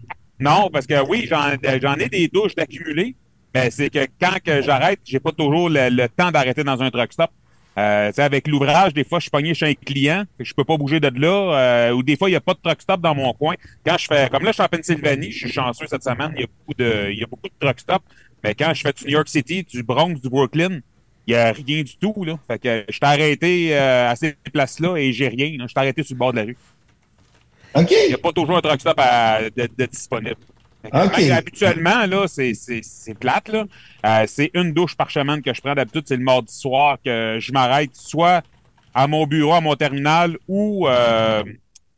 [0.41, 3.15] non, parce que oui, j'en j'en ai des douches d'accumuler,
[3.55, 7.13] mais c'est que quand que j'arrête, j'ai pas toujours le, temps d'arrêter dans un truck
[7.13, 7.31] stop.
[7.77, 11.01] Euh, avec l'ouvrage, des fois, je suis pogné chez un client, je peux pas bouger
[11.01, 13.33] de là, euh, ou des fois, il y a pas de truck stop dans mon
[13.33, 13.57] coin.
[13.85, 16.43] Quand je fais, comme là, je suis en Pennsylvanie, je suis chanceux cette semaine, il
[16.43, 18.03] y a beaucoup de, il y a beaucoup de truck stop,
[18.45, 20.81] mais quand je fais du New York City, du Bronx, du Brooklyn,
[21.27, 22.39] il y a rien du tout, là.
[22.47, 25.67] Fait que je t'ai arrêté euh, à ces places-là et j'ai rien.
[25.67, 26.57] Je t'ai arrêté sur le bord de la rue.
[27.75, 27.91] OK.
[27.91, 30.37] Il n'y a pas toujours un truck stop à- de, de disponible.
[30.93, 32.53] Même habituellement, là, c'est,
[33.19, 33.65] plate, là.
[34.07, 35.75] Euh, c'est une douche par semaine que je prends.
[35.75, 38.43] D'habitude, c'est le mardi soir que je m'arrête soit
[38.95, 41.43] à mon bureau, à mon terminal ou euh,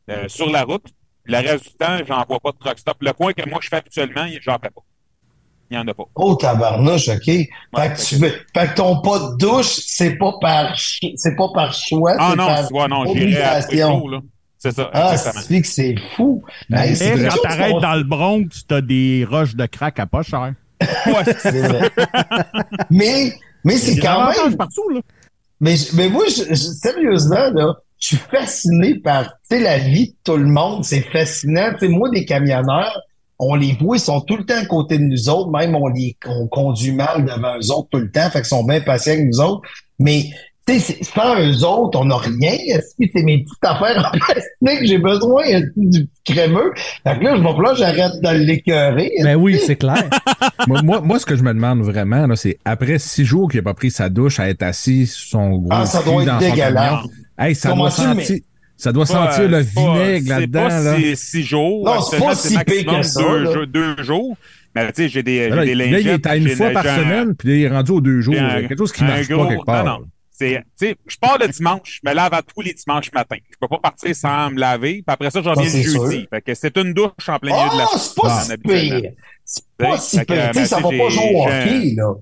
[0.09, 0.85] euh, sur la route.
[1.25, 2.97] Le reste du temps, j'en vois pas de truck stop.
[3.01, 4.81] Le coin que moi je fais habituellement, j'en fais pas.
[5.69, 6.05] Il n'y en a pas.
[6.15, 7.25] Oh, tabarnouche, OK.
[7.25, 11.35] fait, Ouais, que tu veux, fait que ton pas de douche, c'est pas par, c'est
[11.35, 14.21] pas par choix, Ah non, par tu vois, non, j'irai à là.
[14.59, 16.43] C'est ça, Ah, c'est que c'est fou.
[16.69, 20.23] Et quelque quand chose t'arrêtes dans le Bronx, t'as des roches de crack à pas
[20.23, 20.53] cher.
[21.07, 21.89] Ouais, C'est vrai.
[22.89, 23.33] mais,
[23.63, 24.55] mais c'est quand même.
[24.57, 25.01] partout, là.
[25.59, 30.09] Mais, mais moi, je- je- sérieusement, là, je suis fasciné par, tu sais, la vie
[30.09, 30.83] de tout le monde.
[30.85, 31.71] C'est fascinant.
[31.73, 32.95] Tu sais, moi, des camionneurs,
[33.39, 35.49] on les voit, ils sont tout le temps à côté de nous autres.
[35.49, 38.29] Même, on les, on conduit mal devant eux autres tout le temps.
[38.29, 39.61] Fait qu'ils sont bien patients avec nous autres.
[39.99, 40.25] Mais,
[40.69, 42.51] sans eux autres, on n'a rien.
[42.67, 44.87] Est-ce que c'est mes petites affaires en plastique?
[44.87, 46.73] J'ai besoin est-ce que, du crémeux?
[47.03, 49.11] Fait que là, je vais que j'arrête de l'écœurer.
[49.23, 50.09] Ben oui, c'est clair.
[50.67, 53.59] moi, moi, moi, ce que je me demande vraiment, là, c'est après six jours qu'il
[53.59, 56.21] n'a pas pris sa douche à être assis sur son gros Ah, ça cul doit
[56.23, 57.05] être dans son dégueulasse.
[57.39, 58.39] Hey, ça doit sentir.
[58.79, 60.69] Ça doit sentir le vinaigre là-dedans.
[60.69, 61.83] C'est pas six, jours.
[61.85, 63.21] Non, c'est pas si pire que ça.
[63.21, 64.37] Deux, deux jours.
[64.75, 65.91] Mais tu sais, j'ai des, des lingettes.
[65.91, 68.35] Là, il est à une fois par semaine, puis il est rendu aux deux jours.
[68.37, 69.83] Un, quelque chose qui marche gros, pas quelque part.
[69.83, 70.05] Non, non.
[70.39, 73.37] C'est, je pars le dimanche, je me lave à tous les dimanches matin.
[73.49, 74.93] Je peux pas partir sans me laver.
[74.95, 76.27] Puis après ça, j'en reviens le jeudi.
[76.29, 79.11] Fait que c'est une douche en plein milieu de la Oh, c'est pas si pire.
[79.43, 80.51] C'est pas si pire.
[80.51, 82.13] Tu sais, ça va pas jouer au hockey, là.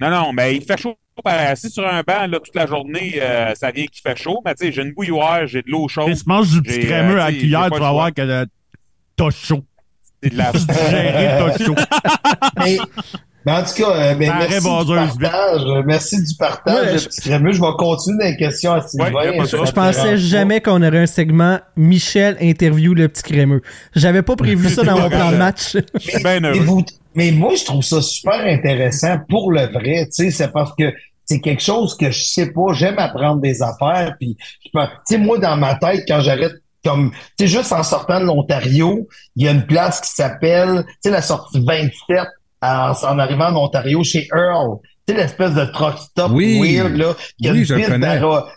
[0.00, 0.96] Non, non, mais il fait chaud.
[1.24, 4.40] Assis sur un banc là, toute la journée, euh, ça vient qu'il fait chaud.
[4.44, 6.12] Mais tu sais, j'ai une bouilloire, j'ai de l'eau chaude.
[6.16, 8.46] Tu manges du petit crémeux euh, à cuillère, tu vas voir que
[9.14, 9.62] t'as chaud.
[10.22, 10.52] C'est de la...
[10.52, 11.74] t'as chaud.
[12.56, 12.78] mais,
[13.44, 16.92] mais en tout cas, euh, ben, merci, du partage, merci du partage.
[16.92, 17.20] Ouais, je...
[17.20, 17.52] Crémeux.
[17.52, 19.12] je vais continuer dans les questions à Sylvain.
[19.12, 23.62] Ouais, je, je pensais jamais qu'on aurait un segment Michel interview le petit crémeux.
[23.94, 25.76] J'avais pas prévu ça dans mon plan de match.
[26.24, 30.06] mais, mais, vous, mais moi, je trouve ça super intéressant pour le vrai.
[30.06, 30.92] Tu sais, c'est parce que
[31.24, 32.72] c'est quelque chose que je sais pas.
[32.72, 34.14] J'aime apprendre des affaires.
[34.18, 36.52] Puis, tu sais, moi, dans ma tête, quand j'arrête
[36.84, 40.84] comme tu sais juste en sortant de l'Ontario, il y a une place qui s'appelle
[40.84, 42.26] tu sais la sortie 27
[42.62, 44.78] en, en arrivant en Ontario chez Earl.
[45.06, 47.66] Tu sais l'espèce de truck stop oui, weird là, il y a oui,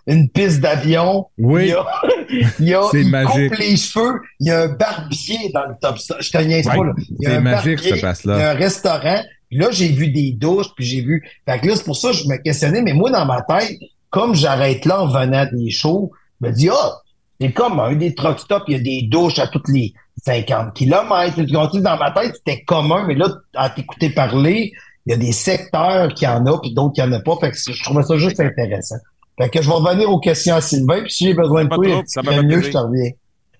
[0.05, 1.63] une, piste d'avion, oui.
[1.63, 1.85] il y a,
[2.59, 3.49] il, y a il magique.
[3.49, 6.17] coupe les cheveux, il y a un barbier dans le top stop.
[6.21, 6.93] Je te niaise ouais, pas là.
[7.19, 8.35] Il y a un magique barbier, place là.
[8.35, 9.23] Il y a un restaurant.
[9.49, 11.27] Puis là, j'ai vu des douches, puis j'ai vu.
[11.47, 13.77] Fait que là, c'est pour ça que je me questionnais, mais moi, dans ma tête,
[14.11, 16.11] comme j'arrête là en venant des shows,
[16.41, 16.91] je me dis, ah, oh,
[17.39, 19.93] c'est comme un des truck stops, il y a des douches à toutes les
[20.23, 21.41] 50 kilomètres.
[21.41, 24.71] Dans ma tête, c'était commun, mais là, à t'écouter parler,
[25.05, 27.35] il y a des secteurs qui en a, puis d'autres qui en a pas.
[27.39, 28.95] Fait que je trouvais ça juste intéressant.
[29.37, 32.41] Fait que je vais revenir aux questions à Sylvain, puis si j'ai besoin de toi,
[32.41, 33.11] mieux, je te reviens.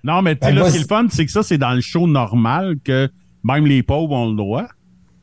[0.03, 1.73] Non, mais tu sais, là, ce qui est le fun, c'est que ça, c'est dans
[1.73, 3.09] le show normal que
[3.43, 4.67] même les pauvres ont le droit.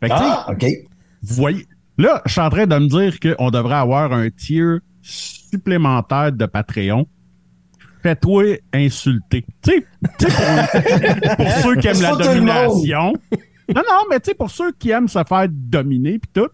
[0.01, 0.65] Fait que, ah, OK.
[1.23, 1.67] Vous voyez,
[1.97, 6.47] là, je suis en train de me dire qu'on devrait avoir un tier supplémentaire de
[6.47, 7.07] Patreon
[8.03, 9.45] fais-toi insulter.
[9.63, 9.87] Tu sais,
[10.19, 13.13] pour, pour ceux qui aiment la domination.
[13.69, 16.49] Non, non, mais tu sais, pour ceux qui aiment se faire dominer puis tout,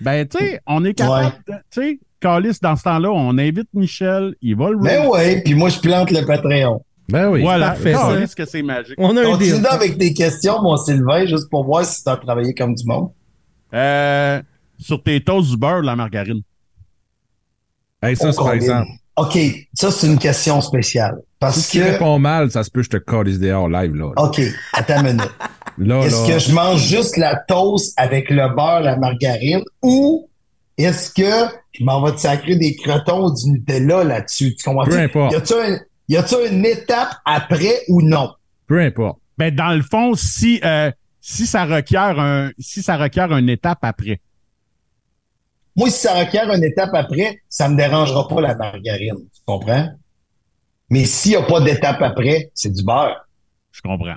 [0.00, 1.56] ben, tu sais, on est capable ouais.
[1.70, 5.54] tu sais, Calis, dans ce temps-là, on invite Michel, il va le Ben ouais, puis
[5.54, 6.82] moi, je plante le Patreon.
[7.08, 7.42] Ben oui.
[7.42, 8.94] Voilà, parfait, Calis, que c'est magique.
[8.98, 12.16] On a un Continue avec tes questions, mon Sylvain, juste pour voir si tu as
[12.16, 13.10] travaillé comme du monde.
[13.74, 14.40] Euh,
[14.78, 16.40] sur tes toasts du beurre, la margarine.
[18.02, 18.88] Hey, ça, Oh, c'est par exemple.
[19.16, 19.38] OK,
[19.74, 21.18] ça, c'est une question spéciale.
[21.38, 21.90] Parce Si tu que.
[21.92, 24.10] réponds mal, ça se peut que je te calisse dehors live, là.
[24.16, 24.40] OK,
[24.72, 25.30] attends une minute.
[25.78, 26.34] Là, Est-ce là.
[26.34, 30.28] que je mange juste la toast avec le beurre, la margarine, ou
[30.78, 34.54] est-ce que je m'en vais te sacrer des crotons ou du Nutella là-dessus?
[34.54, 34.84] Tu comprends?
[34.84, 35.32] Peu importe.
[35.32, 35.78] Y a-tu un,
[36.08, 38.30] y a-tu une étape après ou non?
[38.68, 39.18] Peu importe.
[39.36, 43.78] Ben, dans le fond, si, euh, si ça requiert un, si ça requiert une étape
[43.82, 44.20] après.
[45.76, 49.16] Moi, si ça requiert une étape après, ça me dérangera pas la margarine.
[49.34, 49.88] Tu comprends?
[50.90, 53.26] Mais s'il n'y a pas d'étape après, c'est du beurre.
[53.72, 54.14] Je comprends.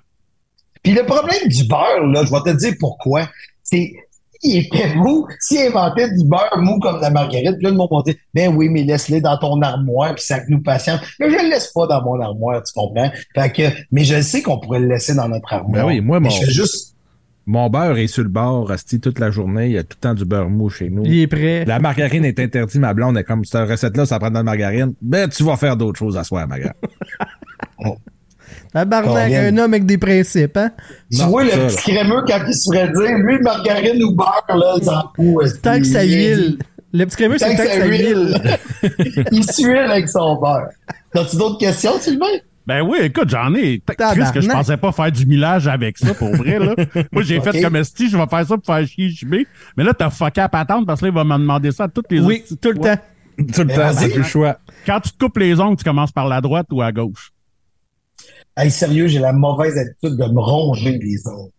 [0.84, 3.28] Puis le problème du beurre, là, je vais te dire pourquoi.
[3.64, 3.94] C'est
[4.42, 7.90] s'il était mou, s'il inventait du beurre mou comme la margarine, puis là, le monde
[7.92, 11.02] va dire, ben oui, mais laisse-le dans ton armoire, puis ça que nous patiente.
[11.20, 13.12] Mais je le laisse pas dans mon armoire, tu comprends?
[13.36, 15.86] Fait que, mais je sais qu'on pourrait le laisser dans notre armoire.
[15.86, 16.96] Ben oui, moi, Mais mon, je fais juste,
[17.48, 19.68] mon beurre est sur le bord, resti toute la journée.
[19.68, 21.04] Il y a tout le temps du beurre mou chez nous.
[21.06, 21.64] Il est prêt.
[21.66, 24.94] La margarine est interdite, ma blonde est comme, cette recette-là, ça prend de la margarine.
[25.02, 26.74] Ben, tu vas faire d'autres choses à soir, ma grande.
[28.74, 29.46] Combien?
[29.48, 30.72] un homme avec des principes, hein?
[31.12, 31.68] tu Non, vois le ça, là.
[31.68, 35.62] petit crémeux quand il se ferait dire, lui, margarine ou beurre, là, il s'en fout.
[35.62, 36.58] Tant que ça il- huile.
[36.94, 38.42] Le petit crémeux, c'est Tant que ça huile.
[39.32, 40.70] il s'huile avec son beurre.
[41.14, 42.26] T'as-tu d'autres questions, Sylvain?
[42.68, 43.80] Ben oui, écoute, j'en ai.
[43.80, 43.96] Chris,
[44.34, 46.76] que je pensais pas faire du millage avec ça, pour vrai, là.
[47.14, 49.36] Moi, j'ai fait comme esti, je vais faire ça pour faire chier JB.
[49.78, 51.88] Mais là, t'as fucké à patente parce que là, il va me demander ça à
[51.88, 52.98] toutes les Oui, tout le temps.
[53.38, 54.58] tout le Ben, temps, c'est le choix.
[54.86, 57.32] Quand tu te coupes les ongles, tu commences par la droite ou à gauche?
[58.58, 61.52] Hey, sérieux, j'ai la mauvaise habitude de me ronger les ongles.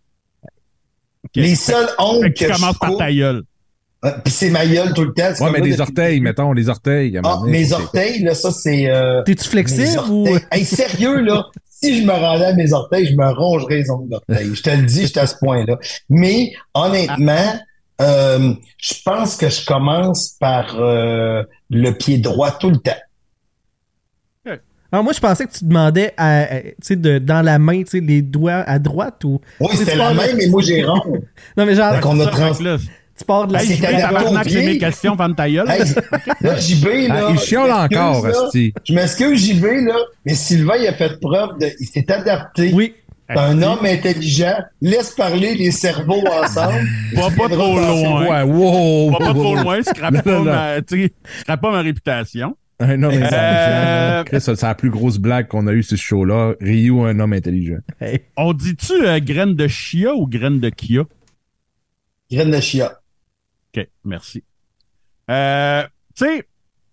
[1.34, 3.44] Les seuls ongles que tu je commences par coupe, ta gueule.
[4.24, 5.30] Puis c'est ma gueule tout le temps.
[5.34, 7.18] c'est Ouais, mais depuis- orteils, mettons, les orteils.
[7.24, 8.88] Ah, donné, mes orteils, là, ça, c'est...
[8.88, 10.26] euh, T'es-tu flexible ou.
[10.52, 14.08] Hey, sérieux, là, si je me rendais à mes orteils, je me rongerais les ongles
[14.10, 14.50] d'orteil.
[14.54, 15.78] Je te le dis, j'étais à ce point-là.
[16.08, 17.60] Mais, honnêtement,
[18.00, 22.92] euh, je pense que je commence par euh, le pied droit tout le temps.
[24.90, 26.60] Ah, moi, je pensais que tu demandais à, à-
[26.90, 29.38] de, dans la main, tu sais, les doigts à droite ou.
[29.60, 31.02] Oui, c'était la même, mais moi, j'ai rond.
[31.58, 32.54] Non, mais genre, Fait qu'on a trans...
[33.18, 33.64] tu pars de la.
[33.64, 35.68] Hey, tabarnak, c'est mes questions, ferme ta gueule?
[35.68, 35.80] Hey,
[36.40, 37.14] là, JB, là.
[37.14, 38.26] Ah, il m'excuse, encore.
[38.26, 38.72] Asti.
[38.84, 41.70] Je m'excuse, JB, là, mais Sylvain, il a fait preuve de.
[41.80, 42.70] Il s'est adapté.
[42.72, 42.94] Oui.
[43.30, 44.56] Un homme intelligent.
[44.80, 46.80] Laisse parler les cerveaux ensemble.
[47.14, 48.26] Pas, pas trop loin.
[48.26, 49.10] Ouais, wow!
[49.12, 52.56] Pas, pas trop loin, scrape pas, ma, tu sais, scrape pas ma réputation.
[52.80, 54.24] Un homme intelligent.
[54.24, 56.54] Chris, c'est la plus grosse blague qu'on a eue sur ce show-là.
[56.60, 57.78] Ryu, un homme intelligent.
[58.36, 61.02] On dit-tu graine de chia ou graine de kia?
[62.30, 62.98] Graine de chia.
[63.76, 64.44] OK, merci.
[65.30, 65.82] Euh,
[66.14, 66.48] tu sais,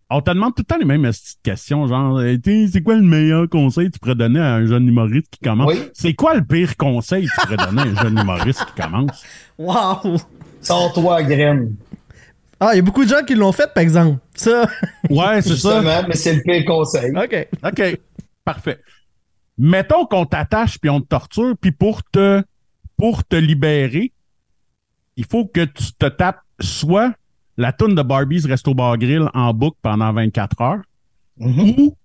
[0.10, 1.10] on te demande tout le temps les mêmes
[1.42, 5.30] questions, genre, c'est quoi le meilleur conseil que tu pourrais donner à un jeune humoriste
[5.32, 5.74] qui commence?
[5.94, 9.24] C'est quoi le pire conseil que tu pourrais donner à un jeune humoriste qui commence?
[9.58, 10.18] Wow!
[10.62, 11.76] Sors-toi graine.
[12.60, 14.20] Ah, il y a beaucoup de gens qui l'ont fait, par exemple.
[14.36, 14.68] Ça.
[15.10, 15.82] Ouais, c'est ça.
[16.08, 17.12] mais c'est le pire conseil.
[17.16, 17.48] OK.
[17.64, 18.00] OK.
[18.44, 18.80] Parfait.
[19.58, 22.44] Mettons qu'on t'attache puis on te torture, puis pour te,
[22.98, 24.12] pour te libérer,
[25.16, 27.14] il faut que tu te tapes soit
[27.58, 30.82] la toune de Barbie's Resto Bar Grill en boucle pendant 24 heures
[31.40, 31.80] mm-hmm.
[31.80, 31.96] ou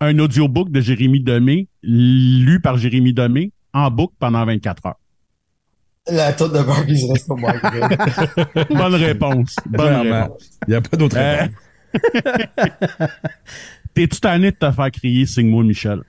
[0.00, 5.00] un audiobook de Jérémy Demé, lu par Jérémy Demé, en boucle pendant 24 heures.
[6.10, 8.66] La toune de Barbie's Resto Bar Grill.
[8.76, 9.56] Bonne réponse.
[9.66, 10.50] Bonne réponse.
[10.66, 11.46] Il n'y a pas d'autre euh...
[13.94, 16.00] T'es-tu tanné de te faire crier Signe-moi Michel?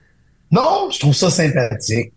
[0.50, 2.12] Non, je trouve ça sympathique.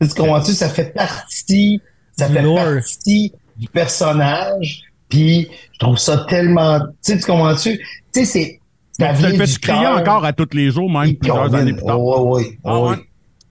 [0.00, 0.52] Tu comprends-tu?
[0.52, 1.80] Ça fait partie,
[2.16, 4.87] ça fait partie du personnage.
[5.08, 6.80] Puis je trouve ça tellement.
[6.80, 7.78] Tu sais, tu comprends-tu?
[7.78, 8.60] Tu sais, c'est.
[8.92, 12.02] Ça tu fais-tu crier encore à tous les jours, même plusieurs années plus tard?
[12.02, 12.58] Oui, oui.
[12.64, 12.96] Ah, ouais.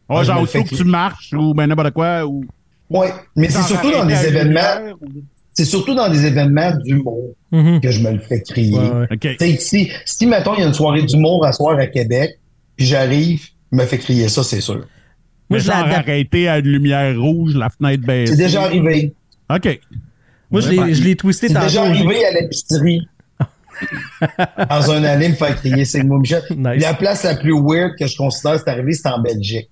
[0.09, 2.25] Oh, genre, faut que tu marches ou ben n'importe quoi.
[2.25, 2.43] Ou...
[2.89, 4.95] Oui, mais c'est surtout dans des événements.
[5.53, 8.77] C'est surtout dans des événements d'humour mm que je me le fais crier.
[8.77, 12.37] Ouais, Si, si, mettons, il y a une soirée d'humour à soir à Québec,
[12.75, 14.85] puis j'arrive, je me fais crier ça, c'est sûr.
[15.49, 18.33] Moi, j'ai arrêté à une lumière rouge, la fenêtre baissée.
[18.33, 19.13] C'est déjà arrivé.
[19.49, 19.79] OK.
[20.51, 21.65] Moi, je l'ai twisté tantôt.
[21.65, 23.07] déjà arrivé à l'épicerie.
[24.69, 26.41] dans un année, me faire crier c'est moi Michel.
[26.57, 29.69] La place la plus weird que je considère c'est arrivé, c'est en Belgique.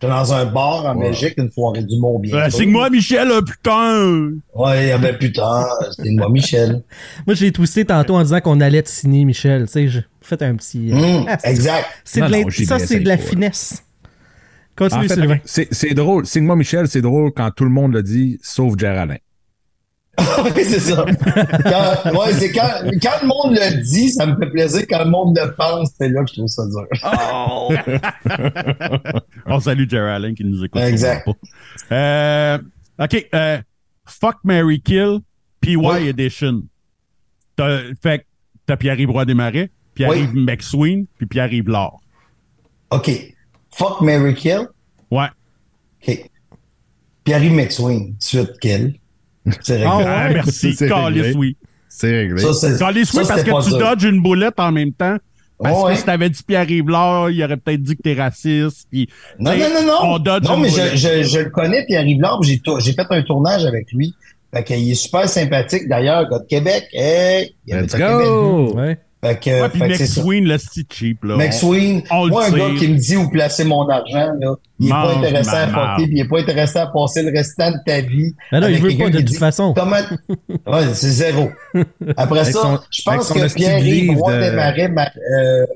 [0.00, 2.48] J'étais dans un bar en Belgique, une soirée du monde bien.
[2.50, 4.30] c'est moi Michel, putain!
[4.54, 5.66] Ouais, ben putain,
[5.96, 6.82] c'est moi Michel.
[7.26, 9.66] moi, je l'ai twisté tantôt en disant qu'on allait te signer Michel.
[9.66, 10.92] Tu sais, j'ai fait un petit.
[10.92, 11.86] Euh, mmh, exact.
[12.04, 13.82] C'est de ça, c'est de la finesse.
[14.76, 15.38] Continue, en fait, Sylvain.
[15.44, 16.26] C'est drôle.
[16.26, 19.16] Signe-moi Michel, c'est drôle quand tout le monde le dit, sauf Géraldin.
[20.44, 21.04] oui, c'est ça.
[21.64, 22.68] Quand, ouais, c'est quand,
[23.00, 24.82] quand, le monde le dit, ça me fait plaisir.
[24.88, 26.86] Quand le monde le pense, c'est là que je trouve ça dur.
[27.04, 27.72] Oh!
[29.46, 30.80] On salue Jerry Allen qui nous écoute.
[30.80, 31.28] Exact.
[31.92, 32.58] Euh,
[32.98, 33.28] OK.
[33.34, 33.58] Euh,
[34.06, 35.20] Fuck Mary Kill,
[35.60, 36.62] PY Edition.
[37.56, 38.24] T'as, fait
[38.66, 40.44] t'as Pierre-Yves Roy Desmarais, Pierre-Yves oui.
[40.44, 42.00] McSween, puis Pierre-Yves Laure.
[42.90, 43.34] OK.
[43.70, 44.68] Fuck Mary Kill?
[45.10, 45.28] Ouais.
[46.02, 46.30] OK.
[47.24, 48.94] Pierre-Yves McSween, suite Kill.
[49.60, 50.04] C'est réglé.
[50.06, 50.76] Ah, merci.
[50.76, 51.56] Calice, oui.
[51.88, 52.42] C'est réglé.
[52.78, 55.16] Calice, oui, parce que tu dodges une boulette en même temps.
[55.60, 58.86] Parce que si t'avais dit Pierre-Yves il aurait peut-être dit que t'es raciste.
[58.90, 59.08] Puis,
[59.40, 59.98] non, non, non, non.
[60.02, 62.22] On dodge non, mais je, je, je, le connais, Pierre-Yves.
[62.42, 64.14] J'ai, j'ai fait un tournage avec lui.
[64.54, 65.88] Fait qu'il est super sympathique.
[65.88, 66.86] D'ailleurs, gars de Québec.
[66.92, 68.68] Hey, il Let's go!
[68.70, 69.00] Québec.
[69.20, 71.36] Fait que, ouais, puis McSween, le style cheap, là.
[71.36, 75.16] McSween, moi, un gars qui me dit où placer mon argent, là, il est pas
[75.16, 78.34] intéressant à fucker, puis il est pas intéressant à passer le restant de ta vie.
[78.52, 79.74] Mais non, il veut pas de toute façon.
[79.74, 79.96] Comment...
[80.66, 81.50] ouais, c'est zéro.
[82.16, 84.40] Après ça, son, je pense que Pierre-Yves Roy de...
[84.50, 85.66] démarrer ma, euh,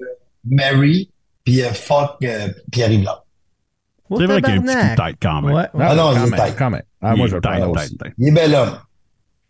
[0.49, 1.11] Mary,
[1.45, 3.25] puis euh, fuck euh, Pierre-Yves là.
[4.17, 5.55] C'est vrai qu'il y a un petit coup de tête quand même.
[5.55, 5.85] Ouais, ouais.
[5.89, 6.55] Ah non, il est tête.
[6.59, 6.83] Quand même.
[7.01, 7.99] Ah, moi, je le prends aussi.
[8.19, 8.77] Il est bel homme.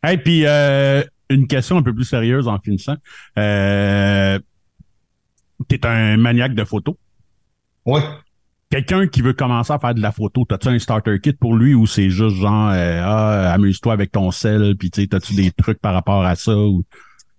[0.04, 2.96] Hey, puis, euh, une question un peu plus sérieuse en finissant.
[3.38, 4.38] Euh,
[5.68, 6.96] T'es un maniaque de photos?
[7.86, 8.00] Oui.
[8.70, 11.74] Quelqu'un qui veut commencer à faire de la photo, t'as-tu un starter kit pour lui
[11.74, 15.78] ou c'est juste genre euh, ah, amuse-toi avec ton sel, puis tu t'as-tu des trucs
[15.78, 16.82] par rapport à ça ou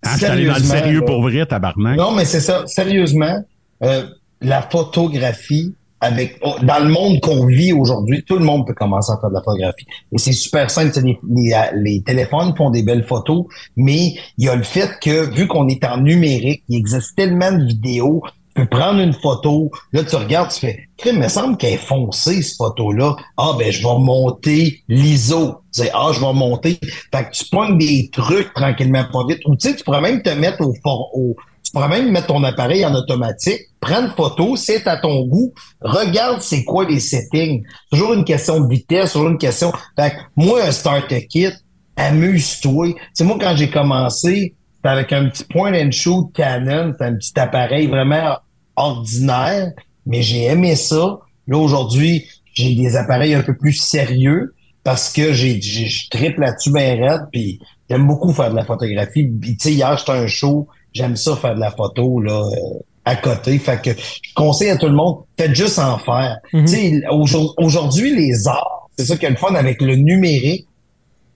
[0.04, 1.96] hein, dans le sérieux pour vrai, tabarnak?
[1.96, 2.66] Non, mais c'est ça.
[2.66, 3.44] Sérieusement,
[3.82, 4.06] euh,
[4.40, 5.74] la photographie,
[6.04, 9.30] avec oh, dans le monde qu'on vit aujourd'hui, tout le monde peut commencer à faire
[9.30, 9.86] de la photographie.
[10.12, 10.92] Et c'est super simple.
[11.02, 11.18] Les,
[11.74, 15.66] les, téléphones font des belles photos, mais il y a le fait que vu qu'on
[15.68, 18.22] est en numérique, il existe tellement de vidéos.
[18.54, 21.76] Tu peux prendre une photo, là tu regardes, tu fais, il me semble qu'elle est
[21.76, 23.16] foncée cette photo-là.
[23.36, 25.62] Ah ben je vais monter l'ISO.
[25.74, 26.78] Tu sais, ah je vais monter.
[27.12, 29.40] Fait que tu pognes des trucs tranquillement pas vite.
[29.46, 30.74] Ou tu sais, tu pourrais même te mettre au,
[31.14, 31.36] au
[31.72, 36.64] pourrais même mettre ton appareil en automatique, prendre photo, c'est à ton goût, regarde c'est
[36.64, 37.62] quoi les settings.
[37.90, 39.72] Toujours une question de vitesse, toujours une question.
[39.98, 41.50] Fait moi, un starter kit,
[41.96, 42.94] amuse-toi.
[43.12, 47.14] C'est moi quand j'ai commencé, c'était avec un petit point and shoot Canon, c'était un
[47.14, 48.38] petit appareil vraiment
[48.76, 49.72] ordinaire,
[50.06, 51.18] mais j'ai aimé ça.
[51.46, 57.22] Là aujourd'hui, j'ai des appareils un peu plus sérieux parce que j'ai je triple raide,
[57.32, 57.58] puis
[57.88, 59.30] j'aime beaucoup faire de la photographie.
[59.42, 63.16] tu sais, hier, j'étais un show j'aime ça faire de la photo là euh, à
[63.16, 63.58] côté.
[63.58, 66.38] Fait que je conseille à tout le monde, faites juste en faire.
[66.52, 67.02] Tu sais,
[67.58, 70.66] aujourd'hui, les arts, c'est ça qui est le fun avec le numérique.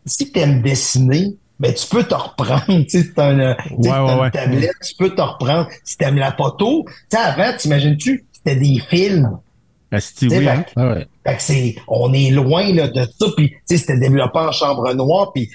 [0.06, 4.76] Si tu aimes dessiner, mais tu peux te reprendre, tu sais, c'est un, une tablette,
[4.82, 5.68] tu peux te reprendre.
[5.85, 9.39] Si t'aimes la photo, tu sais, avant, t'imagines-tu, c'était des films.
[9.90, 10.64] Ben, oui, hein?
[11.26, 14.52] fait, que c'est, on est loin là, de ça, puis tu sais, c'était développé en
[14.52, 15.48] chambre noire, puis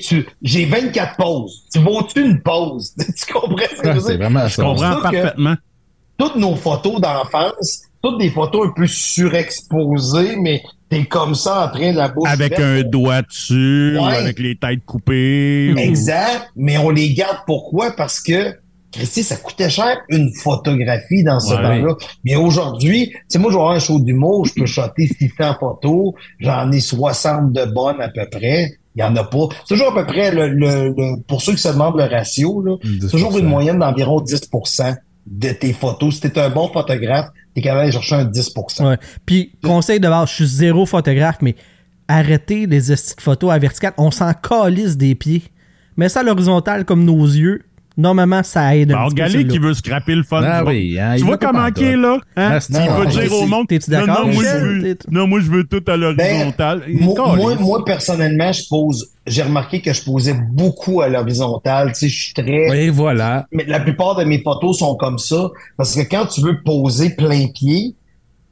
[0.00, 1.64] tu, j'ai 24 pauses.
[1.72, 2.94] Tu vaux-tu une pause?
[2.96, 5.54] tu comprends ce C'est vraiment Je comprends parfaitement.
[6.16, 11.68] Toutes nos photos d'enfance, toutes des photos un peu surexposées, mais t'es comme ça en
[11.68, 15.74] train de la bouche Avec un doigt dessus, avec les têtes coupées.
[15.76, 17.92] Exact, mais on les garde pourquoi?
[17.92, 18.54] Parce que
[18.92, 21.96] Christy, ça coûtait cher une photographie dans ce temps-là.
[22.24, 26.14] Mais aujourd'hui, c'est moi, je vais avoir un show d'humour, je peux shotter 600 photos,
[26.40, 28.72] j'en ai 60 de bonnes à peu près.
[28.96, 29.48] Il n'y en a pas.
[29.64, 33.38] C'est toujours à peu près, le, pour ceux qui se demandent le ratio, c'est toujours
[33.38, 34.96] une moyenne d'environ 10%
[35.26, 36.14] de tes photos.
[36.14, 38.98] Si t'es un bon photographe, t'es capable d'aller chercher un 10 ouais.
[39.26, 41.54] Puis, conseil de base, je suis zéro photographe, mais
[42.08, 42.80] arrêtez les
[43.18, 43.92] photos à vertical.
[43.96, 45.44] On s'en calisse des pieds.
[45.96, 47.62] Mais ça à l'horizontale comme nos yeux,
[48.00, 49.44] Normalement, ça aide un petit peu.
[49.44, 50.42] qui veut scraper le fun.
[50.44, 52.18] Ah oui, hein, tu vois comment qui est là?
[52.36, 52.58] Hein?
[52.70, 53.68] il veut dire au monde.
[53.68, 54.26] T'es-tu d'accord?
[54.26, 56.82] Non, moi, je veux, non, moi, je veux tout à l'horizontale.
[56.86, 59.10] Ben, moi, moi, personnellement, je pose.
[59.26, 61.88] J'ai remarqué que je posais beaucoup à l'horizontale.
[61.92, 62.70] Tu sais, je suis très.
[62.70, 63.46] Oui, voilà.
[63.52, 65.50] Mais la plupart de mes photos sont comme ça.
[65.76, 67.94] Parce que quand tu veux poser plein pied,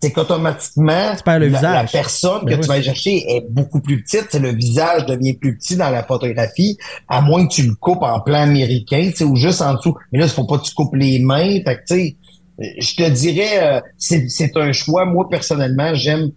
[0.00, 4.32] c'est qu'automatiquement, la, personne que ben tu vas chercher est beaucoup plus petite.
[4.34, 8.20] le visage devient plus petit dans la photographie, à moins que tu le coupes en
[8.20, 9.96] plan américain, ou juste en dessous.
[10.12, 11.60] Mais là, il faut pas que tu coupes les mains.
[11.64, 12.16] Fait que, tu sais,
[12.58, 15.04] je te dirais, euh, c'est un choix.
[15.04, 16.30] Moi, personnellement, j'aime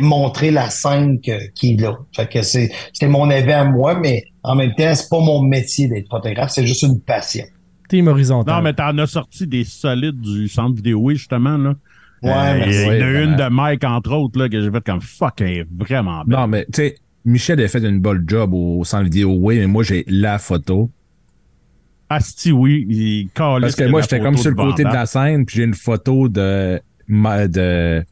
[0.00, 1.96] montrer la scène qui est là.
[2.14, 2.70] Fait que c'est
[3.02, 6.66] mon avis à moi, mais en même temps, c'est pas mon métier d'être photographe, c'est
[6.66, 7.44] juste une passion.
[7.88, 8.54] Team horizontal.
[8.54, 11.74] Non, mais t'en as sorti des solides du centre vidéo, justement, là.
[12.22, 14.84] Ouais, euh, il y en a une de Mike, entre autres, là, que j'ai fait
[14.84, 16.38] comme fuck, elle est vraiment belle.
[16.38, 19.66] Non, mais tu sais, Michel a fait une bonne job au centre vidéo, oui, mais
[19.66, 20.90] moi, j'ai la photo.
[22.08, 25.56] Asti, oui, il Parce que moi, j'étais comme sur le côté de la scène, puis
[25.56, 26.80] j'ai une photo de.
[27.08, 28.04] de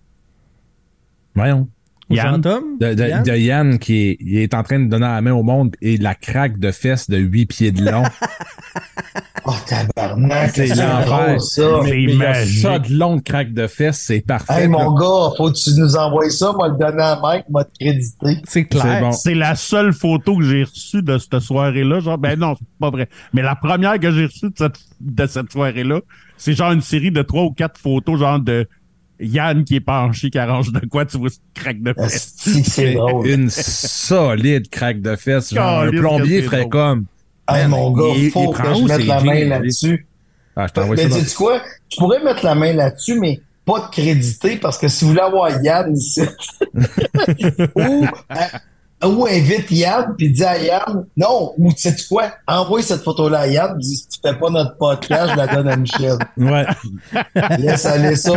[1.35, 1.69] voyons.
[2.11, 2.41] Yann.
[2.41, 3.23] De, de, Yann?
[3.23, 5.97] de, Yann qui est, il est en train de donner la main au monde et
[5.97, 8.03] la craque de fesses de 8 pieds de long.
[9.47, 11.41] oh tabarnak, c'est l'enfer.
[11.41, 11.81] Ça.
[11.85, 14.63] Mais, il y a ça de longue craque de fesses, c'est parfait.
[14.63, 17.65] Hey mon gars, faut que tu nous envoies ça, moi le donner à Mike, moi
[17.65, 18.43] te créditer.
[18.45, 19.13] C'est clair.
[19.15, 22.01] C'est la seule photo que j'ai reçue de cette soirée-là.
[22.01, 23.09] Genre, ben non, c'est pas vrai.
[23.33, 26.01] Mais la première que j'ai reçue de cette, de cette soirée-là,
[26.37, 28.69] c'est genre une série de trois ou quatre photos, genre de
[29.21, 32.35] Yann qui est penché, qui arrange de quoi, tu vois ce craque de fesses.
[32.65, 35.55] C'est Une solide craque de fesses.
[35.55, 37.07] Genre, un plombier ferait comme.
[37.49, 40.07] Hey, mon gars, il, faut que je mette la main là-dessus.
[40.57, 41.61] Ah, je t'envoie mais dis quoi?
[41.89, 45.23] Tu pourrais mettre la main là-dessus, mais pas de créditer parce que si vous voulez
[45.23, 46.23] avoir Yann ici,
[47.75, 48.07] ou
[49.03, 53.41] ou invite Yann, puis dis à Yann, non, ou tu sais quoi, envoie cette photo-là
[53.41, 56.17] à Yann, dis, si tu fais pas notre podcast, je la donne à Michel.
[56.37, 56.65] Ouais.
[57.59, 58.33] Laisse aller ça.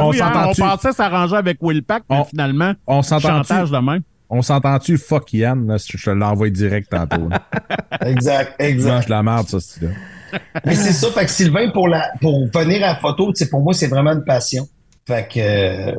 [0.00, 4.02] on, on, pensait s'arranger avec Will Pack, mais finalement, on chantage de même.
[4.34, 4.96] On s'entend-tu?
[4.96, 7.28] Fuck Yann, je te l'envoie direct tantôt.
[8.06, 9.04] exact, exact.
[9.04, 9.86] Je la merde, ça, c'est
[10.64, 13.74] Mais c'est ça, fait que Sylvain, pour la, pour venir à la photo, pour moi,
[13.74, 14.66] c'est vraiment une passion.
[15.06, 15.98] Fait que, euh,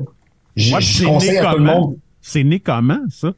[0.56, 1.98] je conseille à tout le monde.
[2.22, 3.34] C'est né comment, ça?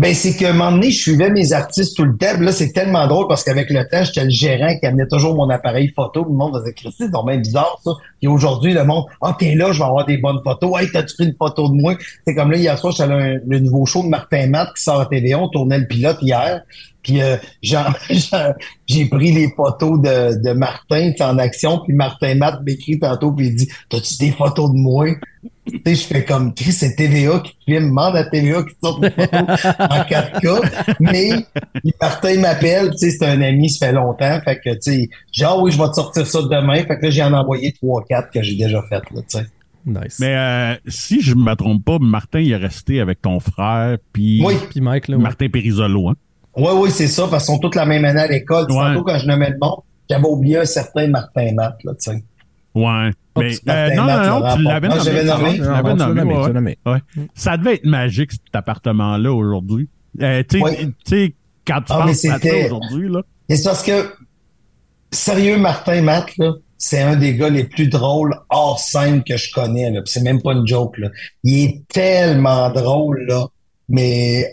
[0.00, 2.40] Ben, c'est qu'à un moment donné, je suivais mes artistes tout le temps.
[2.40, 5.50] Là, c'est tellement drôle parce qu'avec le temps, j'étais le gérant qui amenait toujours mon
[5.50, 6.24] appareil photo.
[6.24, 7.90] Le monde faisait Christy, c'est même bizarre, ça.
[8.22, 10.80] Et aujourd'hui, le monde, ah, t'es là, je vais avoir des bonnes photos.
[10.80, 11.96] Hey, t'as-tu pris une photo de moi?
[12.26, 15.04] C'est comme là, hier soir, j'allais le nouveau show de Martin Matt qui sort à
[15.04, 15.34] TV.
[15.34, 16.62] On tournait le pilote hier.
[17.02, 17.36] Puis euh,
[18.86, 23.48] j'ai pris les photos de, de Martin en action, puis Martin Matt m'écrit tantôt, puis
[23.48, 25.08] il dit T'as-tu des photos de moi?
[25.70, 29.00] Tu sais, je fais comme Chris, c'est TVA qui filme, demande à TVA qui sort
[29.00, 29.42] des photos
[29.78, 30.96] en 4K.
[31.00, 31.30] Mais
[32.00, 34.40] Martin m'appelle, tu sais, c'est un ami, ça fait longtemps.
[34.44, 36.76] Fait que tu sais, genre ah oui, je vais te sortir ça demain.
[36.84, 39.46] Fait que là, j'ai en envoyé 3-4 que j'ai déjà fait là, tu sais.
[39.86, 40.18] Nice.
[40.20, 43.96] Mais euh, si je ne me trompe pas, Martin il est resté avec ton frère
[44.12, 44.54] puis oui.
[44.76, 46.14] Mike là, Martin Périsolo, hein?
[46.56, 48.70] Oui, oui, c'est ça, parce qu'ils sont toutes la même année à l'école.
[48.70, 48.76] Ouais.
[48.76, 52.22] Tantôt, quand je nommais le nom, j'avais oublié un certain Martin Matt, là, tu sais.
[52.74, 53.10] Ouais.
[53.36, 55.24] Mais, euh, non, non, non, tu l'avais nommé.
[55.24, 55.54] Nommé.
[55.54, 56.98] Tu l'avais nommé, ouais.
[57.34, 59.88] Ça devait être magique, cet appartement-là, aujourd'hui.
[60.20, 60.60] Euh, tu
[61.04, 61.34] sais,
[61.66, 63.22] quand tu ah, penses à ça aujourd'hui, là.
[63.48, 64.12] C'est parce que,
[65.10, 69.52] sérieux, Martin Matt, là, c'est un des gars les plus drôles hors scène que je
[69.52, 70.00] connais, là.
[70.04, 71.08] c'est même pas une joke, là.
[71.44, 73.46] Il est tellement drôle, là.
[73.88, 74.50] Mais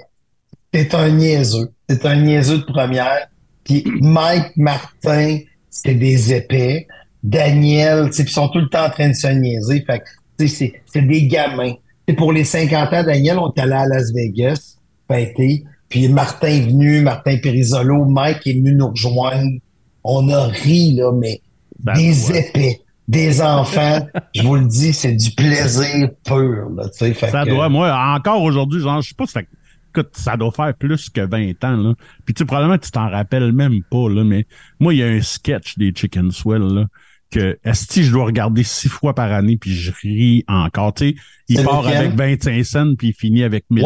[0.73, 1.71] c'est un niaiseux.
[1.89, 3.27] C'est un niaiseux de première.
[3.63, 5.39] Puis Mike Martin,
[5.69, 6.87] c'est des épais.
[7.27, 9.83] Daniel, ils sont tout le temps en train de se niaiser.
[9.85, 10.01] Fait
[10.47, 11.73] c'est, c'est des gamins.
[12.07, 14.77] Et pour les 50 ans, Daniel, on est allé à Las Vegas,
[15.09, 15.65] fêter.
[15.89, 19.59] Puis Martin est venu, Martin Périsolo, Mike est venu nous rejoindre.
[20.03, 21.41] On a ri, là, mais
[21.79, 22.79] ben, des épais,
[23.09, 24.07] des enfants.
[24.35, 26.89] je vous le dis, c'est du plaisir pur, là.
[26.91, 29.47] Ça doit, moi, encore aujourd'hui, genre, je sais pas, ça fait
[29.89, 31.93] écoute, ça doit faire plus que 20 ans, là.
[32.25, 34.45] Puis tu sais, probablement tu t'en rappelles même pas, là, mais
[34.79, 36.85] moi, il y a un sketch des Chicken Swell, là,
[37.29, 40.93] que est-ce que je dois regarder six fois par année puis je ris encore.
[40.93, 41.15] Tu sais,
[41.49, 43.83] il part avec 25 cents puis il finit avec 1000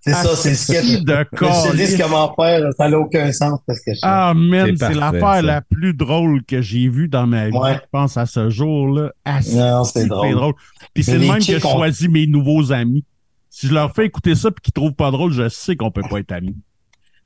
[0.00, 1.00] C'est ça, c'est le sketch.
[1.02, 1.26] De
[1.76, 5.60] je sais comment faire, ça n'a aucun sens parce que Ah, man, c'est l'affaire la
[5.60, 9.12] plus drôle que j'ai vue dans ma vie, je pense, à ce jour-là.
[9.52, 10.32] non, c'est drôle.
[10.34, 10.54] drôle.
[10.94, 13.04] Puis c'est le même que je choisis mes nouveaux amis.
[13.50, 16.02] Si je leur fais écouter ça puis qu'ils trouvent pas drôle, je sais qu'on peut
[16.08, 16.54] pas être amis.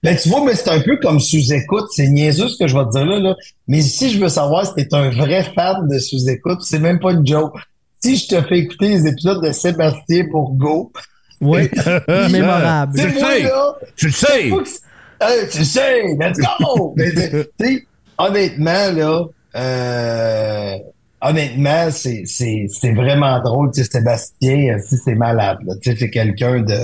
[0.02, 1.86] Ben, tu vois, mais c'est un peu comme sous-écoute.
[1.92, 3.36] C'est niaiseux ce que je vais te dire là, là.
[3.68, 7.12] Mais si je veux savoir si t'es un vrai fan de sous-écoute, c'est même pas
[7.12, 7.54] une joke.
[8.00, 10.92] Si je te fais écouter les épisodes de Sébastien pour Go.
[11.40, 11.68] Oui,
[12.30, 12.98] mémorable.
[12.98, 13.50] Tu le sais.
[13.96, 14.50] Tu le sais.
[15.52, 16.02] tu le sais.
[16.18, 16.96] Let's go.
[17.60, 17.86] mais,
[18.18, 19.24] honnêtement, là,
[19.54, 20.78] euh,
[21.20, 23.70] honnêtement, c'est, c'est, c'est vraiment drôle.
[23.72, 26.76] Tu sais, Sébastien, si c'est malade, Tu sais, c'est quelqu'un de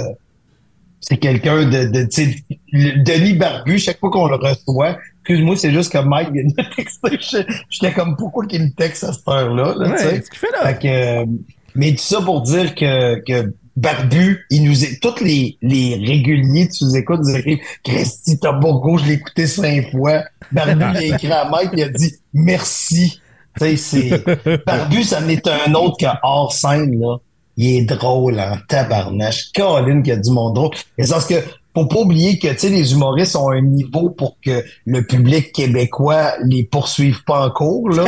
[1.01, 5.73] c'est quelqu'un de, de tu sais, Denis Barbu, chaque fois qu'on le reçoit, excuse-moi, c'est
[5.73, 7.47] juste que Mike vient de me texter.
[7.71, 9.75] J'étais comme, pourquoi qu'il me texte à cette heure-là?
[9.77, 10.67] Là, ouais, ce qu'il fait là?
[10.67, 11.31] Fait que,
[11.75, 16.67] mais tout ça pour dire que, que Barbu, il nous est, tous les, les réguliers
[16.67, 20.25] de sous-écoute nous écrivent, Christy Tabogo, je l'ai écouté cinq fois.
[20.51, 23.21] Barbu, il a écrit à Mike, il a dit, merci.
[23.59, 27.19] Tu sais, c'est, Barbu, ça n'est un autre que hors scène, là
[27.59, 29.53] il est drôle en tabarnache.
[29.53, 30.71] Caroline qui a du monde drôle.
[30.97, 31.35] Et parce que
[31.75, 36.65] faut pas oublier que les humoristes ont un niveau pour que le public québécois les
[36.65, 37.91] poursuive pas en cours.
[37.91, 38.05] Là.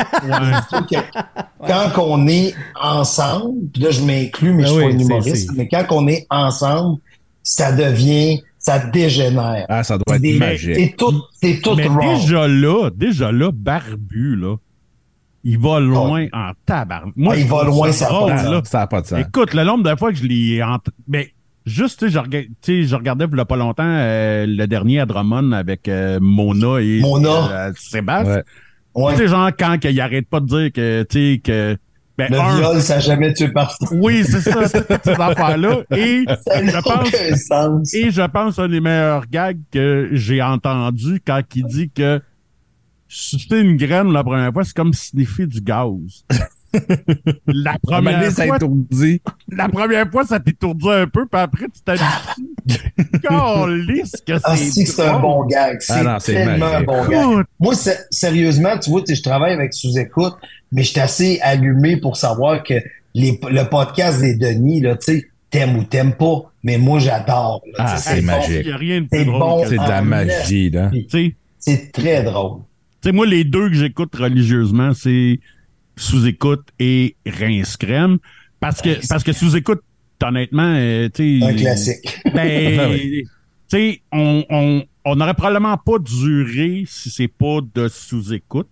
[1.67, 5.69] quand on est ensemble, puis là je m'inclus, mais je suis pas un humoriste, mais
[5.69, 6.99] quand on est ensemble,
[7.43, 9.65] ça devient ça dégénère.
[9.69, 10.77] Ah, ça doit être magique.
[10.77, 14.57] C'est tout, c'est tout mais déjà là, déjà là, barbu, là,
[15.45, 17.15] il va loin en tabarnak.
[17.17, 19.19] Moi, ah, il va loin, ça n'a pas, de sens.
[19.19, 20.63] Écoute, le nombre de fois que je l'ai...
[21.09, 21.33] Mais
[21.65, 25.53] juste, tu sais, je, regardais il n'y a pas longtemps euh, le dernier à Drummond
[25.53, 27.69] avec euh, Mona et Mona.
[27.69, 28.43] Euh, Sébastien.
[28.95, 29.13] Ouais.
[29.13, 31.77] Tu sais, genre, quand il arrête pas de dire que, tu sais, que...
[32.19, 33.99] Ben, le viol, ça n'a jamais tué personne.
[34.03, 34.79] Oui, c'est ça, ces
[35.11, 35.85] affaires-là.
[35.97, 37.95] Et je pense, sens.
[37.95, 42.21] et je pense un des meilleurs gags que j'ai entendu quand il dit que
[43.11, 46.25] sucer une graine la première fois, c'est comme sniffer du gaz.
[47.47, 48.59] la première fois,
[49.51, 53.19] La première fois, ça t'étourdit un peu, puis après, tu t'habitues.
[53.23, 54.87] Calisse que ah, c'est.
[54.87, 55.81] c'est un bon gag.
[55.89, 57.45] Ah c'est tellement un bon gag.
[57.59, 57.75] Moi,
[58.11, 60.35] sérieusement, tu vois, je travaille avec sous-écoute,
[60.71, 62.75] mais je suis assez allumé pour savoir que
[63.15, 67.63] les, le podcast des Denis, là, tu sais, t'aimes ou t'aimes pas, mais moi, j'adore.
[67.77, 68.69] Ah, c'est magique.
[69.13, 70.93] C'est bon c'est de la magie, là.
[71.59, 72.61] C'est très drôle.
[73.03, 75.41] Tu sais, moi, les deux que j'écoute religieusement, c'est
[75.97, 78.19] sous-écoute et rince crème.
[78.61, 79.81] Parce que, parce que sous-écoute,
[80.23, 81.47] honnêtement, euh, tu sais.
[81.47, 82.21] Un classique.
[82.35, 83.27] Ben, ah tu
[83.69, 88.69] sais, on, on, on n'aurait probablement pas duré si c'est pas de sous-écoute.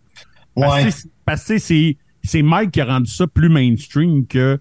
[0.57, 0.89] Ouais.
[1.25, 4.59] Parce que c'est, c'est Mike qui a rendu ça plus mainstream que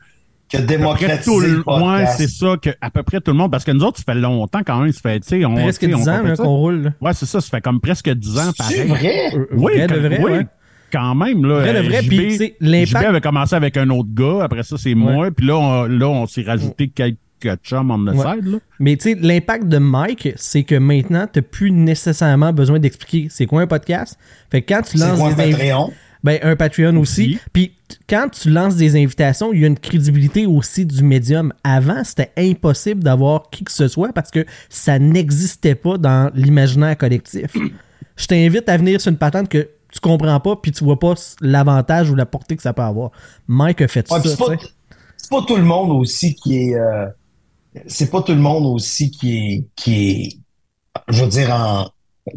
[0.52, 3.72] que démocratiser le Ouais, c'est ça, que à peu près tout le monde, parce que
[3.72, 5.56] nous autres, ça fait longtemps quand même, ça fait, tu sais, on...
[5.56, 6.94] Presque 10 ans qu'on roule.
[7.02, 8.52] Ouais, c'est ça, ça fait comme presque 10 ans.
[8.62, 9.32] C'est vrai?
[9.36, 10.46] Euh, oui, vrai, vrai, oui.
[10.92, 11.60] Quand même, là.
[11.60, 13.06] Vrai, le vrai, euh, puis l'impact...
[13.06, 16.26] avait commencé avec un autre gars, après ça, c'est moi, puis là, on, là, on
[16.28, 17.18] s'est rajouté quelques
[17.64, 18.58] chums on the side, là.
[18.80, 23.46] Mais tu sais, l'impact de Mike, c'est que maintenant, t'as plus nécessairement besoin d'expliquer c'est
[23.46, 24.18] quoi un podcast.
[24.50, 25.92] Fait que quand tu lances Patreon?
[26.28, 27.40] Ben, un Patreon aussi.
[27.54, 27.72] Puis
[28.10, 31.54] quand tu lances des invitations, il y a une crédibilité aussi du médium.
[31.64, 36.98] Avant, c'était impossible d'avoir qui que ce soit parce que ça n'existait pas dans l'imaginaire
[36.98, 37.56] collectif.
[38.18, 41.14] Je t'invite à venir sur une patente que tu comprends pas puis tu vois pas
[41.40, 43.12] l'avantage ou la portée que ça peut avoir.
[43.48, 44.22] Mike a fait ça.
[44.22, 46.76] C'est pas, tout le monde aussi qui est.
[46.76, 47.06] Euh,
[47.86, 50.38] c'est pas tout le monde aussi qui est, qui est,
[51.08, 51.88] je veux dire, en,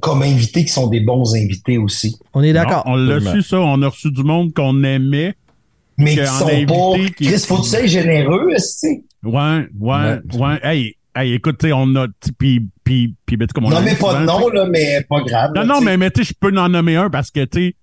[0.00, 2.16] comme invités qui sont des bons invités aussi.
[2.34, 2.82] On est d'accord.
[2.86, 3.60] On l'a su, ça.
[3.60, 5.34] On a reçu du monde qu'on aimait.
[5.98, 7.10] Mais qui sont pas.
[7.16, 9.04] Chris, faut tu généreux, aussi.
[9.22, 10.60] Ouais, ouais, ouais.
[10.62, 12.06] Hey, hey, écoute, on a.
[12.38, 15.50] Puis, puis, puis, ben, comme on Non, mais pas de nom, là, mais pas grave.
[15.54, 17.74] Non, non, mais, mais tu sais, je peux en nommer un parce que, tu sais,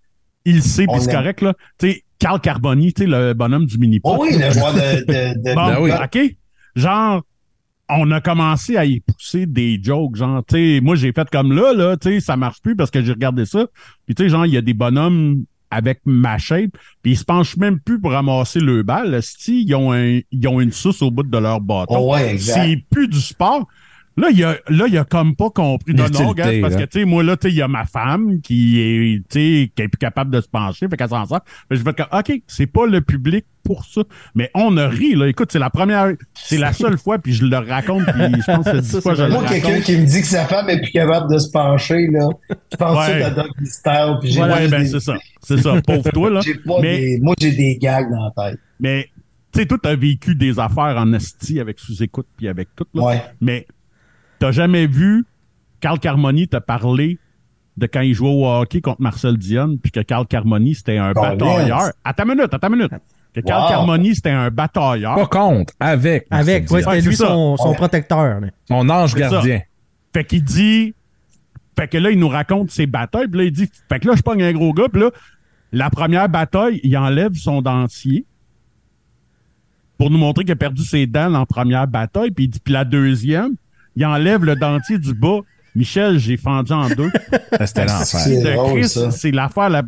[0.46, 1.54] il sait, puis c'est correct, là.
[1.78, 5.06] Tu sais, Carl Carboni, tu sais, le bonhomme du mini Oh oui, le joueur de.
[5.06, 5.92] de, de bon, ben oui.
[5.92, 6.36] OK.
[6.76, 7.22] Genre,
[7.90, 11.54] on a commencé à y pousser des jokes, genre, tu sais, moi j'ai fait comme
[11.54, 13.68] là, là, tu sais, ça marche plus parce que j'ai regardé ça.
[14.06, 17.26] Puis tu sais, genre, il y a des bonhommes avec ma shape, puis ils se
[17.26, 19.22] penchent même plus pour ramasser le bal.
[19.22, 22.12] Si ils ont un, ils ont une sauce au bout de leur bâton.
[22.14, 23.68] Oh c'est plus du sport.
[24.18, 25.94] Là, il a, là, il a comme pas compris.
[25.94, 27.86] Non, non, gars, parce que, tu sais, moi, là, tu sais, il y a ma
[27.86, 31.26] femme qui est, tu sais, qui est plus capable de se pencher, fait qu'elle s'en
[31.28, 31.42] sort.
[31.70, 34.02] Je vais dire, OK, c'est pas le public pour ça.
[34.34, 35.28] Mais on a ri, là.
[35.28, 38.66] Écoute, c'est la première, c'est la seule fois, puis je le raconte, puis je pense
[38.66, 41.32] que c'est fois, je Moi, quelqu'un qui me dit que sa femme est plus capable
[41.32, 42.28] de se pencher, là.
[42.72, 43.22] Je pense ouais.
[43.22, 45.16] à Doug Style, puis j'ai Ouais, ben, c'est ça.
[45.44, 45.80] C'est ça.
[45.86, 46.42] Pauvre toi, là.
[46.82, 47.20] Mais...
[47.22, 48.60] Moi, j'ai des gags dans la tête.
[48.80, 49.10] Mais,
[49.52, 53.04] tu sais, toi, t'as vécu des affaires en esti avec sous-écoute, puis avec tout, là.
[53.04, 53.22] Ouais.
[53.42, 53.68] Mais,
[54.40, 55.26] T'as jamais vu
[55.80, 57.20] Carl Carmoni te parler
[57.78, 61.12] de quand il jouait au hockey contre Marcel Dionne, puis que Carl Carmoni, c'était un
[61.12, 61.92] batailleur?
[62.04, 62.92] À ta minute, à ta minute.
[63.34, 63.70] Que Carl wow.
[63.70, 65.16] Carmoni, c'était un batailleur?
[65.16, 66.26] Pas contre, avec.
[66.32, 68.42] Avec, ouais, c'était lui son, son protecteur.
[68.68, 69.60] Son ange gardien.
[69.60, 69.64] Ça.
[70.14, 70.96] Fait qu'il dit...
[71.78, 73.70] Fait que là, il nous raconte ses batailles, puis là, il dit...
[73.88, 75.12] Fait que là, je pogne un gros gars, puis là,
[75.72, 78.26] la première bataille, il enlève son dentier
[80.00, 82.60] pour nous montrer qu'il a perdu ses dents en première bataille, puis il dit...
[82.60, 83.52] Puis la deuxième,
[83.98, 85.40] il enlève le dentier du bas.
[85.76, 87.12] Michel, j'ai fendu en deux.
[87.66, 89.12] C'était l'enfer.
[89.12, 89.84] C'est l'affaire la...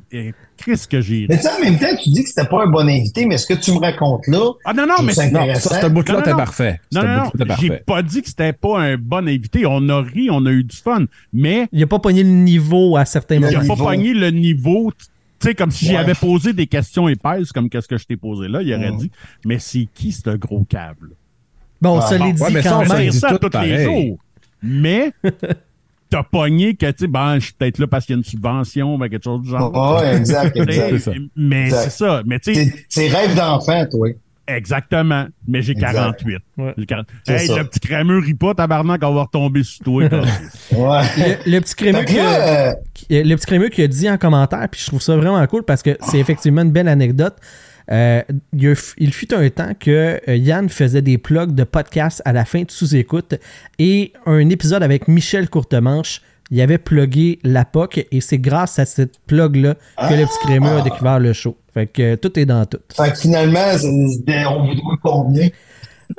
[0.57, 1.25] Chris que j'ai.
[1.29, 3.37] Mais tu sais, en même temps, tu dis que c'était pas un bon invité, mais
[3.37, 4.51] ce que tu me racontes là.
[4.65, 6.81] Ah non, non, mais c'est non, ça, ce bout-là était parfait.
[6.91, 7.55] Non, non, non.
[7.59, 9.65] J'ai pas dit que c'était pas un bon invité.
[9.65, 11.05] On a ri, on a eu du fun.
[11.31, 11.67] Mais.
[11.71, 13.51] Il a pas pogné le niveau à certains moments.
[13.51, 14.91] Il a pas pogné le niveau.
[15.39, 15.91] Tu sais, comme si ouais.
[15.91, 18.89] j'y avais posé des questions épaisses, comme qu'est-ce que je t'ai posé là, il aurait
[18.89, 18.97] ouais.
[18.97, 19.11] dit,
[19.45, 21.11] mais c'est qui ce gros câble?
[21.81, 23.11] Bon, on se l'est dit ouais, quand ça, même.
[23.11, 24.17] ça tous les jours.
[24.61, 25.11] Mais
[26.09, 28.25] t'as pogné que, tu sais, ben, je suis peut-être là parce qu'il y a une
[28.25, 29.71] subvention, ben, quelque chose du genre.
[29.73, 31.17] Oh, ouais, exact, exact.
[31.35, 32.21] Mais c'est ça.
[32.25, 32.73] Mais tu sais.
[32.89, 34.09] C'est rêve d'enfant, toi.
[34.49, 35.27] Exactement.
[35.47, 36.37] Mais j'ai 48.
[36.57, 36.73] Ouais.
[36.87, 37.05] 40...
[37.27, 37.57] Hey, ça.
[37.57, 40.03] le petit crémeux rit pas, tabarnak, on va retomber sur toi.
[40.03, 40.09] ouais.
[41.45, 42.73] Le, le, petit crémeux a,
[43.09, 45.83] le petit crémeux qui a dit en commentaire, puis je trouve ça vraiment cool parce
[45.83, 47.35] que c'est effectivement une belle anecdote.
[47.91, 48.21] Euh,
[48.53, 52.45] il, il, fut un temps que euh, Yann faisait des plugs de podcasts à la
[52.45, 53.35] fin de sous-écoute
[53.79, 56.21] et un épisode avec Michel Courtemanche,
[56.51, 60.39] il avait plugué la POC et c'est grâce à cette plug-là que ah, le petit
[60.43, 61.55] crémeux a découvert le show.
[61.73, 62.79] Fait que euh, tout est dans tout.
[62.95, 65.47] Fait que finalement, on vous doit combien?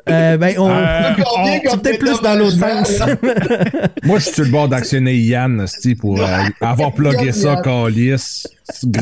[0.09, 1.13] Euh, ben, on, euh,
[1.73, 3.01] on peut-être plus dans l'autre sens.
[4.05, 5.67] Moi, je suis sur le bord d'actionner Yann,
[6.01, 6.27] pour euh,
[6.61, 8.45] avoir plugué ça, Calis.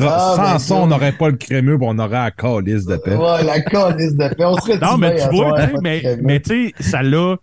[0.00, 3.14] Ah, Sans ben, ça, on n'aurait pas le crémeux, on aurait la calice de paix.
[3.14, 4.44] Ouais, la calice de paix.
[4.44, 7.36] On serait Non, mais tu vois, mais, mais tu sais, ça l'a.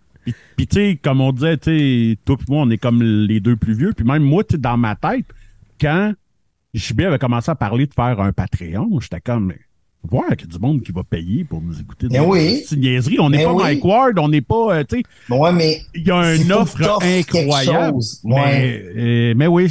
[0.56, 3.38] Puis, tu sais, comme on disait, tu sais, toi et moi, on est comme les
[3.38, 3.92] deux plus vieux.
[3.96, 5.26] Puis même moi, tu dans ma tête,
[5.80, 6.14] quand
[6.74, 9.52] JB avait commencé à parler de faire un Patreon, j'étais comme,
[10.06, 12.06] voir qu'il y a du monde qui va payer pour nous écouter.
[12.10, 12.62] Mais oui.
[12.66, 13.16] C'est une niaiserie.
[13.20, 13.62] On n'est pas oui.
[13.62, 15.34] Mike Ward, on n'est pas, euh, tu sais.
[15.34, 15.80] Ouais, mais.
[15.94, 17.98] Il y a une offre incroyable.
[18.24, 18.34] Ouais.
[18.34, 19.68] Mais, euh, mais oui,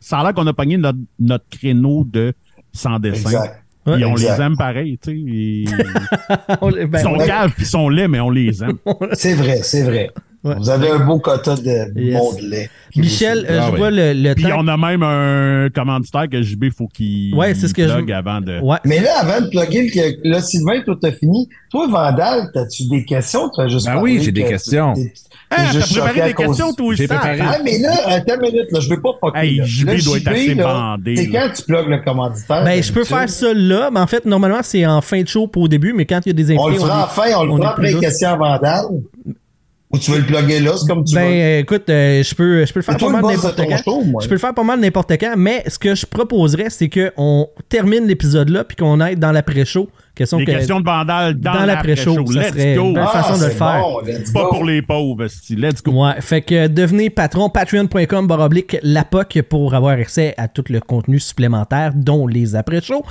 [0.00, 2.32] ça a l'air qu'on a pogné notre, notre créneau de
[2.72, 3.30] sans dessin.
[3.30, 3.60] Exact.
[3.86, 4.38] Et Ouais, on exact.
[4.38, 5.16] les aime pareil, tu sais.
[6.80, 7.26] et- ben, Ils sont ouais.
[7.26, 8.78] caves puis ils sont laids, mais on les aime.
[9.12, 10.10] C'est vrai, c'est vrai.
[10.44, 10.54] Ouais.
[10.58, 12.14] Vous avez un beau quota de Yes.
[12.18, 12.68] monde lait.
[12.94, 13.78] Michel, euh, Ah je oui.
[13.78, 14.56] vois le, le Puis temps.
[14.58, 18.12] on a même un commanditaire que JB faut qu'il Ouais, c'est ce que je- plug
[18.12, 18.60] avant de.
[18.60, 18.76] Ouais.
[18.84, 19.90] Mais là, avant de plugger,
[20.22, 21.48] le, là, Sylvain, toi, t'as fini.
[21.70, 23.48] Toi, Vandal, t'as-tu des questions?
[23.56, 24.92] T'as juste Ben oui, j'ai des que questions.
[25.50, 27.06] Ah, juste t'as choqué préparé des cause- questions, toi aussi.
[27.10, 29.38] Ah, mais là, attends une minute, là, je veux pas fucker.
[29.38, 29.64] Hey, là.
[29.64, 32.64] JB Là, doit être assez là, bandé, C'est quand tu plugues le commanditaire?
[32.64, 35.46] Ben, je peux faire ça là, mais en fait, normalement, c'est en fin de show
[35.46, 36.60] pas au début, mais quand il y a des invités.
[36.62, 38.84] On le fera la fin, on le fera après les questions à Vandal.
[39.94, 41.58] Ou tu veux le plugger là, c'est comme tu Ben, veux.
[41.60, 43.82] écoute, euh, je peux, je peux le faire pas mal n'importe quand.
[43.84, 44.02] show.
[44.20, 47.48] Je peux le faire pas mal n'importe quand, mais ce que je proposerais, c'est qu'on
[47.68, 49.88] termine l'épisode là, puis qu'on aille dans l'après-show.
[50.14, 52.84] Question Les que, questions de Vandal dans, dans l'après-show, ça Let's serait go.
[52.86, 53.82] une belle Ah, façon de le faire.
[53.82, 54.48] bon, Pas go.
[54.50, 55.26] pour les pauvres.
[55.50, 56.04] Let's go.
[56.04, 61.18] Ouais, fait que devenez patron, patreon.com baroblique lapoc pour avoir accès à tout le contenu
[61.18, 63.04] supplémentaire, dont les après-shows.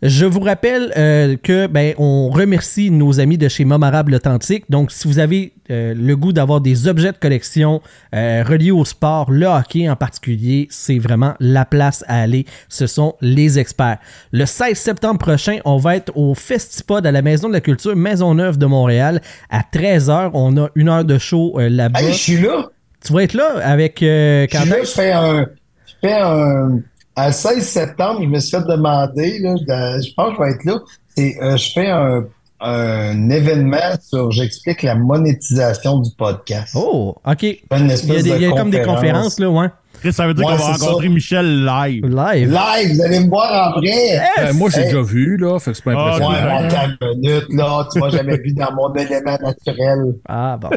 [0.00, 4.64] Je vous rappelle euh, que ben on remercie nos amis de chez Momarable Authentique.
[4.70, 7.82] Donc, si vous avez euh, le goût d'avoir des objets de collection
[8.14, 12.46] euh, reliés au sport, le hockey en particulier, c'est vraiment la place à aller.
[12.68, 13.98] Ce sont les experts.
[14.30, 17.94] Le 16 septembre prochain, on va être au Festipod à la Maison de la Culture
[17.96, 19.20] Maisonneuve de Montréal
[19.50, 20.30] à 13h.
[20.34, 22.00] On a une heure de show euh, là-bas.
[22.00, 22.68] Hey, je suis là.
[23.04, 25.46] Tu vas être là avec euh, Je quand fais un.
[25.86, 26.80] Je fais un.
[27.16, 30.50] À 16 septembre, je me suis fait demander, là, je, je pense que je vais
[30.50, 30.78] être là.
[31.18, 32.24] Euh, je fais un,
[32.60, 36.74] un événement sur, j'explique la monétisation du podcast.
[36.76, 37.42] Oh, ok.
[37.42, 37.78] Il y a,
[38.22, 39.66] des- il y a comme des conférences, là, ouais.
[40.00, 41.12] Chris, ça veut dire Ouais, qu'on va c'est rencontrer ça.
[41.12, 42.04] Michel live.
[42.06, 42.52] Live.
[42.52, 44.20] Live, vous allez me voir en vrai.
[44.36, 44.84] Ben, moi, j'ai Hey.
[44.86, 46.30] déjà vu, là, fait que c'est pas Ah, impressionnant.
[46.30, 46.66] Ouais, ouais.
[46.66, 47.88] attends une minute, là.
[47.92, 50.14] Tu m'as jamais vu dans mon élément naturel.
[50.28, 50.70] Ah, bon.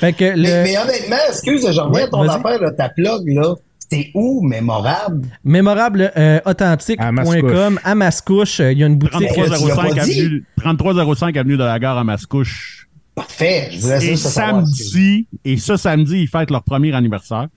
[0.00, 3.22] fait que le Mais, mais honnêtement, excuse, je reviens à ton affaire, là, ta plug,
[3.28, 3.54] là.
[3.90, 5.28] C'était où, mémorable?
[5.44, 9.28] mémorable euh, authentique.com à Mascouche, euh, il y a une boutique.
[9.28, 10.20] 3305 tu l'as pas dit?
[10.20, 12.88] avenue, 3305 avenue de la gare à Mascouche.
[13.14, 13.70] Parfait.
[13.72, 17.48] Je et samedi, et ça, samedi, ils fêtent leur premier anniversaire.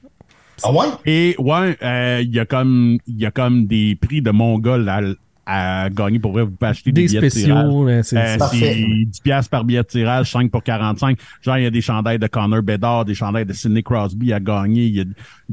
[0.63, 0.87] Ah ouais?
[1.05, 4.87] Et ouais, euh, il y a comme il y a comme des prix de Mongol
[4.89, 5.01] à,
[5.45, 6.43] à gagner pour vrai.
[6.43, 7.55] Vous pouvez acheter des, des billets spéciaux.
[7.55, 8.39] de tirage.
[8.41, 11.17] Euh, c'est 10 piastres par billet de tirage, 5 pour 45.
[11.41, 14.39] Genre, il y a des chandails de Connor Bedard, des chandails de Sidney Crosby à
[14.39, 14.85] gagner.
[14.85, 15.05] Il y a,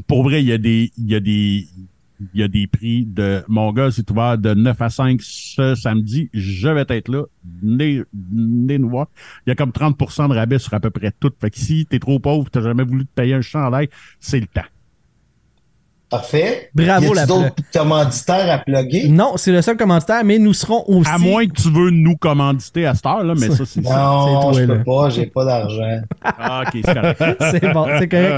[0.06, 1.66] pour vrai, il y a des, il y a des,
[2.34, 5.74] il y a des prix de mon gars, c'est ouvert de 9 à 5 ce
[5.74, 6.28] samedi.
[6.32, 7.24] Je vais être là.
[7.62, 9.08] Venez, nous voir.
[9.46, 11.32] Il y a comme 30 de rabais sur à peu près tout.
[11.40, 13.88] Fait que si t'es trop pauvre, t'as jamais voulu te payer un chandail,
[14.20, 14.62] c'est le temps.
[16.10, 16.70] Parfait.
[16.74, 19.08] Bravo, y a d'autres commanditaires à plugger?
[19.08, 21.10] Non, c'est le seul commanditaire, mais nous serons aussi.
[21.10, 24.52] À moins que tu veux nous commanditer à cette heure, là, mais ça, c'est Non,
[24.54, 26.00] je peux pas, j'ai pas d'argent.
[26.24, 27.36] ah, ok, c'est correct.
[27.50, 28.34] c'est bon, c'est correct.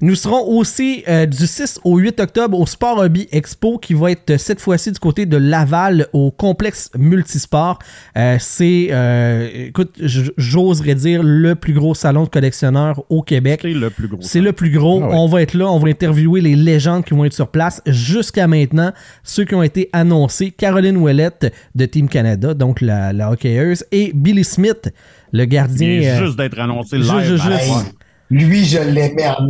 [0.00, 4.12] Nous serons aussi euh, du 6 au 8 octobre au Sport Hobby Expo qui va
[4.12, 7.78] être cette fois-ci du côté de Laval au complexe multisport.
[8.16, 13.60] Euh, c'est, euh, écoute, j'oserais dire le plus gros salon de collectionneurs au Québec.
[13.62, 14.18] C'est le plus gros.
[14.22, 15.02] C'est le plus gros.
[15.02, 17.82] Ah on va être là, on va interviewer les légendes qui vont être sur place.
[17.86, 18.92] Jusqu'à maintenant,
[19.24, 24.12] ceux qui ont été annoncés, Caroline Ouellette de Team Canada, donc la, la hockeyeuse, et
[24.14, 24.92] Billy Smith,
[25.32, 25.88] le gardien.
[25.88, 27.92] Il est juste d'être annoncé live.
[28.30, 29.48] lui, je l'aimais en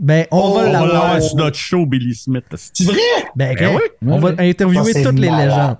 [0.00, 1.20] Ben, on va l'avoir.
[1.20, 2.44] sur notre show, Billy Smith.
[2.54, 2.96] C'est vrai?
[3.34, 4.08] Ben, ben oui.
[4.08, 5.78] On va interviewer toutes les légendes.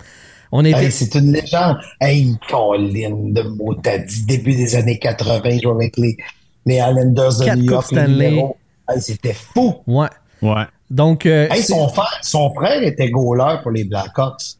[0.50, 1.78] On c'est une légende.
[2.00, 6.16] Hey, Colin de mot t'as dit début des années 80, jouer avec les,
[6.64, 8.56] les Islanders de New York.
[8.98, 9.74] C'était fou.
[9.86, 10.06] Ouais.
[10.42, 10.64] Ouais.
[10.94, 14.58] Donc, euh, son, frère, son frère était goaler pour les Blackhawks.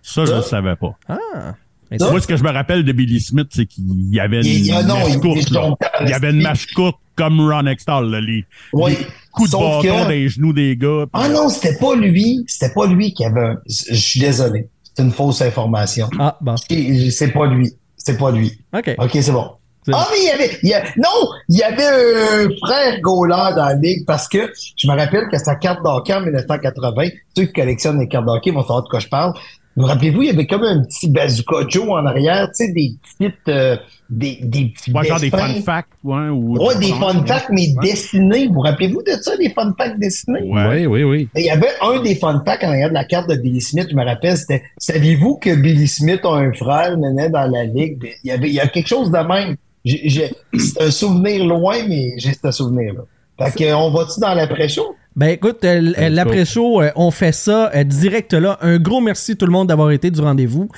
[0.00, 0.96] Ça, je ne savais pas.
[1.06, 1.54] Ah.
[2.00, 4.72] Moi, ce que je me rappelle de Billy Smith, c'est qu'il y avait une il,
[4.72, 5.52] mèche courte.
[6.00, 8.10] Il, y avait une mâche courte comme Ron Extall.
[8.10, 8.96] Là, les, oui.
[9.32, 10.08] coups de bâton que...
[10.08, 11.04] des genoux des gars.
[11.12, 12.44] Ah non, c'était pas lui.
[12.48, 13.56] C'était pas lui qui avait un...
[13.68, 14.68] Je suis désolé.
[14.82, 16.08] C'est une fausse information.
[16.18, 16.56] Ah, bon.
[16.56, 17.74] C'est pas lui.
[17.98, 18.58] C'est pas lui.
[18.72, 18.94] OK.
[18.98, 19.50] OK, c'est bon.
[19.92, 23.54] Ah, mais il y avait, il y a, non, il y avait un frère goaler
[23.54, 27.44] dans la ligue parce que je me rappelle que sa carte d'hockey en 1980, ceux
[27.44, 29.34] qui collectionnent les cartes d'hockey vont savoir de quoi je parle.
[29.76, 32.94] Vous rappelez-vous, il y avait comme un petit bazooka Joe en arrière, tu sais, des
[33.02, 33.76] petites, euh,
[34.08, 37.74] des, des petits ouais, genre des fun facts, ouais, ou ouais, des fun facts, mais
[37.82, 38.46] dessinés.
[38.46, 40.42] Vous rappelez-vous de ça, des fun facts dessinés?
[40.44, 41.28] Oui, oui, oui.
[41.34, 43.88] Il y avait un des fun facts en arrière de la carte de Billy Smith,
[43.90, 48.12] je me rappelle, c'était, saviez-vous que Billy Smith a un frère, menait dans la ligue?
[48.22, 49.56] Il y avait, il y a quelque chose de même.
[49.84, 50.32] J'ai
[50.80, 53.02] un souvenir loin, mais j'ai ce souvenir-là.
[53.38, 54.94] Fait qu'on va-tu dans l'après-show?
[55.16, 58.58] Ben écoute, euh, l'après-show, euh, on fait ça euh, direct là.
[58.62, 60.68] Un gros merci tout le monde d'avoir été du rendez-vous.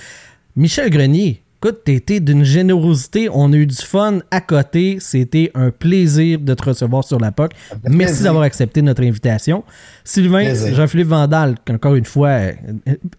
[0.57, 3.29] Michel Grenier, écoute, t'étais d'une générosité.
[3.33, 4.99] On a eu du fun à côté.
[5.01, 7.53] C'était un plaisir de te recevoir sur la POC.
[7.85, 9.65] Merci d'avoir accepté notre invitation.
[10.05, 12.39] Sylvain, Jean-Philippe Vandal, encore une fois,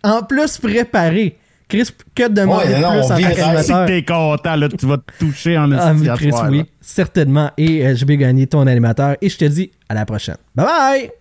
[0.03, 1.37] en plus préparé
[1.67, 3.61] Chris, que demander ouais, non, plus en tant?
[3.61, 7.51] Si t'es content, là, tu vas te toucher en ah, Chris, oui, certainement.
[7.57, 9.17] Et euh, je vais gagner ton animateur.
[9.21, 10.37] Et je te dis à la prochaine.
[10.55, 11.11] Bye bye!